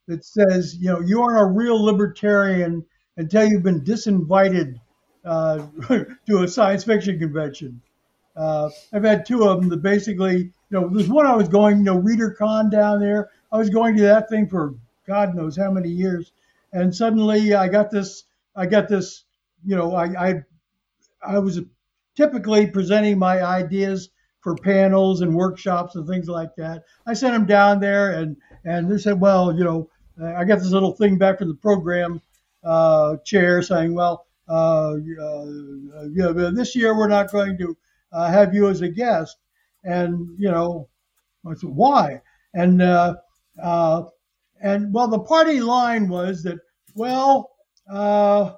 that 0.08 0.24
says, 0.24 0.76
you 0.80 0.88
know, 0.88 1.02
you 1.02 1.22
aren't 1.22 1.42
a 1.42 1.46
real 1.46 1.84
libertarian 1.84 2.86
until 3.18 3.48
you've 3.48 3.64
been 3.64 3.82
disinvited 3.82 4.76
uh, 5.26 5.66
to 6.28 6.44
a 6.44 6.48
science 6.48 6.84
fiction 6.84 7.20
convention. 7.20 7.82
Uh, 8.36 8.70
I've 8.94 9.04
had 9.04 9.26
two 9.26 9.48
of 9.48 9.60
them 9.60 9.70
that 9.70 9.82
basically, 9.82 10.38
you 10.38 10.52
know, 10.70 10.88
there's 10.90 11.08
one 11.08 11.26
I 11.26 11.36
was 11.36 11.48
going, 11.48 11.78
you 11.78 11.84
know, 11.84 12.02
ReaderCon 12.02 12.70
down 12.70 13.00
there. 13.00 13.30
I 13.52 13.58
was 13.58 13.70
going 13.70 13.96
to 13.98 14.04
that 14.04 14.30
thing 14.30 14.48
for 14.48 14.76
God 15.08 15.36
knows 15.36 15.56
how 15.56 15.72
many 15.72 15.90
years, 15.90 16.32
and 16.74 16.94
suddenly 16.94 17.54
I 17.54 17.68
got 17.68 17.92
this, 17.92 18.24
I 18.56 18.66
got 18.66 18.90
this, 18.90 19.24
you 19.66 19.76
know, 19.76 19.94
I, 19.94 20.30
I, 20.30 20.44
I 21.22 21.40
was 21.40 21.62
typically 22.16 22.68
presenting 22.68 23.18
my 23.18 23.44
ideas 23.44 24.10
for 24.42 24.56
panels 24.56 25.22
and 25.22 25.36
workshops 25.36 25.96
and 25.96 26.08
things 26.08 26.28
like 26.28 26.56
that. 26.56 26.84
I 27.08 27.14
sent 27.14 27.34
them 27.34 27.46
down 27.46 27.80
there, 27.80 28.12
and 28.12 28.38
and 28.64 28.92
they 28.92 28.98
said, 28.98 29.20
well, 29.20 29.56
you 29.56 29.64
know, 29.64 29.90
I 30.24 30.44
got 30.44 30.60
this 30.60 30.72
little 30.72 30.94
thing 30.94 31.18
back 31.18 31.40
from 31.40 31.50
the 31.50 31.56
program 31.56 32.22
uh, 32.64 33.18
chair 33.18 33.62
saying, 33.62 33.94
well, 33.94 34.16
uh, 34.16 34.18
uh, 34.18 34.35
this 36.56 36.76
year 36.76 36.98
we're 36.98 37.08
not 37.08 37.32
going 37.32 37.58
to 37.58 37.78
uh, 38.12 38.30
have 38.32 38.54
you 38.54 38.70
as 38.70 38.82
a 38.82 38.90
guest. 38.90 39.38
And, 39.84 40.36
you 40.40 40.50
know, 40.50 40.88
I 41.48 41.54
said, 41.54 41.70
why? 41.70 42.22
And, 42.54 42.82
uh, 42.82 43.16
uh, 43.62 44.04
and 44.62 44.94
well, 44.94 45.08
the 45.08 45.20
party 45.20 45.60
line 45.60 46.08
was 46.08 46.42
that, 46.44 46.58
well, 46.96 47.52
uh, 47.92 48.54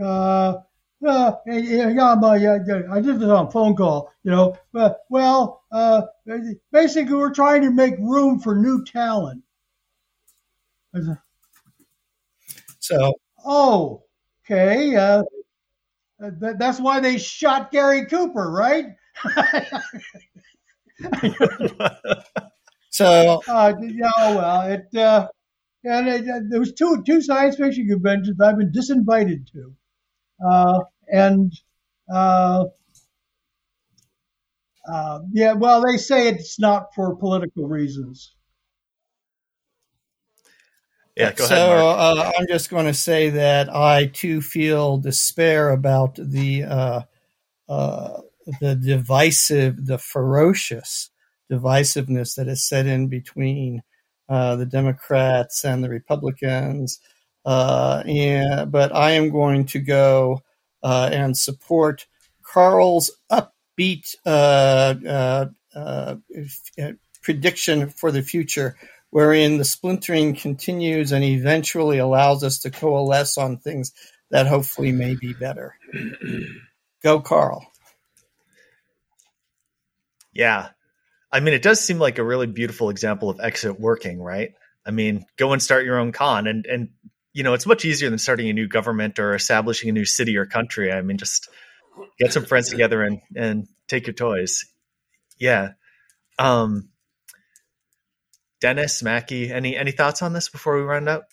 uh, 0.00 0.58
uh, 1.06 1.32
yeah, 1.46 1.88
yeah, 1.88 1.88
yeah, 1.90 2.82
I 2.90 3.00
did 3.00 3.18
this 3.20 3.28
on 3.28 3.46
a 3.46 3.50
phone 3.50 3.76
call, 3.76 4.12
you 4.22 4.30
know, 4.30 4.56
but, 4.72 5.00
well, 5.10 5.64
uh, 5.72 6.02
basically 6.70 7.14
we're 7.14 7.34
trying 7.34 7.62
to 7.62 7.70
make 7.70 7.98
room 7.98 8.38
for 8.38 8.54
new 8.54 8.84
talent. 8.84 9.42
So, 12.78 13.14
oh, 13.44 14.04
okay. 14.52 14.96
Uh, 14.96 15.22
that, 16.18 16.58
that's 16.58 16.80
why 16.80 17.00
they 17.00 17.18
shot 17.18 17.72
Gary 17.72 18.06
Cooper, 18.06 18.50
right? 18.50 18.86
so, 22.90 23.40
uh, 23.48 23.72
yeah, 23.80 24.10
oh, 24.18 24.36
well, 24.36 24.62
it, 24.62 24.96
uh, 24.96 25.28
and 25.84 26.08
it, 26.08 26.28
uh, 26.28 26.40
there 26.48 26.60
was 26.60 26.72
two 26.72 27.02
two 27.04 27.20
science 27.20 27.56
fiction 27.56 27.88
conventions 27.88 28.40
I've 28.40 28.58
been 28.58 28.70
disinvited 28.70 29.50
to, 29.52 29.74
uh, 30.48 30.80
and 31.12 31.52
uh, 32.12 32.66
uh, 34.88 35.18
yeah, 35.32 35.54
well, 35.54 35.82
they 35.82 35.96
say 35.96 36.28
it's 36.28 36.60
not 36.60 36.94
for 36.94 37.16
political 37.16 37.66
reasons. 37.66 38.34
Yeah, 41.16 41.32
go 41.32 41.44
so, 41.44 41.54
ahead. 41.54 41.78
So 41.78 41.88
uh, 41.88 42.32
I'm 42.38 42.46
just 42.48 42.70
going 42.70 42.86
to 42.86 42.94
say 42.94 43.30
that 43.30 43.74
I 43.74 44.06
too 44.06 44.40
feel 44.40 44.98
despair 44.98 45.70
about 45.70 46.16
the 46.16 46.64
uh, 46.64 47.00
uh, 47.68 48.20
the 48.60 48.74
divisive, 48.74 49.86
the 49.86 49.98
ferocious 49.98 51.10
divisiveness 51.50 52.36
that 52.36 52.48
is 52.48 52.66
set 52.66 52.86
in 52.86 53.08
between 53.08 53.82
uh, 54.28 54.56
the 54.56 54.66
Democrats 54.66 55.64
and 55.64 55.84
the 55.84 55.90
Republicans. 55.90 56.98
Uh, 57.44 58.02
and, 58.06 58.70
but 58.72 58.94
I 58.94 59.12
am 59.12 59.30
going 59.30 59.66
to 59.66 59.80
go 59.80 60.42
uh, 60.82 61.10
and 61.12 61.36
support 61.36 62.06
Karl's 62.42 63.10
upbeat 63.30 64.14
prediction 67.22 67.88
for 67.90 68.10
the 68.10 68.22
future 68.22 68.76
wherein 69.12 69.58
the 69.58 69.64
splintering 69.64 70.34
continues 70.34 71.12
and 71.12 71.22
eventually 71.22 71.98
allows 71.98 72.42
us 72.42 72.60
to 72.60 72.70
coalesce 72.70 73.36
on 73.36 73.58
things 73.58 73.92
that 74.30 74.46
hopefully 74.46 74.90
may 74.90 75.14
be 75.14 75.34
better. 75.34 75.76
Go, 77.02 77.20
Karl. 77.20 77.70
Yeah. 80.32 80.70
I 81.30 81.40
mean, 81.40 81.52
it 81.52 81.60
does 81.60 81.78
seem 81.78 81.98
like 81.98 82.16
a 82.16 82.24
really 82.24 82.46
beautiful 82.46 82.88
example 82.88 83.28
of 83.28 83.38
exit 83.38 83.78
working, 83.78 84.18
right? 84.20 84.54
I 84.86 84.92
mean, 84.92 85.26
go 85.36 85.52
and 85.52 85.62
start 85.62 85.84
your 85.84 85.98
own 85.98 86.12
con 86.12 86.46
and, 86.46 86.64
and, 86.64 86.88
you 87.34 87.42
know, 87.42 87.52
it's 87.52 87.66
much 87.66 87.84
easier 87.84 88.08
than 88.08 88.18
starting 88.18 88.48
a 88.48 88.54
new 88.54 88.66
government 88.66 89.18
or 89.18 89.34
establishing 89.34 89.90
a 89.90 89.92
new 89.92 90.06
city 90.06 90.38
or 90.38 90.46
country. 90.46 90.90
I 90.90 91.02
mean, 91.02 91.18
just 91.18 91.50
get 92.18 92.32
some 92.32 92.46
friends 92.46 92.70
together 92.70 93.02
and, 93.02 93.20
and 93.36 93.68
take 93.88 94.06
your 94.06 94.14
toys. 94.14 94.64
Yeah. 95.38 95.72
Um, 96.38 96.91
Dennis, 98.62 99.02
Mackey, 99.02 99.50
any 99.52 99.76
any 99.76 99.90
thoughts 99.90 100.22
on 100.22 100.32
this 100.32 100.48
before 100.48 100.76
we 100.76 100.82
round 100.82 101.08
up? 101.08 101.28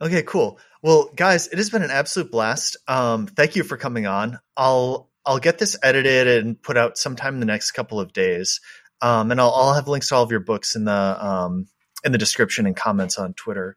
Okay, 0.00 0.22
cool. 0.22 0.60
Well, 0.80 1.10
guys, 1.16 1.48
it 1.48 1.58
has 1.58 1.70
been 1.70 1.82
an 1.82 1.90
absolute 1.90 2.30
blast. 2.30 2.76
Um, 2.86 3.26
thank 3.26 3.56
you 3.56 3.64
for 3.64 3.76
coming 3.76 4.06
on. 4.06 4.38
I'll 4.56 5.10
I'll 5.26 5.40
get 5.40 5.58
this 5.58 5.76
edited 5.82 6.44
and 6.44 6.62
put 6.62 6.76
out 6.76 6.96
sometime 6.96 7.34
in 7.34 7.40
the 7.40 7.46
next 7.46 7.72
couple 7.72 7.98
of 7.98 8.12
days. 8.12 8.60
Um, 9.02 9.32
and 9.32 9.40
I'll, 9.40 9.50
I'll 9.50 9.74
have 9.74 9.88
links 9.88 10.10
to 10.10 10.14
all 10.14 10.22
of 10.22 10.30
your 10.30 10.40
books 10.40 10.76
in 10.76 10.84
the 10.84 10.92
um, 11.26 11.66
in 12.04 12.12
the 12.12 12.18
description 12.18 12.64
and 12.64 12.76
comments 12.76 13.18
on 13.18 13.34
Twitter. 13.34 13.76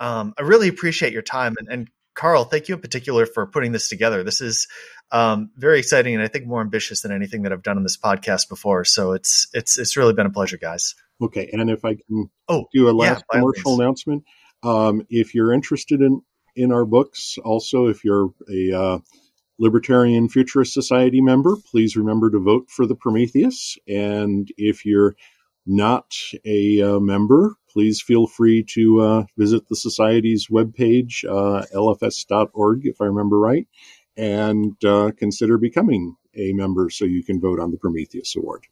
Um, 0.00 0.34
I 0.36 0.42
really 0.42 0.68
appreciate 0.68 1.12
your 1.12 1.22
time 1.22 1.54
and, 1.60 1.68
and 1.68 1.90
Karl, 2.18 2.42
thank 2.44 2.68
you 2.68 2.74
in 2.74 2.80
particular 2.80 3.26
for 3.26 3.46
putting 3.46 3.70
this 3.70 3.88
together. 3.88 4.24
This 4.24 4.40
is 4.40 4.66
um, 5.12 5.50
very 5.56 5.78
exciting 5.78 6.14
and 6.16 6.22
I 6.22 6.26
think 6.26 6.46
more 6.46 6.60
ambitious 6.60 7.02
than 7.02 7.12
anything 7.12 7.42
that 7.42 7.52
I've 7.52 7.62
done 7.62 7.76
on 7.76 7.84
this 7.84 7.96
podcast 7.96 8.48
before. 8.48 8.84
So 8.84 9.12
it's 9.12 9.46
it's 9.54 9.78
it's 9.78 9.96
really 9.96 10.14
been 10.14 10.26
a 10.26 10.30
pleasure, 10.30 10.56
guys. 10.56 10.96
Okay, 11.22 11.48
and 11.52 11.70
if 11.70 11.84
I 11.84 11.94
can 11.94 12.28
oh, 12.48 12.66
do 12.74 12.88
a 12.88 12.92
last 12.92 13.24
yeah, 13.32 13.38
commercial 13.38 13.80
announcement, 13.80 14.24
um, 14.64 15.06
if 15.08 15.32
you're 15.32 15.52
interested 15.52 16.00
in 16.00 16.20
in 16.56 16.72
our 16.72 16.84
books, 16.84 17.38
also 17.44 17.86
if 17.86 18.04
you're 18.04 18.30
a 18.52 18.72
uh, 18.72 18.98
Libertarian 19.60 20.28
Futurist 20.28 20.74
Society 20.74 21.20
member, 21.20 21.54
please 21.70 21.96
remember 21.96 22.30
to 22.30 22.40
vote 22.40 22.68
for 22.68 22.84
the 22.84 22.96
Prometheus. 22.96 23.78
And 23.86 24.48
if 24.56 24.84
you're 24.84 25.14
not 25.68 26.14
a 26.44 26.82
uh, 26.82 26.98
member, 26.98 27.54
please 27.70 28.00
feel 28.00 28.26
free 28.26 28.64
to 28.74 29.00
uh, 29.00 29.24
visit 29.36 29.68
the 29.68 29.76
Society's 29.76 30.48
webpage, 30.48 31.24
uh, 31.24 31.64
lfs.org, 31.74 32.86
if 32.86 33.00
I 33.00 33.04
remember 33.04 33.38
right, 33.38 33.68
and 34.16 34.82
uh, 34.84 35.12
consider 35.16 35.58
becoming 35.58 36.16
a 36.34 36.52
member 36.52 36.90
so 36.90 37.04
you 37.04 37.22
can 37.22 37.40
vote 37.40 37.60
on 37.60 37.70
the 37.70 37.76
Prometheus 37.76 38.34
Award. 38.36 38.66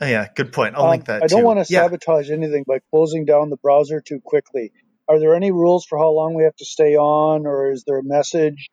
Oh, 0.00 0.06
yeah, 0.06 0.28
good 0.34 0.52
point. 0.52 0.74
I'll 0.76 0.84
um, 0.84 0.90
link 0.90 1.06
that. 1.06 1.22
I 1.22 1.26
don't 1.26 1.40
too. 1.40 1.46
want 1.46 1.66
to 1.66 1.72
yeah. 1.72 1.82
sabotage 1.82 2.30
anything 2.30 2.64
by 2.66 2.80
closing 2.90 3.24
down 3.24 3.48
the 3.48 3.56
browser 3.56 4.00
too 4.00 4.20
quickly. 4.22 4.72
Are 5.08 5.18
there 5.18 5.34
any 5.34 5.52
rules 5.52 5.86
for 5.86 5.98
how 5.98 6.10
long 6.10 6.34
we 6.34 6.42
have 6.42 6.56
to 6.56 6.64
stay 6.64 6.96
on, 6.96 7.46
or 7.46 7.70
is 7.70 7.84
there 7.86 7.98
a 7.98 8.04
message? 8.04 8.68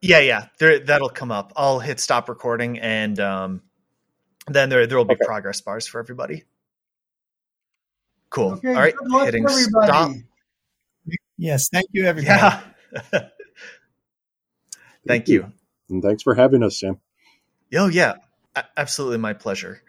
Yeah, 0.00 0.20
yeah, 0.20 0.46
there, 0.58 0.78
that'll 0.78 1.10
come 1.10 1.30
up. 1.30 1.52
I'll 1.56 1.78
hit 1.78 2.00
stop 2.00 2.30
recording, 2.30 2.78
and 2.78 3.20
um, 3.20 3.62
then 4.54 4.68
there 4.68 4.86
there 4.86 4.98
will 4.98 5.04
be 5.04 5.14
okay. 5.14 5.24
progress 5.24 5.60
bars 5.60 5.86
for 5.86 6.00
everybody. 6.00 6.44
Cool. 8.30 8.52
Okay, 8.52 8.68
All 8.68 8.80
right. 8.80 8.94
Hitting 9.24 9.46
stop. 9.48 10.12
Yes. 11.36 11.68
Thank 11.68 11.86
you, 11.92 12.06
everybody. 12.06 12.38
Yeah. 12.38 12.60
thank, 13.10 13.32
thank 15.06 15.28
you. 15.28 15.34
you. 15.34 15.52
And 15.88 16.02
thanks 16.02 16.22
for 16.22 16.34
having 16.34 16.62
us, 16.62 16.78
Sam. 16.78 17.00
Oh, 17.74 17.88
yeah. 17.88 18.14
A- 18.54 18.64
absolutely 18.76 19.18
my 19.18 19.32
pleasure. 19.32 19.82